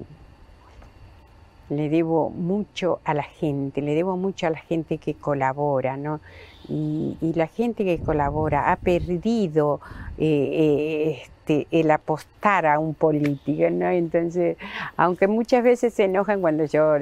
le 1.70 1.88
debo 1.88 2.30
mucho 2.30 3.00
a 3.04 3.14
la 3.14 3.22
gente, 3.22 3.80
le 3.80 3.94
debo 3.94 4.16
mucho 4.16 4.46
a 4.46 4.50
la 4.50 4.58
gente 4.58 4.98
que 4.98 5.14
colabora, 5.14 5.96
¿no? 5.96 6.20
Y, 6.68 7.16
la 7.34 7.46
gente 7.46 7.84
que 7.84 7.98
colabora 7.98 8.70
ha 8.70 8.76
perdido 8.76 9.80
eh, 10.18 10.50
eh, 10.52 11.22
este, 11.22 11.66
el 11.70 11.90
apostar 11.90 12.66
a 12.66 12.78
un 12.78 12.94
político, 12.94 13.70
¿no? 13.70 13.88
Entonces, 13.88 14.56
aunque 14.96 15.26
muchas 15.26 15.64
veces 15.64 15.94
se 15.94 16.04
enojan 16.04 16.40
cuando 16.40 16.64
yo 16.64 16.98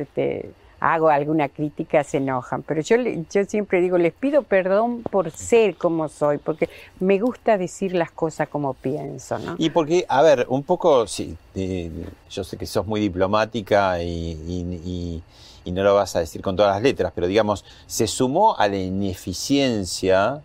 hago 0.81 1.09
alguna 1.09 1.49
crítica, 1.49 2.05
se 2.05 2.19
enojan, 2.19 2.63
pero 2.63 2.81
yo, 2.83 2.97
yo 3.31 3.45
siempre 3.45 3.81
digo, 3.81 3.99
les 3.99 4.13
pido 4.13 4.43
perdón 4.43 5.03
por 5.03 5.31
ser 5.31 5.77
como 5.77 6.09
soy, 6.09 6.39
porque 6.39 6.69
me 7.01 7.19
gusta 7.19 7.59
decir 7.59 7.95
las 7.95 8.11
cosas 8.13 8.49
como 8.49 8.75
pienso, 8.75 9.39
¿no? 9.39 9.57
Y 9.59 9.71
porque, 9.71 10.05
a 10.09 10.23
ver, 10.23 10.47
un 10.49 10.63
poco, 10.63 11.07
sí, 11.07 11.37
eh, 11.55 11.91
yo 12.31 12.45
sé 12.45 12.57
que 12.57 12.67
sos 12.67 12.87
muy 12.87 13.01
diplomática 13.01 14.03
y- 14.03 14.33
y- 14.87 15.23
y 15.65 15.73
no 15.73 15.83
lo 15.83 15.95
vas 15.95 16.17
a 16.17 16.21
decir 16.21 16.41
con 16.41 16.57
todas 16.57 16.75
las 16.75 16.83
letras, 16.83 17.13
pero 17.15 17.27
digamos, 17.27 17.65
se 17.87 18.07
sumó 18.07 18.57
a 18.57 18.69
la 18.69 18.77
ineficiencia 18.79 20.41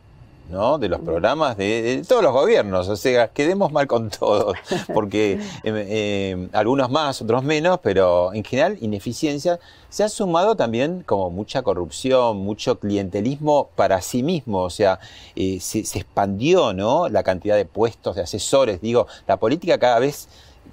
¿no? 0.50 0.78
de 0.78 0.90
los 0.90 1.00
programas 1.02 1.58
de, 1.58 1.82
de 1.82 2.04
todos 2.04 2.24
los 2.24 2.34
gobiernos, 2.34 2.88
o 2.88 2.96
sea, 2.96 3.30
quedemos 3.30 3.72
mal 3.72 3.88
con 3.88 4.10
todos, 4.10 4.56
porque 4.94 5.34
eh, 5.34 5.40
eh, 5.64 6.48
algunos 6.54 6.90
más, 6.90 7.22
otros 7.22 7.44
menos, 7.44 7.80
pero 7.82 8.34
en 8.34 8.44
general 8.44 8.78
ineficiencia, 8.82 9.60
se 9.90 10.04
ha 10.04 10.10
sumado 10.10 10.56
también 10.56 11.04
como 11.06 11.30
mucha 11.30 11.62
corrupción, 11.62 12.38
mucho 12.38 12.80
clientelismo 12.80 13.70
para 13.76 14.02
sí 14.02 14.24
mismo, 14.24 14.62
o 14.62 14.70
sea, 14.70 15.00
eh, 15.36 15.60
se, 15.60 15.86
se 15.86 16.00
expandió 16.00 16.74
¿no? 16.74 17.10
la 17.10 17.24
cantidad 17.24 17.56
de 17.56 17.66
puestos, 17.66 18.16
de 18.16 18.24
asesores, 18.24 18.82
digo, 18.82 19.08
la 19.28 19.38
política 19.38 19.78
cada 19.78 20.00
vez 20.00 20.28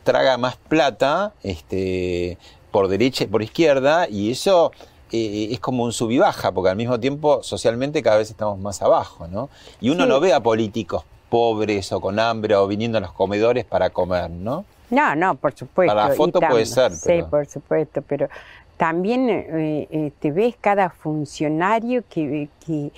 traga 0.04 0.38
más 0.38 0.56
plata 0.56 1.32
este, 1.42 2.38
por 2.70 2.88
derecha 2.88 3.24
y 3.24 3.26
por 3.26 3.42
izquierda, 3.42 4.08
y 4.08 4.30
eso 4.30 4.72
eh, 5.12 5.48
es 5.52 5.60
como 5.60 5.84
un 5.84 5.92
sub 5.92 6.10
y 6.10 6.18
baja, 6.18 6.52
porque 6.52 6.70
al 6.70 6.76
mismo 6.76 6.98
tiempo 7.00 7.42
socialmente 7.42 8.02
cada 8.02 8.18
vez 8.18 8.30
estamos 8.30 8.58
más 8.58 8.80
abajo, 8.82 9.26
¿no? 9.28 9.48
Y 9.80 9.90
uno 9.90 10.04
Sí. 10.04 10.08
no 10.08 10.20
ve 10.20 10.32
a 10.32 10.40
políticos 10.40 11.04
pobres 11.28 11.92
o 11.92 12.00
con 12.00 12.18
hambre 12.18 12.56
o 12.56 12.66
viniendo 12.66 12.98
a 12.98 13.00
los 13.00 13.12
comedores 13.12 13.64
para 13.64 13.90
comer, 13.90 14.30
¿no? 14.30 14.64
No, 14.90 15.14
no, 15.14 15.36
por 15.36 15.52
supuesto. 15.54 15.94
Para 15.94 16.08
la 16.08 16.14
foto 16.14 16.40
puede 16.40 16.66
ser, 16.66 16.92
Sí, 16.92 17.02
pero- 17.06 17.28
por 17.30 17.46
supuesto, 17.46 18.02
pero 18.02 18.28
también 18.76 19.28
eh, 19.30 19.86
eh, 19.90 20.12
te 20.18 20.32
ves 20.32 20.56
cada 20.60 20.90
funcionario 20.90 22.02
que, 22.08 22.48
que, 22.66 22.90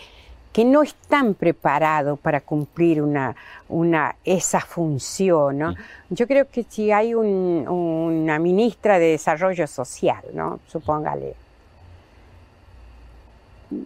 que 0.53 0.65
no 0.65 0.83
están 0.83 1.35
preparados 1.35 2.19
para 2.21 2.41
cumplir 2.41 3.03
una, 3.03 3.35
una, 3.69 4.17
esa 4.25 4.61
función, 4.61 5.59
¿no? 5.59 5.75
Yo 6.09 6.27
creo 6.27 6.47
que 6.51 6.65
si 6.69 6.91
hay 6.93 7.15
un- 7.15 7.67
una 7.69 8.39
ministra 8.39 8.99
de 8.99 9.07
Desarrollo 9.09 9.67
Social, 9.67 10.23
¿no? 10.35 10.61
Supóngale, 10.69 11.35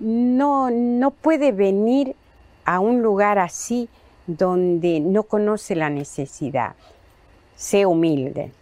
no, 0.00 0.70
no 0.70 1.10
puede 1.10 1.52
venir 1.52 2.14
a 2.64 2.80
un 2.80 3.02
lugar 3.02 3.38
así 3.38 3.88
donde 4.26 5.00
no 5.00 5.22
conoce 5.22 5.76
la 5.76 5.90
necesidad. 5.90 6.74
Sé 7.54 7.86
humilde, 7.86 8.52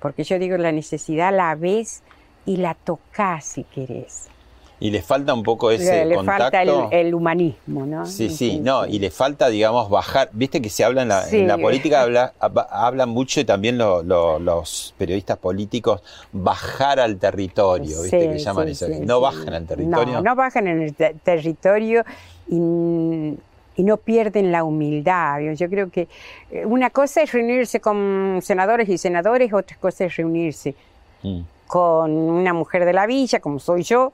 porque 0.00 0.24
yo 0.24 0.38
digo 0.38 0.56
la 0.56 0.72
necesidad 0.72 1.34
la 1.34 1.54
ves 1.54 2.02
y 2.46 2.56
la 2.56 2.74
tocás 2.74 3.44
si 3.44 3.64
querés. 3.64 4.28
Y 4.82 4.90
le 4.90 5.02
falta 5.02 5.34
un 5.34 5.42
poco 5.42 5.70
ese 5.70 5.92
Le, 5.92 6.06
le 6.06 6.14
contacto. 6.16 6.42
falta 6.44 6.62
el, 6.62 7.06
el 7.06 7.14
humanismo, 7.14 7.84
¿no? 7.84 8.06
Sí, 8.06 8.30
sí, 8.30 8.60
no, 8.60 8.86
y 8.86 8.98
le 8.98 9.10
falta, 9.10 9.48
digamos, 9.50 9.90
bajar. 9.90 10.30
Viste 10.32 10.62
que 10.62 10.70
se 10.70 10.84
habla 10.84 11.02
en 11.02 11.08
la, 11.08 11.28
en 11.28 11.46
la 11.46 11.56
Sí. 11.56 11.62
política, 11.62 12.00
habla, 12.00 12.32
hab- 12.40 12.66
hablan 12.70 13.10
mucho 13.10 13.40
y 13.40 13.44
también 13.44 13.76
lo- 13.76 14.02
lo- 14.02 14.38
los 14.38 14.94
periodistas 14.96 15.36
políticos, 15.36 16.02
bajar 16.32 16.98
al 16.98 17.18
territorio, 17.18 18.00
viste 18.02 18.20
Sí, 18.22 18.28
que 18.28 18.38
llaman 18.38 18.68
eso. 18.68 18.86
no 19.02 19.20
bajan 19.20 19.52
al 19.52 19.66
territorio. 19.66 20.14
No, 20.14 20.22
no 20.22 20.34
bajan 20.34 20.66
en 20.66 20.80
el 20.82 20.94
te- 20.94 21.14
territorio 21.22 22.02
y, 22.48 23.34
y 23.76 23.82
no 23.84 23.96
pierden 23.98 24.50
la 24.50 24.64
humildad. 24.64 25.40
Yo- 25.40 25.52
Yo 25.52 25.68
creo 25.68 25.90
que 25.90 26.08
eh, 26.50 26.64
una 26.64 26.90
cosa 26.90 27.20
es 27.22 27.32
reunirse 27.32 27.80
con 27.80 28.40
senadores 28.42 28.88
y 28.88 28.96
senadores, 28.98 29.52
otra 29.52 29.76
cosa 29.78 30.04
es 30.06 30.16
reunirse 30.16 30.74
Mm. 31.22 31.40
con 31.66 32.10
una 32.12 32.54
mujer 32.54 32.86
de 32.86 32.94
la 32.94 33.06
villa, 33.06 33.40
como 33.40 33.58
soy 33.58 33.82
yo, 33.82 34.10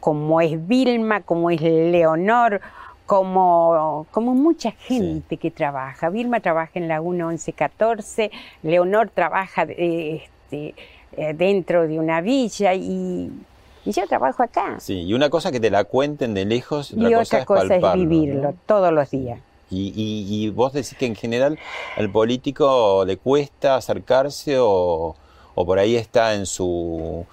como 0.00 0.40
es 0.40 0.66
Vilma, 0.68 1.22
como 1.22 1.50
es 1.50 1.60
Leonor, 1.60 2.60
como, 3.06 4.06
como 4.10 4.34
mucha 4.34 4.70
gente 4.72 5.36
que 5.38 5.50
trabaja. 5.50 6.10
Vilma 6.10 6.40
trabaja 6.40 6.72
en 6.74 6.88
la 6.88 7.00
1114, 7.00 8.30
Leonor 8.62 9.10
trabaja 9.10 9.64
eh, 9.68 10.22
este, 10.44 10.74
eh, 11.16 11.34
dentro 11.34 11.88
de 11.88 11.98
una 11.98 12.20
villa 12.20 12.74
y, 12.74 13.30
y 13.84 13.92
yo 13.92 14.06
trabajo 14.06 14.42
acá. 14.42 14.76
Sí, 14.78 15.02
y 15.02 15.14
una 15.14 15.30
cosa 15.30 15.50
que 15.50 15.58
te 15.58 15.70
la 15.70 15.84
cuenten 15.84 16.34
de 16.34 16.44
lejos, 16.44 16.92
Y 16.92 17.06
otra 17.06 17.20
otra 17.20 17.44
cosa, 17.44 17.44
cosa 17.44 17.62
es 17.64 17.70
es 17.70 17.80
palparlo. 17.82 18.08
vivirlo 18.08 18.42
¿no? 18.52 18.54
todos 18.66 18.92
los 18.92 19.10
días. 19.10 19.40
Y, 19.70 19.92
y- 19.94 20.44
y 20.46 20.50
vos 20.50 20.72
decís 20.72 20.96
que 20.98 21.06
en 21.06 21.14
general 21.14 21.58
al 21.96 22.10
político 22.10 23.04
le 23.06 23.16
cuesta 23.18 23.76
acercarse 23.76 24.56
o, 24.58 25.14
o 25.54 25.66
por 25.66 25.78
ahí 25.78 25.96
está 25.96 26.34
en 26.34 26.46
su 26.46 27.26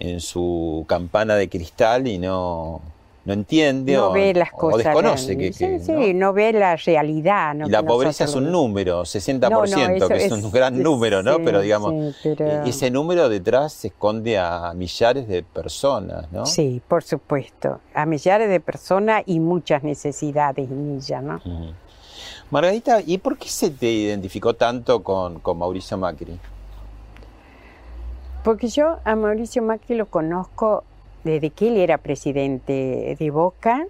en 0.00 0.20
su 0.20 0.84
campana 0.88 1.34
de 1.36 1.48
cristal 1.48 2.06
y 2.06 2.18
no, 2.18 2.80
no 3.24 3.32
entiende 3.32 3.94
No 3.94 4.08
o, 4.08 4.12
ve 4.12 4.32
las 4.32 4.50
o 4.52 4.56
cosas. 4.56 4.84
desconoce 4.84 5.36
que, 5.36 5.52
sí, 5.52 5.66
que, 5.66 5.80
sí, 5.80 5.92
¿no? 6.14 6.28
no 6.28 6.32
ve 6.32 6.52
la 6.52 6.76
realidad. 6.76 7.54
¿no? 7.54 7.66
Y 7.66 7.70
la 7.70 7.82
pobreza 7.82 8.24
es 8.24 8.34
un 8.34 8.50
número, 8.50 9.02
60%, 9.04 9.50
No, 9.50 9.66
no, 9.66 9.94
eso 9.94 10.08
que 10.08 10.16
es, 10.16 10.24
es- 10.24 10.32
un 10.32 10.50
gran 10.50 10.76
es- 10.76 10.80
número, 10.82 11.22
¿no? 11.22 11.36
sí, 11.36 11.42
pero 11.44 11.60
digamos, 11.60 11.92
sí, 12.22 12.34
pero- 12.38 12.64
eh, 12.64 12.68
ese 12.68 12.90
número 12.90 13.28
detrás 13.28 13.72
se 13.72 13.88
esconde 13.88 14.38
a 14.38 14.72
millares 14.74 15.26
de 15.28 15.42
personas, 15.42 16.30
¿no? 16.32 16.46
Sí, 16.46 16.80
por 16.88 17.02
supuesto. 17.02 17.80
A 17.92 18.06
millares 18.06 18.48
de 18.48 18.60
personas 18.60 19.22
y 19.26 19.40
muchas 19.40 19.82
necesidades 19.82 20.70
en 20.70 20.96
ella, 20.98 21.20
¿no? 21.20 21.40
Margarita, 22.50 23.00
¿y 23.04 23.18
por 23.18 23.36
qué 23.36 23.48
se 23.48 23.68
te 23.70 23.90
identificó 23.90 24.54
tanto 24.54 25.02
con, 25.02 25.38
con 25.40 25.58
Mauricio 25.58 25.98
Macri? 25.98 26.38
Porque 28.48 28.68
yo 28.68 28.96
a 29.04 29.14
Mauricio 29.14 29.60
Macri 29.60 29.94
lo 29.94 30.06
conozco 30.06 30.82
desde 31.22 31.50
que 31.50 31.68
él 31.68 31.76
era 31.76 31.98
presidente 31.98 33.14
de 33.18 33.30
Boca. 33.30 33.84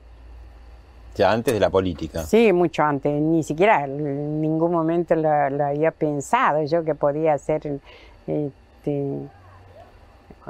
Ya 1.14 1.30
antes 1.30 1.54
de 1.54 1.60
la 1.60 1.70
política. 1.70 2.24
Sí, 2.24 2.52
mucho 2.52 2.82
antes. 2.82 3.22
Ni 3.22 3.44
siquiera 3.44 3.84
en 3.84 4.40
ningún 4.40 4.72
momento 4.72 5.14
lo, 5.14 5.48
lo 5.50 5.64
había 5.64 5.92
pensado 5.92 6.64
yo 6.64 6.82
que 6.82 6.96
podía 6.96 7.38
ser 7.38 7.78
este, 8.26 9.18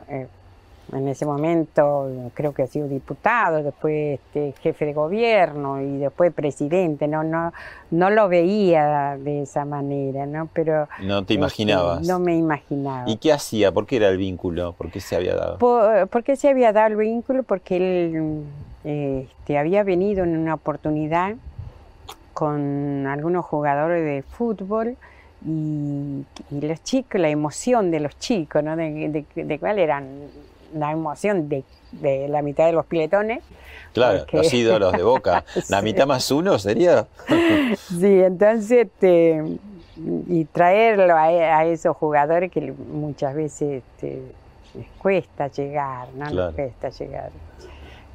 eh, 0.09 0.26
en 0.93 1.07
ese 1.09 1.26
momento 1.26 2.30
creo 2.34 2.55
que 2.55 2.62
ha 2.62 2.66
sido 2.66 2.89
diputado, 2.89 3.62
después 3.62 4.18
este, 4.20 4.55
jefe 4.62 4.86
de 4.86 4.93
gobierno 4.95 5.80
y 5.82 5.99
después 5.99 6.32
presidente. 6.32 7.07
No, 7.09 7.22
no, 7.24 7.53
no 7.91 8.11
lo 8.11 8.28
veía 8.28 9.16
de 9.18 9.43
esa 9.43 9.64
manera, 9.64 10.24
¿no? 10.26 10.49
Pero 10.53 10.89
No 11.03 11.18
te 11.18 11.20
este, 11.24 11.34
imaginabas. 11.34 12.07
no 12.07 12.18
me 12.18 12.36
imaginaba. 12.36 13.09
¿Y 13.09 13.16
qué 13.18 13.32
hacía? 13.32 13.70
¿Por 13.72 13.86
qué 13.86 13.97
era 13.97 14.09
el 14.09 14.16
vínculo? 14.16 14.72
¿Por 14.72 14.91
qué 14.91 15.01
se 15.01 15.16
había 15.16 15.34
dado? 15.34 15.59
¿Por, 15.59 16.09
por 16.09 16.24
qué 16.24 16.36
se 16.36 16.49
había 16.49 16.72
dado 16.72 16.89
el 16.89 16.97
vínculo? 16.97 17.43
Porque 17.43 17.76
él 17.76 18.43
este, 18.84 19.59
había 19.59 19.82
venido 19.82 20.24
en 20.24 20.39
una 20.39 20.55
oportunidad 20.55 21.34
con 22.32 23.07
algunos 23.07 23.45
jugadores 23.45 24.05
de 24.05 24.22
fútbol 24.22 24.97
y, 25.45 26.24
y 26.51 26.61
los 26.61 26.82
chicos, 26.82 27.20
la 27.20 27.28
emoción 27.28 27.91
de 27.91 28.01
los 28.01 28.18
chicos, 28.18 28.62
¿no? 28.62 28.76
De, 28.76 29.24
de- 29.34 29.45
de 29.45 29.59
cuál 29.59 29.78
eran 29.78 30.07
la 30.74 30.92
emoción 30.92 31.48
de, 31.48 31.64
de 31.92 32.28
la 32.28 32.42
mitad 32.42 32.66
de 32.66 32.72
los 32.72 32.86
piletones. 32.86 33.40
Claro, 33.92 34.20
porque- 34.20 34.36
los 34.38 34.52
ídolos 34.52 34.92
de 34.92 35.02
Boca. 35.02 35.44
¿La 35.68 35.78
Sí. 35.78 35.84
mitad 35.84 36.06
más 36.06 36.30
uno 36.30 36.58
sería? 36.58 37.06
Sí, 37.88 38.20
entonces, 38.22 38.86
este, 38.86 39.42
y 40.28 40.44
traerlo 40.46 41.14
a, 41.16 41.24
a 41.24 41.64
esos 41.66 41.96
jugadores 41.96 42.50
que 42.52 42.72
muchas 42.72 43.34
veces 43.34 43.82
este, 43.82 44.22
les 44.74 44.86
cuesta 44.98 45.48
llegar, 45.48 46.08
¿no? 46.14 46.26
Les 46.30 46.54
cuesta 46.54 46.90
llegar. 46.90 47.30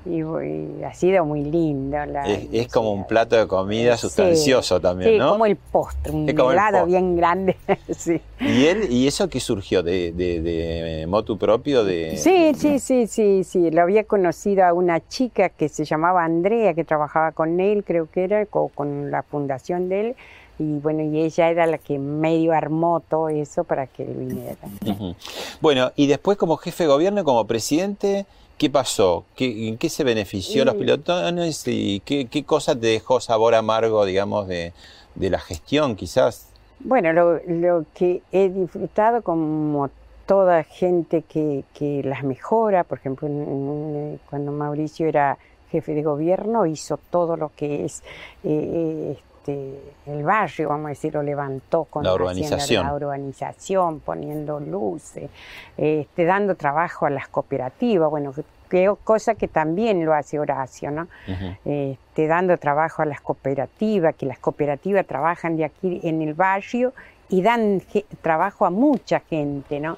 Y, 0.05 0.19
y 0.21 0.83
ha 0.83 0.93
sido 0.93 1.25
muy 1.25 1.43
lindo. 1.43 1.97
La, 2.05 2.27
Es, 2.27 2.47
es 2.51 2.67
como 2.67 2.91
un 2.93 3.05
plato 3.05 3.35
de 3.37 3.47
comida 3.47 3.95
Sí, 3.95 4.01
sustancioso 4.01 4.79
también, 4.79 5.13
sí, 5.13 5.19
¿no? 5.19 5.31
como 5.31 5.45
el 5.45 5.55
postre, 5.55 6.11
un 6.11 6.25
como 6.33 6.51
helado 6.51 6.79
postre. 6.79 6.85
bien 6.99 7.15
grande. 7.15 7.55
sí. 7.97 8.21
¿Y 8.39 8.65
él, 8.65 8.91
y 8.91 9.07
eso 9.07 9.29
qué 9.29 9.39
surgió? 9.39 9.81
¿De, 9.83 10.11
de, 10.11 10.41
de 10.41 11.07
motu 11.07 11.37
propio? 11.37 11.83
De, 11.85 12.17
Sí, 12.17 12.51
sí, 12.57 12.79
sí, 12.79 13.07
sí, 13.07 13.43
sí. 13.43 13.71
Lo 13.71 13.81
había 13.81 14.03
conocido 14.03 14.65
a 14.65 14.73
una 14.73 14.99
chica 15.07 15.47
que 15.49 15.69
se 15.69 15.85
llamaba 15.85 16.25
Andrea, 16.25 16.73
que 16.73 16.83
trabajaba 16.83 17.31
con 17.31 17.59
él, 17.61 17.83
creo 17.85 18.09
que 18.11 18.25
era, 18.25 18.45
co- 18.45 18.69
con, 18.75 19.09
la 19.11 19.23
fundación 19.23 19.87
de 19.87 19.99
él. 20.01 20.15
Y 20.59 20.79
bueno, 20.79 21.01
y 21.01 21.21
ella 21.21 21.49
era 21.49 21.65
la 21.65 21.77
que 21.79 21.97
medio 21.97 22.53
armó 22.53 22.99
todo 22.99 23.29
eso 23.29 23.63
para 23.63 23.87
que 23.87 24.03
él 24.03 24.13
viniera. 24.13 24.57
Ujú. 24.85 25.15
Bueno, 25.61 25.91
y 25.95 26.07
después 26.07 26.37
como 26.37 26.57
jefe 26.57 26.83
de 26.83 26.89
gobierno, 26.89 27.21
y 27.21 27.23
como 27.23 27.47
presidente, 27.47 28.25
¿qué 28.63 28.69
pasó? 28.69 29.25
¿Qué, 29.35 29.67
¿En 29.67 29.77
qué 29.77 29.89
se 29.89 30.05
benefició 30.05 30.63
los 30.63 30.75
pilotones? 30.75 31.63
¿Y 31.67 31.99
qué, 31.99 32.27
qué 32.27 32.45
cosa 32.45 32.73
te 32.79 32.87
dejó 32.87 33.19
sabor 33.19 33.55
amargo, 33.55 34.05
digamos, 34.05 34.47
de, 34.47 34.71
de 35.15 35.29
la 35.29 35.39
gestión, 35.39 35.97
quizás? 35.97 36.47
Bueno, 36.79 37.11
lo, 37.11 37.41
lo 37.45 37.83
que 37.93 38.21
he 38.31 38.47
disfrutado 38.49 39.21
como 39.21 39.89
toda 40.25 40.63
gente 40.63 41.23
que, 41.23 41.65
que 41.73 42.03
las 42.03 42.23
mejora, 42.23 42.85
por 42.85 42.99
ejemplo, 42.99 43.27
en- 43.27 43.41
en- 43.41 44.19
cuando 44.29 44.53
Mauricio 44.53 45.07
era 45.07 45.37
jefe 45.69 45.93
de 45.93 46.03
gobierno, 46.03 46.65
hizo 46.65 46.97
todo 47.11 47.35
lo 47.35 47.51
que 47.55 47.83
es 47.83 48.01
eh, 48.45 49.17
este, 49.43 49.77
el 50.05 50.23
barrio, 50.23 50.69
vamos 50.69 50.85
a 50.85 50.89
decir, 50.89 51.13
lo 51.13 51.21
levantó 51.21 51.83
con 51.85 52.03
La 52.03 52.13
urbanización. 52.13 52.85
la 52.85 52.93
urbanización, 52.93 53.99
poniendo 53.99 54.59
luces, 54.59 55.29
este, 55.75 56.23
dando 56.23 56.55
trabajo 56.55 57.05
a 57.05 57.09
las 57.09 57.27
cooperativas, 57.27 58.09
bueno, 58.09 58.33
que, 58.69 58.91
cosa 59.03 59.35
que 59.35 59.49
también 59.49 60.05
lo 60.05 60.13
hace 60.13 60.39
Horacio, 60.39 60.91
¿no? 60.91 61.07
Ujú. 61.27 61.55
este, 61.65 62.27
dando 62.27 62.57
trabajo 62.57 63.01
a 63.01 63.05
las 63.05 63.19
cooperativas, 63.19 64.15
que 64.15 64.25
las 64.25 64.39
cooperativas 64.39 65.05
trabajan 65.05 65.57
de 65.57 65.65
aquí 65.65 65.99
en 66.03 66.21
el 66.21 66.33
barrio 66.33 66.93
y 67.29 67.41
dan 67.41 67.81
trabajo 68.21 68.65
a 68.65 68.69
mucha 68.69 69.19
gente, 69.19 69.79
¿no? 69.79 69.97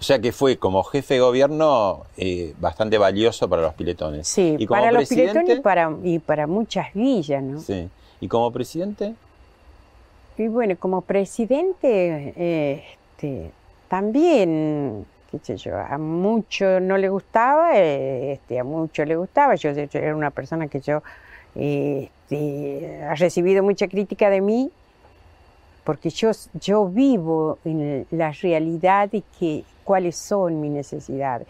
O 0.00 0.04
sea 0.04 0.18
que 0.18 0.32
fue 0.32 0.56
como 0.56 0.82
jefe 0.82 1.14
de 1.14 1.20
gobierno 1.20 2.06
eh, 2.16 2.54
bastante 2.58 2.98
valioso 2.98 3.48
para 3.48 3.62
los 3.62 3.74
piletones. 3.74 4.26
Sí, 4.26 4.56
¿Y 4.58 4.66
como 4.66 4.80
para 4.80 4.90
los 4.90 5.08
piletones 5.08 5.58
y 5.58 5.60
para, 5.60 5.92
y 6.02 6.18
para 6.18 6.48
muchas 6.48 6.92
villas, 6.92 7.40
¿no? 7.40 7.60
Sí. 7.60 7.88
¿Y 8.22 8.28
como 8.28 8.52
presidente? 8.52 9.16
Y 10.38 10.46
bueno, 10.46 10.76
como 10.78 11.00
presidente, 11.00 12.32
este, 12.36 13.50
también, 13.88 15.04
qué 15.28 15.40
sé 15.42 15.56
yo, 15.56 15.76
a 15.76 15.98
mucho 15.98 16.78
no 16.78 16.98
le 16.98 17.08
gustaba, 17.08 17.76
este, 17.76 18.60
a 18.60 18.64
mucho 18.64 19.04
le 19.04 19.16
gustaba. 19.16 19.56
Yo, 19.56 19.70
hecho, 19.70 19.98
era 19.98 20.14
una 20.14 20.30
persona 20.30 20.68
que 20.68 20.80
yo 20.80 21.02
este, 21.56 23.02
ha 23.02 23.16
recibido 23.16 23.64
mucha 23.64 23.88
crítica 23.88 24.30
de 24.30 24.40
mí, 24.40 24.70
porque 25.82 26.08
yo, 26.10 26.30
yo 26.54 26.86
vivo 26.86 27.58
en 27.64 28.06
la 28.12 28.30
realidad 28.30 29.10
de 29.10 29.24
que 29.36 29.64
cuáles 29.82 30.14
son 30.14 30.60
mis 30.60 30.70
necesidades. 30.70 31.48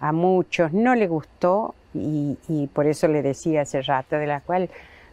A 0.00 0.12
muchos 0.12 0.72
no 0.72 0.94
le 0.94 1.06
gustó 1.06 1.74
y, 1.92 2.38
y 2.48 2.66
por 2.68 2.86
eso 2.86 3.08
le 3.08 3.20
decía 3.20 3.60
hace 3.60 3.82
rato, 3.82 4.16
de 4.16 4.26
la 4.26 4.40
cual 4.40 4.70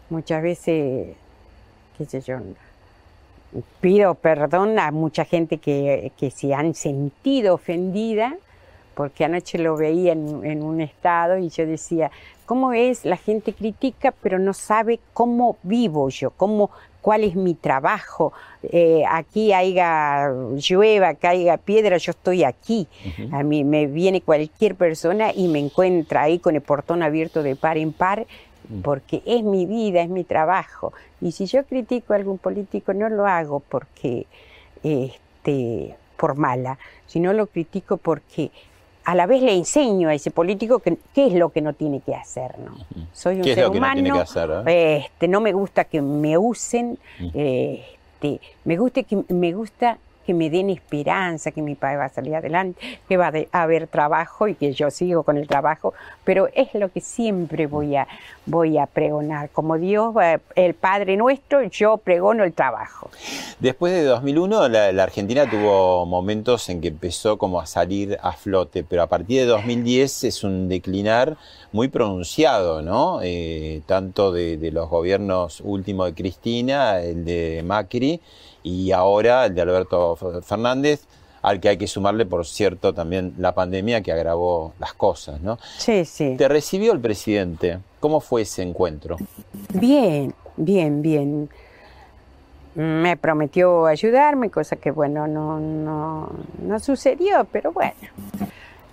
muchas 0.10 0.42
veces, 0.42 1.16
qué 1.98 2.06
sé 2.06 2.22
yo, 2.22 2.40
pido 3.82 4.16
perdón 4.16 4.80
a 4.80 4.92
mucha 4.92 5.26
gente 5.26 5.58
que, 5.58 6.12
que 6.18 6.32
se 6.32 6.54
han 6.54 6.74
sentido 6.74 7.56
ofendida, 7.56 8.36
porque 8.94 9.26
anoche 9.26 9.58
lo 9.58 9.76
veía 9.76 10.14
en, 10.14 10.46
en 10.46 10.64
un 10.64 10.82
estado 10.82 11.38
y 11.38 11.50
yo 11.50 11.66
decía, 11.66 12.12
¿cómo 12.46 12.74
es? 12.74 13.06
La 13.06 13.18
gente 13.18 13.54
critica, 13.54 14.14
pero 14.22 14.40
no 14.40 14.54
sabe 14.54 15.00
cómo 15.14 15.58
vivo 15.64 16.10
yo, 16.10 16.32
cómo, 16.32 16.70
cuál 17.02 17.24
es 17.24 17.36
mi 17.36 17.54
trabajo. 17.54 18.34
Eh, 18.64 19.04
aquí 19.10 19.54
haya 19.54 20.32
llueva, 20.56 21.14
caiga 21.16 21.58
piedra, 21.58 21.98
yo 21.98 22.12
estoy 22.12 22.44
aquí. 22.44 22.88
A 23.32 23.44
mí 23.44 23.64
me 23.64 23.88
viene 23.88 24.22
cualquier 24.22 24.76
persona 24.76 25.32
y 25.34 25.48
me 25.48 25.60
encuentra 25.60 26.24
ahí 26.24 26.40
con 26.40 26.56
el 26.56 26.62
portón 26.62 27.04
abierto 27.04 27.44
de 27.44 27.56
par 27.56 27.78
en 27.78 27.94
par, 27.94 28.26
porque 28.84 29.22
es 29.26 29.44
mi 29.44 29.66
vida, 29.66 30.02
es 30.02 30.10
mi 30.10 30.24
trabajo. 30.24 30.94
Y 31.22 31.32
si 31.32 31.46
yo 31.46 31.64
critico 31.66 32.14
a 32.14 32.18
algún 32.18 32.38
político, 32.38 32.94
no 32.94 33.10
lo 33.10 33.26
hago 33.28 33.60
porque 33.62 34.26
este, 34.84 35.96
por 36.18 36.36
mala, 36.36 36.78
sino 37.08 37.34
lo 37.34 37.48
critico 37.48 37.98
porque 37.98 38.52
a 39.04 39.14
la 39.16 39.26
vez 39.28 39.42
le 39.44 39.54
enseño 39.54 40.10
a 40.10 40.14
ese 40.14 40.32
político 40.32 40.80
que- 40.80 40.98
qué 41.14 41.28
es 41.28 41.34
lo 41.34 41.50
que 41.50 41.62
no 41.62 41.74
tiene 41.74 42.00
que 42.02 42.16
hacer, 42.16 42.58
¿no? 42.60 42.76
Soy 43.14 43.36
un 43.38 43.42
¿Qué 43.44 43.52
es 43.52 43.56
ser 43.56 43.66
lo 43.66 43.72
que 43.72 43.80
no 43.80 43.86
humano, 43.86 43.94
tiene 44.02 44.12
que 44.14 44.20
hacer, 44.20 44.50
eh? 44.68 44.98
este, 45.06 45.28
no 45.28 45.42
me 45.42 45.52
gusta 45.54 45.84
que 45.86 46.02
me 46.02 46.38
usen, 46.38 46.98
este, 47.34 48.40
me 48.64 48.78
gusta 48.78 49.04
que 49.04 49.24
me 49.30 49.54
gusta 49.54 49.98
que 50.26 50.34
me 50.34 50.50
den 50.50 50.70
esperanza, 50.70 51.52
que 51.52 51.62
mi 51.62 51.76
padre 51.76 51.98
va 51.98 52.06
a 52.06 52.10
salir 52.10 52.36
adelante, 52.36 53.00
que 53.08 53.18
va 53.18 53.32
a 53.52 53.62
haber 53.62 53.88
trabajo 53.88 54.48
y 54.48 54.56
que 54.56 54.74
yo 54.74 54.90
sigo 54.90 55.24
con 55.24 55.38
el 55.38 55.48
trabajo, 55.48 55.94
pero 56.24 56.50
es 56.54 56.74
lo 56.74 56.90
que 56.90 57.02
siempre 57.02 57.68
voy 57.68 57.96
a, 57.96 58.08
voy 58.46 58.78
a 58.78 58.88
pregonar. 58.88 59.50
Como 59.50 59.78
Dios, 59.78 60.14
el 60.56 60.74
Padre 60.74 61.18
nuestro, 61.18 61.64
yo 61.64 61.98
pregono 61.98 62.44
el 62.44 62.54
trabajo. 62.54 63.10
Después 63.60 63.94
de 63.94 64.04
2001, 64.04 64.68
la, 64.70 65.04
Argentina 65.04 65.50
tuvo 65.50 66.06
momentos 66.06 66.68
en 66.70 66.82
que 66.82 66.88
empezó 66.88 67.38
como 67.38 67.60
a 67.60 67.66
salir 67.66 68.18
a 68.22 68.32
flote, 68.32 68.84
pero 68.84 69.04
a 69.04 69.08
partir 69.08 69.42
de 69.42 69.46
2010 69.46 70.24
es 70.24 70.44
un 70.44 70.68
declinar 70.68 71.38
muy 71.72 71.90
pronunciado, 71.90 72.82
¿no? 72.82 73.20
Eh, 73.22 73.82
tanto 73.86 74.32
de 74.32 74.72
los 74.72 74.90
gobiernos 74.90 75.62
últimos 75.62 76.08
de 76.08 76.14
Cristina, 76.16 77.00
el 77.00 77.26
de 77.26 77.64
Macri 77.66 78.22
y 78.66 78.92
ahora 78.92 79.46
el 79.46 79.54
de 79.54 79.62
Alberto 79.62 80.16
Fernández, 80.42 81.06
al 81.44 81.60
que 81.60 81.70
hay 81.70 81.78
que 81.78 81.86
sumarle, 81.86 82.26
por 82.26 82.48
cierto, 82.48 82.96
también 82.96 83.36
la 83.38 83.54
pandemia 83.54 84.02
que 84.02 84.12
agravó 84.12 84.74
las 84.80 84.94
cosas, 84.96 85.40
¿no? 85.40 85.60
Sí, 85.78 86.04
sí. 86.04 86.34
Te 86.36 86.48
recibió 86.48 86.92
el 86.92 87.00
presidente. 87.00 87.78
¿Cómo 88.00 88.20
fue 88.20 88.42
ese 88.42 88.64
encuentro? 88.64 89.18
Bien, 89.76 90.34
bien, 90.58 91.04
bien. 91.04 91.48
Me 92.74 93.16
prometió 93.18 93.86
ayudarme, 93.86 94.50
cosa 94.50 94.78
que 94.78 94.90
bueno, 94.90 95.28
no, 95.28 95.60
no, 95.60 96.32
no 96.64 96.80
sucedió, 96.80 97.46
pero 97.52 97.72
bueno. 97.72 97.94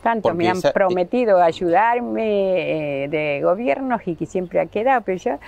Tanto 0.03 0.23
Porque 0.31 0.39
me 0.39 0.49
han 0.51 0.57
esa- 0.59 0.73
prometido 0.73 1.41
ayudarme 1.41 3.05
eh, 3.05 3.09
de 3.09 3.41
gobiernos 3.43 4.01
y 4.07 4.17
que 4.17 4.27
siempre 4.27 4.61
ha 4.61 4.67
quedado, 4.67 5.01
pero 5.03 5.19
yo, 5.19 5.39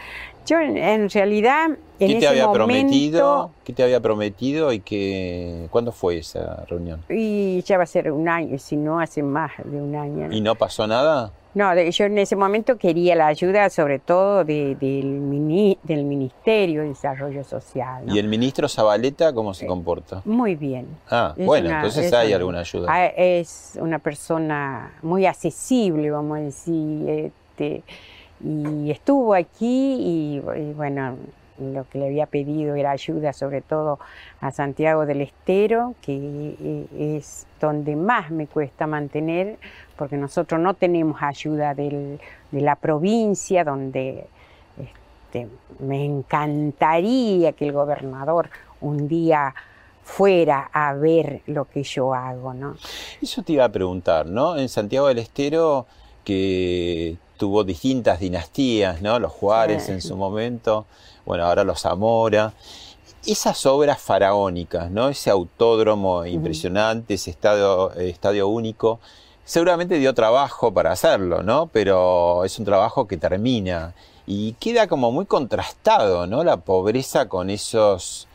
yo 0.47 0.61
en, 0.61 0.77
en 0.77 1.11
realidad 1.11 1.71
en 1.71 1.79
¿Qué 1.99 2.07
ese 2.13 2.21
te 2.21 2.29
había 2.29 2.47
momento 2.47 2.59
prometido? 2.59 3.51
¿Qué 3.65 3.73
te 3.73 3.83
había 3.83 4.01
prometido 4.01 4.73
y 4.73 4.81
que 4.81 5.67
cuándo 5.71 5.91
fue 5.93 6.19
esa 6.19 6.65
reunión? 6.69 7.03
y 7.09 7.63
ya 7.63 7.77
va 7.79 7.83
a 7.83 7.87
ser 7.87 8.13
un 8.13 8.29
año, 8.29 8.59
si 8.59 8.77
no 8.77 9.01
hace 9.01 9.23
más 9.23 9.51
de 9.65 9.81
un 9.81 9.97
año. 9.97 10.29
¿no? 10.29 10.35
¿Y 10.35 10.41
no 10.41 10.55
pasó 10.55 10.87
nada? 10.87 11.33
No, 11.55 11.75
de- 11.75 11.91
yo 11.93 12.05
en 12.07 12.19
ese 12.19 12.35
momento 12.37 12.77
quería 12.77 13.15
la 13.15 13.29
ayuda 13.29 13.71
sobre 13.71 14.01
todo 14.01 14.45
de- 14.45 14.75
del, 14.75 15.05
mini- 15.07 15.79
del 15.85 16.05
Ministerio 16.05 16.83
de 16.83 16.89
Desarrollo 16.89 17.45
Social. 17.45 18.05
¿no? 18.07 18.15
¿Y 18.15 18.19
el 18.19 18.27
ministro 18.29 18.69
Zabaleta 18.69 19.33
cómo 19.33 19.55
se 19.55 19.67
comporta? 19.67 20.21
Muy 20.25 20.57
bien. 20.57 20.87
Ah, 21.11 21.33
Es 21.37 21.47
bueno, 21.47 21.69
una- 21.69 21.77
entonces 21.77 22.07
es 22.07 22.13
hay 22.13 22.29
una- 22.29 22.37
alguna 22.37 22.61
ayuda. 22.61 22.87
ah, 22.91 23.07
Es 23.07 23.79
una 23.81 23.99
persona 24.01 24.93
muy 25.03 25.27
accesible, 25.27 26.11
vamos 26.11 26.39
a 26.39 26.41
decir, 26.41 27.09
este, 27.09 27.83
y 28.45 28.91
estuvo 28.91 29.33
aquí 29.35 29.95
y, 30.01 30.37
y 30.61 30.73
bueno, 30.73 31.17
lo 31.59 31.89
que 31.89 31.99
le 31.99 32.07
había 32.07 32.27
pedido 32.27 32.75
era 32.75 32.91
ayuda 32.91 33.33
sobre 33.33 33.61
todo 33.61 33.99
a 34.41 34.51
Santiago 34.51 35.07
del 35.07 35.21
Estero, 35.21 35.95
que 36.03 36.57
eh, 36.61 37.17
es 37.19 37.47
donde 37.61 37.97
más 37.97 38.31
me 38.31 38.47
cuesta 38.47 38.87
mantener, 38.87 39.59
porque 39.97 40.17
nosotros 40.17 40.61
no 40.61 40.75
tenemos 40.75 41.23
ayuda 41.23 41.75
de 41.75 42.19
la 42.53 42.77
provincia, 42.77 43.65
donde 43.65 44.27
este, 44.79 45.49
me 45.81 46.05
encantaría 46.05 47.53
que 47.53 47.67
el 47.67 47.73
gobernador 47.73 48.51
un 48.81 49.09
día 49.09 49.55
fuera 50.03 50.69
a 50.73 50.93
ver 50.93 51.41
lo 51.47 51.65
que 51.65 51.83
yo 51.83 52.15
hago, 52.15 52.53
¿no? 52.53 52.77
Eso 53.23 53.43
te 53.43 53.55
iba 53.55 53.65
a 53.65 53.73
preguntar, 53.73 54.27
¿no? 54.27 54.57
En 54.57 54.69
Santiago 54.69 55.09
del 55.09 55.19
Estero, 55.19 55.87
que 56.25 57.17
tuvo 57.37 57.65
distintas 57.65 58.21
dinastías, 58.21 59.03
¿no? 59.03 59.19
Los 59.19 59.33
Juárez 59.33 59.85
Sí. 59.87 59.93
en 59.93 60.03
su 60.03 60.17
momento, 60.17 60.87
bueno, 61.27 61.45
ahora 61.47 61.65
los 61.65 61.81
Zamora. 61.81 62.53
Esas 63.27 63.65
obras 63.67 63.99
faraónicas, 64.01 64.91
¿no? 64.91 65.09
Ese 65.09 65.31
autódromo 65.31 66.27
impresionante, 66.27 67.15
ese 67.15 67.31
estadio, 67.31 67.93
estadio 67.95 68.49
único, 68.49 69.01
seguramente 69.45 69.99
dio 69.99 70.13
trabajo 70.15 70.73
para 70.73 70.93
hacerlo, 70.93 71.43
¿no? 71.43 71.67
Pero 71.73 72.45
es 72.45 72.59
un 72.59 72.65
trabajo 72.67 73.07
que 73.07 73.17
termina 73.17 73.95
y 74.27 74.53
queda 74.55 74.87
como 74.89 75.11
muy 75.11 75.25
contrastado, 75.27 76.27
¿no? 76.27 76.45
La 76.45 76.59
pobreza 76.59 77.29
con 77.29 77.49
esos 77.51 78.29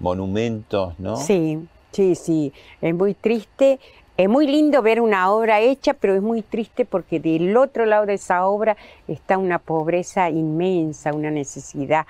monumentos, 0.00 0.94
¿no? 0.98 1.16
Sí, 1.16 1.58
sí, 1.92 2.14
sí. 2.14 2.52
Es 2.80 2.94
muy 2.94 3.14
triste. 3.14 3.80
Es 4.16 4.30
muy 4.30 4.46
lindo 4.46 4.80
ver 4.80 5.02
una 5.02 5.30
obra 5.30 5.60
hecha, 5.60 5.92
pero 5.92 6.14
es 6.14 6.22
muy 6.22 6.40
triste 6.40 6.86
porque 6.86 7.20
del 7.20 7.54
otro 7.54 7.84
lado 7.84 8.06
de 8.06 8.14
esa 8.14 8.46
obra 8.46 8.74
está 9.06 9.36
una 9.36 9.58
pobreza 9.58 10.30
inmensa, 10.30 11.12
una 11.12 11.30
necesidad 11.30 12.06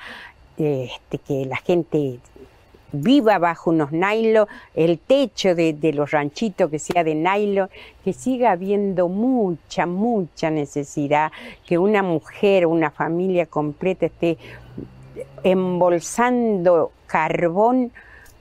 este, 0.57 1.19
que 1.19 1.47
la 1.47 1.57
gente 1.57 2.21
viva 2.93 3.39
bajo 3.39 3.71
unos 3.71 3.91
nylon, 3.91 4.47
el 4.77 5.01
techo 5.01 5.57
de, 5.57 5.73
de 5.73 5.93
los 5.93 6.13
ranchitos 6.13 6.71
que 6.71 6.79
sea 6.79 7.03
de 7.03 7.17
nylon, 7.17 7.69
que 8.05 8.13
siga 8.13 8.53
habiendo 8.53 9.09
mucha, 9.09 9.87
mucha 9.87 10.49
necesidad, 10.49 11.33
que 11.67 11.77
una 11.77 12.05
mujer, 12.05 12.67
una 12.67 12.93
familia 12.93 13.47
completa 13.47 14.07
esté 14.07 14.39
embolsando 15.43 16.93
carbón 17.09 17.91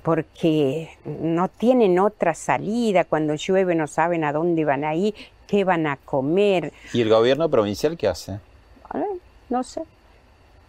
porque 0.06 0.92
no 1.04 1.48
tienen 1.50 1.98
otra 1.98 2.36
salida, 2.36 3.06
cuando 3.06 3.34
llueve 3.34 3.74
no 3.74 3.88
saben 3.88 4.24
a 4.24 4.32
dónde 4.32 4.64
van 4.64 4.86
a 4.86 4.94
ir, 4.94 5.16
qué 5.48 5.64
van 5.64 5.88
a 5.88 5.98
comer, 5.98 6.72
¿Y 6.94 7.02
el 7.02 7.10
gobierno 7.10 7.50
provincial 7.50 7.98
qué 7.98 8.08
hace? 8.08 8.40
No 9.50 9.64
sé. 9.64 9.82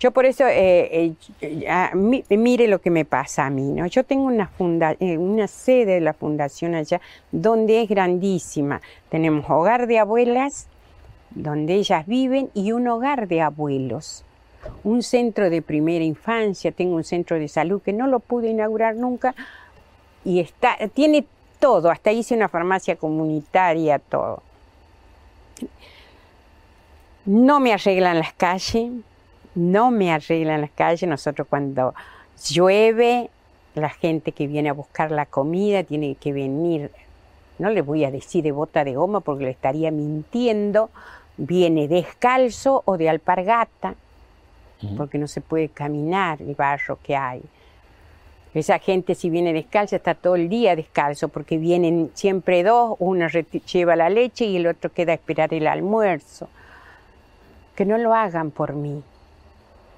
Yo 0.00 0.10
por 0.10 0.24
eso, 0.26 0.44
eh, 0.46 1.12
eh, 1.40 1.90
mi- 1.94 2.24
mire 2.30 2.66
lo 2.66 2.80
que 2.80 2.90
me 2.90 3.04
pasa 3.04 3.46
a 3.46 3.50
mí, 3.50 3.70
¿no? 3.72 3.86
Yo 3.86 4.04
tengo 4.04 4.24
una, 4.24 4.46
funda 4.46 4.94
eh, 5.00 5.16
una 5.18 5.46
sede 5.48 5.94
de 5.94 6.00
la 6.00 6.12
fundación 6.12 6.74
allá 6.74 7.00
donde 7.32 7.82
es 7.82 7.88
grandísima. 7.88 8.80
Tenemos 9.10 9.44
hogar 9.48 9.86
de 9.86 9.98
abuelas, 9.98 10.66
donde 11.30 11.74
ellas 11.74 12.06
viven, 12.06 12.50
y 12.54 12.72
un 12.72 12.88
hogar 12.88 13.28
de 13.28 13.40
abuelos. 13.42 14.22
Un 14.84 15.02
centro 15.02 15.50
de 15.50 15.62
primera 15.62 16.04
infancia, 16.04 16.72
tengo 16.72 16.96
un 16.96 17.04
centro 17.04 17.38
de 17.38 17.48
salud 17.48 17.82
que 17.82 17.92
no 17.92 18.06
lo 18.06 18.20
pude 18.20 18.48
inaugurar 18.48 18.96
nunca, 18.96 19.34
y 20.24 20.40
está, 20.40 20.76
tiene 20.92 21.24
todo, 21.58 21.90
hasta 21.90 22.12
hice 22.12 22.34
una 22.34 22.48
farmacia 22.48 22.96
comunitaria, 22.96 23.98
todo. 23.98 24.42
No 27.24 27.60
me 27.60 27.72
arreglan 27.72 28.18
las 28.18 28.32
calles, 28.34 28.92
no 29.54 29.90
me 29.90 30.12
arreglan 30.12 30.60
las 30.60 30.70
calles. 30.70 31.08
Nosotros 31.08 31.46
cuando 31.48 31.94
llueve, 32.48 33.30
la 33.74 33.88
gente 33.88 34.32
que 34.32 34.46
viene 34.46 34.68
a 34.68 34.72
buscar 34.72 35.10
la 35.10 35.26
comida 35.26 35.82
tiene 35.82 36.14
que 36.14 36.32
venir, 36.32 36.90
no 37.58 37.70
le 37.70 37.82
voy 37.82 38.04
a 38.04 38.10
decir 38.10 38.44
de 38.44 38.52
bota 38.52 38.84
de 38.84 38.94
goma 38.94 39.20
porque 39.20 39.44
le 39.44 39.50
estaría 39.50 39.90
mintiendo, 39.90 40.90
viene 41.36 41.88
descalzo 41.88 42.82
o 42.84 42.96
de 42.96 43.08
alpargata, 43.08 43.94
porque 44.96 45.18
no 45.18 45.26
se 45.26 45.40
puede 45.40 45.68
caminar 45.68 46.40
el 46.42 46.54
barro 46.54 46.98
que 47.02 47.16
hay. 47.16 47.42
Esa 48.54 48.78
gente 48.78 49.14
si 49.14 49.28
viene 49.28 49.52
descalza 49.52 49.96
está 49.96 50.14
todo 50.14 50.34
el 50.34 50.48
día 50.48 50.74
descalzo 50.76 51.28
porque 51.28 51.58
vienen 51.58 52.10
siempre 52.14 52.62
dos, 52.62 52.96
uno 53.00 53.26
lleva 53.28 53.96
la 53.96 54.08
leche 54.08 54.46
y 54.46 54.56
el 54.56 54.66
otro 54.66 54.92
queda 54.92 55.12
a 55.12 55.16
esperar 55.16 55.52
el 55.52 55.66
almuerzo. 55.66 56.48
Que 57.74 57.84
no 57.84 57.98
lo 57.98 58.14
hagan 58.14 58.50
por 58.50 58.72
mí. 58.72 59.02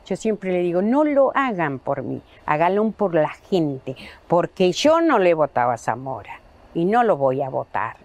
Yo 0.06 0.16
siempre 0.16 0.52
le 0.52 0.60
digo, 0.60 0.82
no 0.82 1.04
lo 1.04 1.30
hagan 1.36 1.78
por 1.78 2.02
mí, 2.02 2.22
háganlo 2.46 2.90
por 2.92 3.14
la 3.14 3.28
gente, 3.28 3.94
porque 4.26 4.72
yo 4.72 5.02
no 5.02 5.18
le 5.18 5.30
he 5.30 5.34
votado 5.34 5.70
a 5.70 5.76
Zamora 5.76 6.40
y 6.74 6.86
no 6.86 7.04
lo 7.04 7.16
voy 7.16 7.42
a 7.42 7.50
votar. 7.50 7.96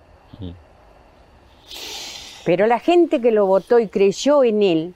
Pero 2.45 2.67
la 2.67 2.80
gente 2.80 3.21
que 3.21 3.32
lo 3.32 3.45
votó 3.45 3.80
y 3.80 3.88
creyó 3.88 4.43
en 4.43 4.61
él, 4.63 4.95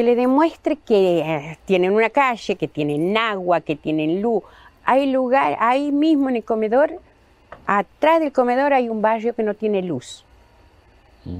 que 0.00 0.04
le 0.04 0.16
demuestre 0.16 0.76
que 0.76 1.18
eh, 1.18 1.58
tienen 1.66 1.92
una 1.92 2.08
calle, 2.08 2.56
que 2.56 2.66
tienen 2.66 3.18
agua, 3.18 3.60
que 3.60 3.76
tienen 3.76 4.22
luz. 4.22 4.42
Hay 4.86 5.12
lugar, 5.12 5.58
ahí 5.60 5.92
mismo 5.92 6.30
en 6.30 6.36
el 6.36 6.42
comedor, 6.42 6.90
atrás 7.66 8.20
del 8.20 8.32
comedor 8.32 8.72
hay 8.72 8.88
un 8.88 9.02
barrio 9.02 9.34
que 9.34 9.42
no 9.42 9.52
tiene 9.52 9.82
luz, 9.82 10.24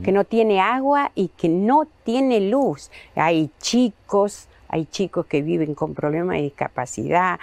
que 0.05 0.13
no 0.13 0.25
tiene 0.25 0.61
agua 0.61 1.11
y 1.15 1.29
que 1.29 1.49
no 1.49 1.87
tiene 2.05 2.39
luz. 2.51 2.91
Hay 3.15 3.49
chicos, 3.61 4.47
hay 4.69 4.85
chicos 4.85 5.25
que 5.25 5.41
viven 5.41 5.75
con 5.75 5.95
problemas 5.95 6.37
de 6.37 6.43
discapacidad, 6.43 7.41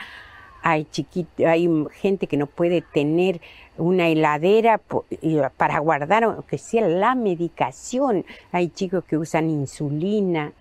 hay 0.61 0.85
chiquit- 0.91 1.47
hay 1.47 1.67
gente 1.99 2.27
que 2.27 2.37
no 2.37 2.45
puede 2.45 2.83
tener 2.83 3.41
una 3.79 4.07
heladera 4.07 4.79
y 5.19 5.37
para 5.57 5.79
guardar 5.79 6.25
aunque 6.25 6.59
sea 6.59 6.87
la 6.87 7.15
medicación, 7.15 8.23
hay 8.51 8.69
chicos 8.69 9.03
que 9.03 9.17
usan 9.17 9.49
insulina 9.49 10.53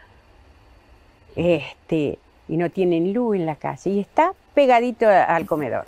este, 1.37 2.19
y 2.49 2.57
no 2.57 2.71
tienen 2.71 3.13
luz 3.13 3.37
en 3.37 3.47
la 3.47 3.57
casa 3.57 3.89
y 3.89 4.01
está 4.01 4.33
pegadito 4.55 5.07
al 5.09 5.47
comedor. 5.47 5.85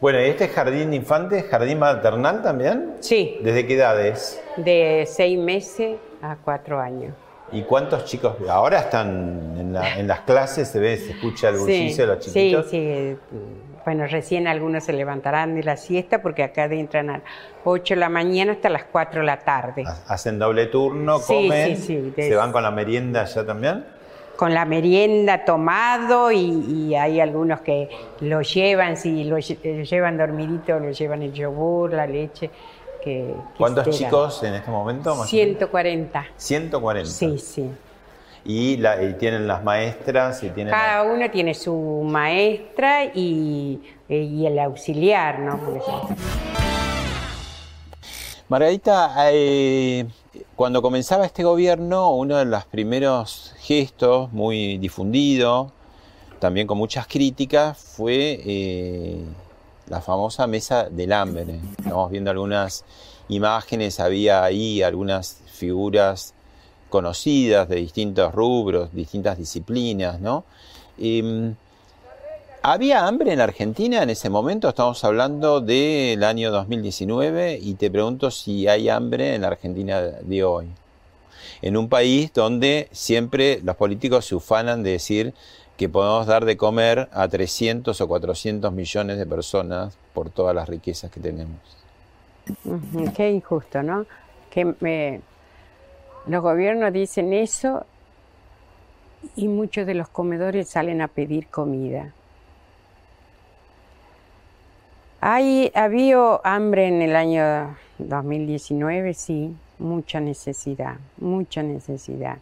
Bueno, 0.00 0.20
¿y 0.20 0.26
este 0.26 0.46
jardín 0.48 0.90
de 0.90 0.96
infantes, 0.96 1.44
jardín 1.46 1.80
maternal 1.80 2.40
también? 2.42 2.92
Sí, 3.00 3.38
¿Desde 3.42 3.66
qué 3.66 3.74
edades? 3.74 4.40
de 4.56 5.08
seis 5.10 5.36
meses 5.38 5.96
a 6.22 6.36
cuatro 6.36 6.78
años. 6.78 7.14
¿Y 7.52 7.62
cuántos 7.62 8.04
chicos? 8.04 8.34
Ahora 8.48 8.80
están 8.80 9.54
en, 9.58 9.72
la- 9.72 9.98
en 9.98 10.06
las 10.06 10.20
clases, 10.20 10.68
se 10.68 10.78
ve, 10.78 10.96
se 10.98 11.12
escucha 11.12 11.48
el 11.48 11.56
bullicio 11.56 12.06
de 12.06 12.14
los 12.14 12.24
sí, 12.24 12.30
chiquitos. 12.32 12.66
sí. 12.70 12.76
eh, 12.78 13.16
Bueno, 13.84 14.06
recién 14.06 14.46
algunos 14.46 14.84
se 14.84 14.92
levantarán 14.92 15.54
de 15.54 15.62
la 15.62 15.76
siesta 15.78 16.20
porque 16.20 16.42
acá 16.42 16.64
entran 16.66 17.08
a 17.08 17.12
las 17.14 17.22
8 17.64 17.94
de 17.94 18.00
la 18.00 18.10
mañana 18.10 18.52
hasta 18.52 18.68
las 18.68 18.84
4 18.84 19.20
de 19.20 19.26
la 19.26 19.38
tarde. 19.38 19.84
Hacen 20.08 20.38
doble 20.38 20.66
turno, 20.66 21.18
Sí, 21.20 21.34
comen, 21.48 21.76
sí, 21.78 22.12
sí, 22.14 22.22
se 22.22 22.34
van 22.34 22.52
con 22.52 22.62
la 22.62 22.70
merienda 22.70 23.24
ya 23.24 23.46
también. 23.46 23.84
Con 24.36 24.52
la 24.54 24.64
merienda 24.66 25.44
tomado 25.44 26.30
y, 26.30 26.38
y 26.38 26.94
hay 26.94 27.18
algunos 27.18 27.60
que 27.62 27.88
lo 28.20 28.42
llevan, 28.42 28.96
si 28.96 29.24
lo 29.24 29.38
eh, 29.38 29.84
llevan 29.84 30.16
dormidito, 30.18 30.78
lo 30.78 30.90
llevan 30.92 31.22
el 31.22 31.32
yogur, 31.32 31.92
la 31.94 32.06
leche. 32.06 32.50
Que, 33.02 33.34
que 33.34 33.58
¿Cuántos 33.58 33.86
esperan. 33.86 34.10
chicos 34.10 34.42
en 34.42 34.54
este 34.54 34.70
momento? 34.70 35.10
más 35.10 35.18
o 35.18 35.22
menos? 35.22 35.30
140. 35.30 36.26
140. 36.36 37.10
Sí, 37.10 37.38
sí. 37.38 37.70
Y, 38.44 38.76
la- 38.78 39.02
y 39.02 39.14
tienen 39.14 39.46
las 39.46 39.62
maestras 39.62 40.42
y 40.42 40.48
tienen... 40.50 40.72
Cada 40.72 41.02
uno 41.02 41.30
tiene 41.30 41.54
su 41.54 42.02
maestra 42.04 43.04
y, 43.04 43.80
y 44.08 44.46
el 44.46 44.58
auxiliar, 44.58 45.38
¿no? 45.40 45.58
Por 45.58 45.76
ejemplo. 45.76 46.16
Margarita, 48.48 49.12
eh, 49.32 50.06
cuando 50.56 50.80
comenzaba 50.80 51.26
este 51.26 51.44
gobierno, 51.44 52.10
uno 52.12 52.36
de 52.38 52.46
los 52.46 52.64
primeros 52.64 53.54
gestos 53.58 54.32
muy 54.32 54.78
difundido, 54.78 55.72
también 56.38 56.66
con 56.66 56.78
muchas 56.78 57.06
críticas, 57.06 57.76
fue 57.76 58.40
eh, 58.44 59.22
la 59.88 60.00
famosa 60.00 60.46
mesa 60.46 60.88
del 60.90 61.12
hambre. 61.12 61.60
Estamos 61.78 62.10
viendo 62.10 62.30
algunas 62.30 62.84
imágenes, 63.28 64.00
había 64.00 64.44
ahí 64.44 64.82
algunas 64.82 65.40
figuras 65.46 66.34
conocidas 66.88 67.68
de 67.68 67.76
distintos 67.76 68.34
rubros, 68.34 68.92
distintas 68.92 69.38
disciplinas, 69.38 70.20
¿no? 70.20 70.44
Em, 70.98 71.54
¿Había 72.62 73.06
hambre 73.06 73.32
en 73.32 73.40
Argentina 73.40 74.02
en 74.02 74.10
ese 74.10 74.30
momento? 74.30 74.68
Estamos 74.68 75.04
hablando 75.04 75.60
del 75.60 76.24
año 76.24 76.50
2019 76.50 77.58
y 77.62 77.74
te 77.74 77.88
pregunto 77.88 78.32
si 78.32 78.66
hay 78.66 78.88
hambre 78.88 79.36
en 79.36 79.42
la 79.42 79.48
Argentina 79.48 80.00
de 80.00 80.44
hoy. 80.44 80.66
En 81.62 81.76
un 81.76 81.88
país 81.88 82.32
donde 82.32 82.88
siempre 82.90 83.60
los 83.62 83.76
políticos 83.76 84.26
se 84.26 84.34
ufanan 84.34 84.82
de 84.82 84.90
decir 84.90 85.34
que 85.78 85.88
podemos 85.88 86.26
dar 86.26 86.44
de 86.44 86.56
comer 86.56 87.08
a 87.12 87.28
300 87.28 88.00
o 88.00 88.08
400 88.08 88.72
millones 88.72 89.16
de 89.16 89.24
personas 89.24 89.96
por 90.12 90.28
todas 90.28 90.54
las 90.54 90.68
riquezas 90.68 91.08
que 91.10 91.20
tenemos. 91.20 91.56
Qué 93.16 93.30
injusto, 93.30 93.82
¿no? 93.82 94.04
Que 94.50 94.74
me- 94.80 95.20
los 96.26 96.42
gobiernos 96.42 96.92
dicen 96.92 97.32
eso 97.32 97.86
y 99.36 99.46
muchos 99.46 99.86
de 99.86 99.94
los 99.94 100.08
comedores 100.08 100.68
salen 100.68 101.00
a 101.00 101.06
pedir 101.08 101.46
comida. 101.46 102.12
Hay, 105.20 105.70
había 105.74 106.40
hambre 106.42 106.88
en 106.88 107.02
el 107.02 107.14
año 107.14 107.76
2019, 107.98 109.14
sí, 109.14 109.54
mucha 109.78 110.18
necesidad, 110.20 110.96
mucha 111.18 111.62
necesidad. 111.62 112.38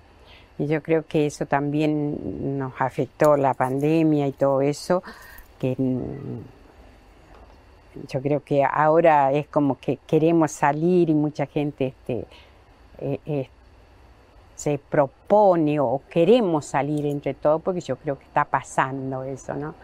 Y 0.59 0.67
yo 0.67 0.83
creo 0.83 1.05
que 1.07 1.27
eso 1.27 1.47
también 1.47 2.59
nos 2.59 2.73
afectó 2.79 3.37
la 3.37 3.55
pandemia 3.55 4.27
y 4.27 4.33
todo 4.33 4.63
eso, 4.63 5.03
que 5.59 5.75
mm, 5.77 6.41
yo 8.09 8.23
creo 8.23 8.43
que 8.43 8.65
ahora 8.65 9.33
es 9.33 9.47
como 9.49 9.79
que 9.79 9.99
queremos 10.07 10.53
salir 10.53 11.11
y 11.11 11.15
mucha 11.15 11.47
gente 11.47 11.89
este, 11.89 12.27
eh, 12.99 13.21
eh, 13.27 13.49
se 14.55 14.79
propone 14.79 15.79
o 15.81 16.01
queremos 16.11 16.65
salir 16.65 17.05
entre 17.07 17.35
todos, 17.35 17.61
porque 17.63 17.81
yo 17.81 17.97
creo 17.97 18.19
que 18.19 18.25
está 18.25 18.45
pasando 18.45 19.23
eso, 19.23 19.55
¿no? 19.55 19.75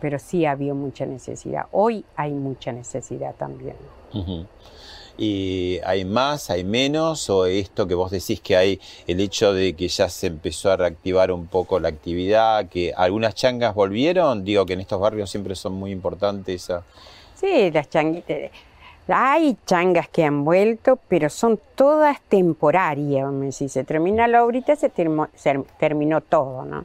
Pero 0.00 0.18
sí 0.18 0.46
había 0.46 0.72
mucha 0.74 1.04
necesidad. 1.04 1.66
Hoy 1.72 2.04
hay 2.16 2.32
mucha 2.32 2.72
necesidad 2.72 3.34
también. 3.34 3.76
Ujú. 4.14 4.46
¿Y 5.20 5.80
hay 5.84 6.04
más, 6.04 6.48
hay 6.48 6.62
menos? 6.62 7.28
¿O 7.28 7.44
esto 7.46 7.88
que 7.88 7.94
vos 7.96 8.12
decís 8.12 8.40
que 8.40 8.56
hay 8.56 8.80
el 9.08 9.18
hecho 9.18 9.52
de 9.52 9.74
que 9.74 9.88
ya 9.88 10.08
se 10.08 10.28
empezó 10.28 10.70
a 10.70 10.76
reactivar 10.76 11.32
un 11.32 11.48
poco 11.48 11.80
la 11.80 11.88
actividad, 11.88 12.68
que 12.68 12.94
algunas 12.96 13.34
changas 13.34 13.74
volvieron? 13.74 14.44
Digo 14.44 14.64
que 14.64 14.74
en 14.74 14.80
estos 14.80 15.00
barrios 15.00 15.28
siempre 15.28 15.56
son 15.56 15.72
muy 15.72 15.90
importantes 15.90 16.62
esa... 16.62 16.84
Sí, 17.34 17.70
las 17.72 17.90
changuitas. 17.90 18.50
Hay 19.08 19.56
changas 19.66 20.08
que 20.08 20.22
han 20.22 20.44
vuelto, 20.44 21.00
pero 21.08 21.28
son 21.30 21.58
todas 21.74 22.20
temporarias. 22.28 23.28
decir. 23.40 23.70
Se 23.70 23.82
termina 23.82 24.28
la 24.28 24.44
obrita, 24.44 24.76
se, 24.76 24.88
termo- 24.88 25.28
se 25.34 25.64
terminó 25.80 26.20
todo, 26.20 26.64
¿no? 26.64 26.84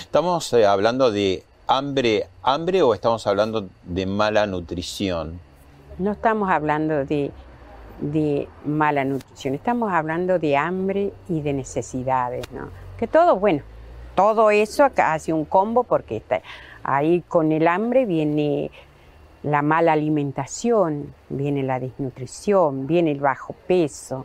¿Estamos 0.00 0.52
eh, 0.52 0.66
hablando 0.66 1.10
de 1.10 1.42
hambre, 1.66 2.26
hambre 2.42 2.82
o 2.82 2.92
estamos 2.92 3.26
hablando 3.26 3.66
de 3.84 4.04
mala 4.04 4.46
nutrición? 4.46 5.40
No 6.00 6.12
estamos 6.12 6.50
hablando 6.50 7.04
de, 7.04 7.30
de 8.00 8.48
mala 8.64 9.04
nutrición, 9.04 9.54
estamos 9.54 9.92
hablando 9.92 10.38
de 10.38 10.56
hambre 10.56 11.12
y 11.28 11.42
de 11.42 11.52
necesidades, 11.52 12.50
¿no? 12.52 12.70
Que 12.98 13.06
todo, 13.06 13.36
bueno, 13.36 13.62
todo 14.14 14.50
eso 14.50 14.88
hace 14.96 15.32
un 15.34 15.44
combo 15.44 15.84
porque 15.84 16.16
está, 16.16 16.40
ahí 16.82 17.20
con 17.28 17.52
el 17.52 17.68
hambre 17.68 18.06
viene 18.06 18.70
la 19.42 19.60
mala 19.60 19.92
alimentación, 19.92 21.14
viene 21.28 21.62
la 21.62 21.78
desnutrición, 21.78 22.86
viene 22.86 23.10
el 23.10 23.20
bajo 23.20 23.54
peso, 23.66 24.24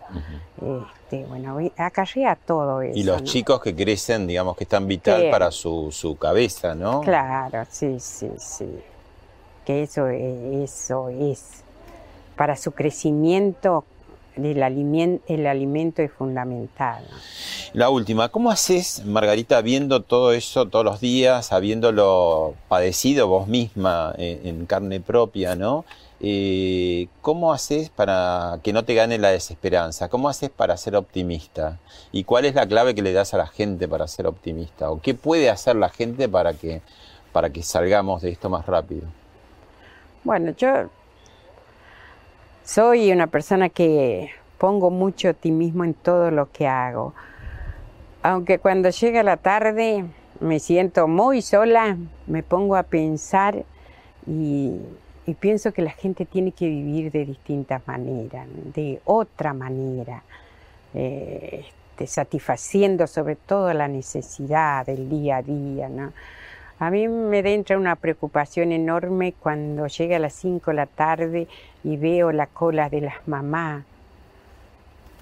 este, 0.62 1.26
bueno, 1.26 1.58
acarrea 1.78 2.38
todo 2.38 2.82
eso. 2.82 2.98
Y 2.98 3.04
los 3.04 3.22
¿no? 3.22 3.28
chicos 3.28 3.62
que 3.62 3.76
crecen, 3.76 4.28
digamos 4.28 4.56
que 4.56 4.64
están 4.64 4.88
vital 4.88 5.22
Sí. 5.24 5.28
para 5.30 5.52
su, 5.52 5.90
su 5.92 6.18
cabeza, 6.18 6.74
¿no? 6.74 7.02
Claro, 7.02 7.66
sí, 7.70 7.98
sí, 8.00 8.30
sí. 8.38 8.80
Que 9.66 9.84
eso, 9.84 10.08
e- 10.08 10.64
eso 10.64 11.10
es. 11.10 11.64
Para 12.36 12.56
su 12.56 12.72
crecimiento, 12.72 13.86
el, 14.36 14.58
aliment- 14.62 15.22
el 15.28 15.48
alimento 15.48 16.02
es 16.02 16.12
fundamental. 16.12 17.06
La 17.74 17.90
última, 17.90 18.30
¿cómo 18.30 18.52
haces, 18.52 19.04
Margarita, 19.06 19.62
viendo 19.62 20.02
todo 20.02 20.32
eso 20.34 20.68
todos 20.68 20.84
los 20.84 21.00
días, 21.00 21.52
habiéndolo 21.52 22.54
padecido 22.68 23.28
vos 23.28 23.48
misma 23.48 24.14
en, 24.18 24.48
en 24.48 24.66
carne 24.66 25.00
propia, 25.00 25.56
¿no? 25.56 25.86
Eh, 26.22 27.08
¿Cómo 27.22 27.54
haces 27.54 27.90
para 27.90 28.60
que 28.64 28.72
no 28.72 28.84
te 28.86 28.96
gane 28.96 29.18
la 29.18 29.30
desesperanza? 29.30 30.08
¿Cómo 30.08 30.30
haces 30.30 30.50
para 30.50 30.78
ser 30.78 30.96
optimista? 30.96 31.78
¿Y 32.14 32.24
cuál 32.24 32.46
es 32.46 32.56
la 32.56 32.66
clave 32.66 32.96
que 32.96 33.02
le 33.02 33.12
das 33.12 33.34
a 33.34 33.38
la 33.38 33.48
gente 33.48 33.88
para 33.88 34.08
ser 34.08 34.26
optimista? 34.26 34.90
¿O 34.90 35.02
qué 35.02 35.14
puede 35.14 35.50
hacer 35.50 35.76
la 35.76 35.90
gente 35.90 36.30
para 36.30 36.54
que, 36.54 36.82
para 37.34 37.50
que 37.50 37.62
salgamos 37.64 38.22
de 38.22 38.30
esto 38.32 38.50
más 38.50 38.66
rápido? 38.66 39.04
Bueno, 40.24 40.54
yo 40.58 40.90
soy 42.66 43.11
una 43.11 43.28
persona 43.28 43.70
que 43.70 44.32
pongo 44.57 44.89
mucho 44.89 45.30
optimismo 45.30 45.84
en 45.84 45.93
todo 45.93 46.32
lo 46.32 46.51
que 46.51 46.68
hago. 46.68 47.13
Aunque 48.24 48.57
cuando 48.57 48.89
llega 48.89 49.22
la 49.24 49.38
tarde 49.38 50.05
me 50.39 50.59
siento 50.59 51.07
muy 51.07 51.41
sola, 51.41 51.95
me 52.26 52.41
pongo 52.43 52.76
a 52.76 52.84
pensar 52.84 53.63
y, 54.28 54.80
pienso 55.39 55.72
que 55.72 55.82
la 55.82 55.91
gente 55.91 56.26
tiene 56.26 56.51
que 56.51 56.68
vivir 56.68 57.11
de 57.11 57.26
distintas 57.26 57.88
maneras, 57.88 58.47
de 58.74 58.99
otra 59.05 59.53
manera, 59.53 60.24
eh, 60.93 61.66
este, 61.95 62.07
satisfaciendo 62.07 63.07
sobre 63.07 63.36
todo 63.36 63.74
la 63.74 63.88
necesidad 63.88 64.86
del 64.86 65.07
día 65.07 65.38
a 65.38 65.41
día. 65.41 65.88
¿no? 65.88 66.11
A 66.78 66.90
mí 66.92 67.08
me 67.08 67.40
entra 67.54 67.78
una 67.78 67.96
preocupación 67.96 68.74
enorme 68.74 69.34
cuando 69.40 69.88
llega 69.88 70.18
a 70.18 70.20
las 70.20 70.34
5 70.34 70.72
de 70.72 70.76
la 70.76 70.86
tarde 70.86 71.48
y 71.86 71.96
veo 71.96 72.34
la 72.34 72.48
cola 72.48 72.90
de 72.90 73.02
las 73.02 73.26
mamás 73.28 73.86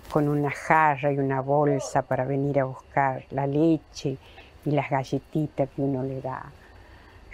con 0.09 0.27
una 0.29 0.49
jarra 0.49 1.11
y 1.11 1.19
una 1.19 1.41
bolsa 1.41 2.01
para 2.01 2.25
venir 2.25 2.59
a 2.59 2.65
buscar 2.65 3.23
la 3.29 3.45
leche 3.45 4.17
y 4.65 4.71
las 4.71 4.89
galletitas 4.89 5.69
que 5.75 5.81
uno 5.81 6.03
le 6.03 6.21
da. 6.21 6.43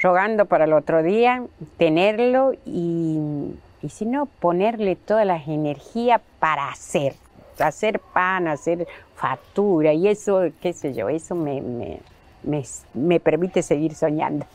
Rogando 0.02 0.46
para 0.46 0.66
el 0.66 0.74
otro 0.74 1.02
día 1.02 1.44
tenerlo 1.78 2.54
y, 2.66 3.54
y 3.82 3.90
si 3.90 4.06
no, 4.06 4.26
ponerle 4.26 4.98
todas 4.98 5.26
las 5.26 5.48
energías 5.48 6.22
para 6.40 6.70
hacer, 6.70 7.16
hacer 7.60 8.00
pan, 8.00 8.48
hacer 8.48 8.86
factura 9.16 9.94
y 9.94 10.08
eso, 10.10 10.44
qué 10.62 10.74
sé 10.74 10.94
yo, 10.94 11.10
eso 11.10 11.36
me, 11.36 11.62
me, 11.62 12.00
me, 12.50 12.64
me 12.94 13.20
permite 13.20 13.62
seguir 13.62 13.94
soñando. 13.94 14.46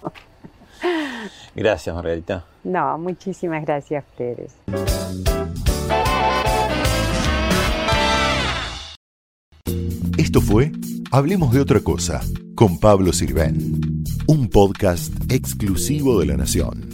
Gracias, 1.55 1.95
Margarita. 1.95 2.45
No, 2.64 2.99
muchísimas 2.99 3.64
gracias 3.64 4.05
a 4.05 4.07
ustedes. 4.07 4.55
Esto 10.18 10.40
fue 10.40 10.72
Hablemos 11.14 11.53
de 11.53 11.61
otra 11.61 11.78
cosa 11.78 12.20
con 12.57 12.80
Pablo 12.80 13.12
Sirven, 13.12 14.03
un 14.26 14.49
podcast 14.49 15.12
exclusivo 15.30 16.18
de 16.18 16.26
la 16.26 16.36
Nación. 16.36 16.93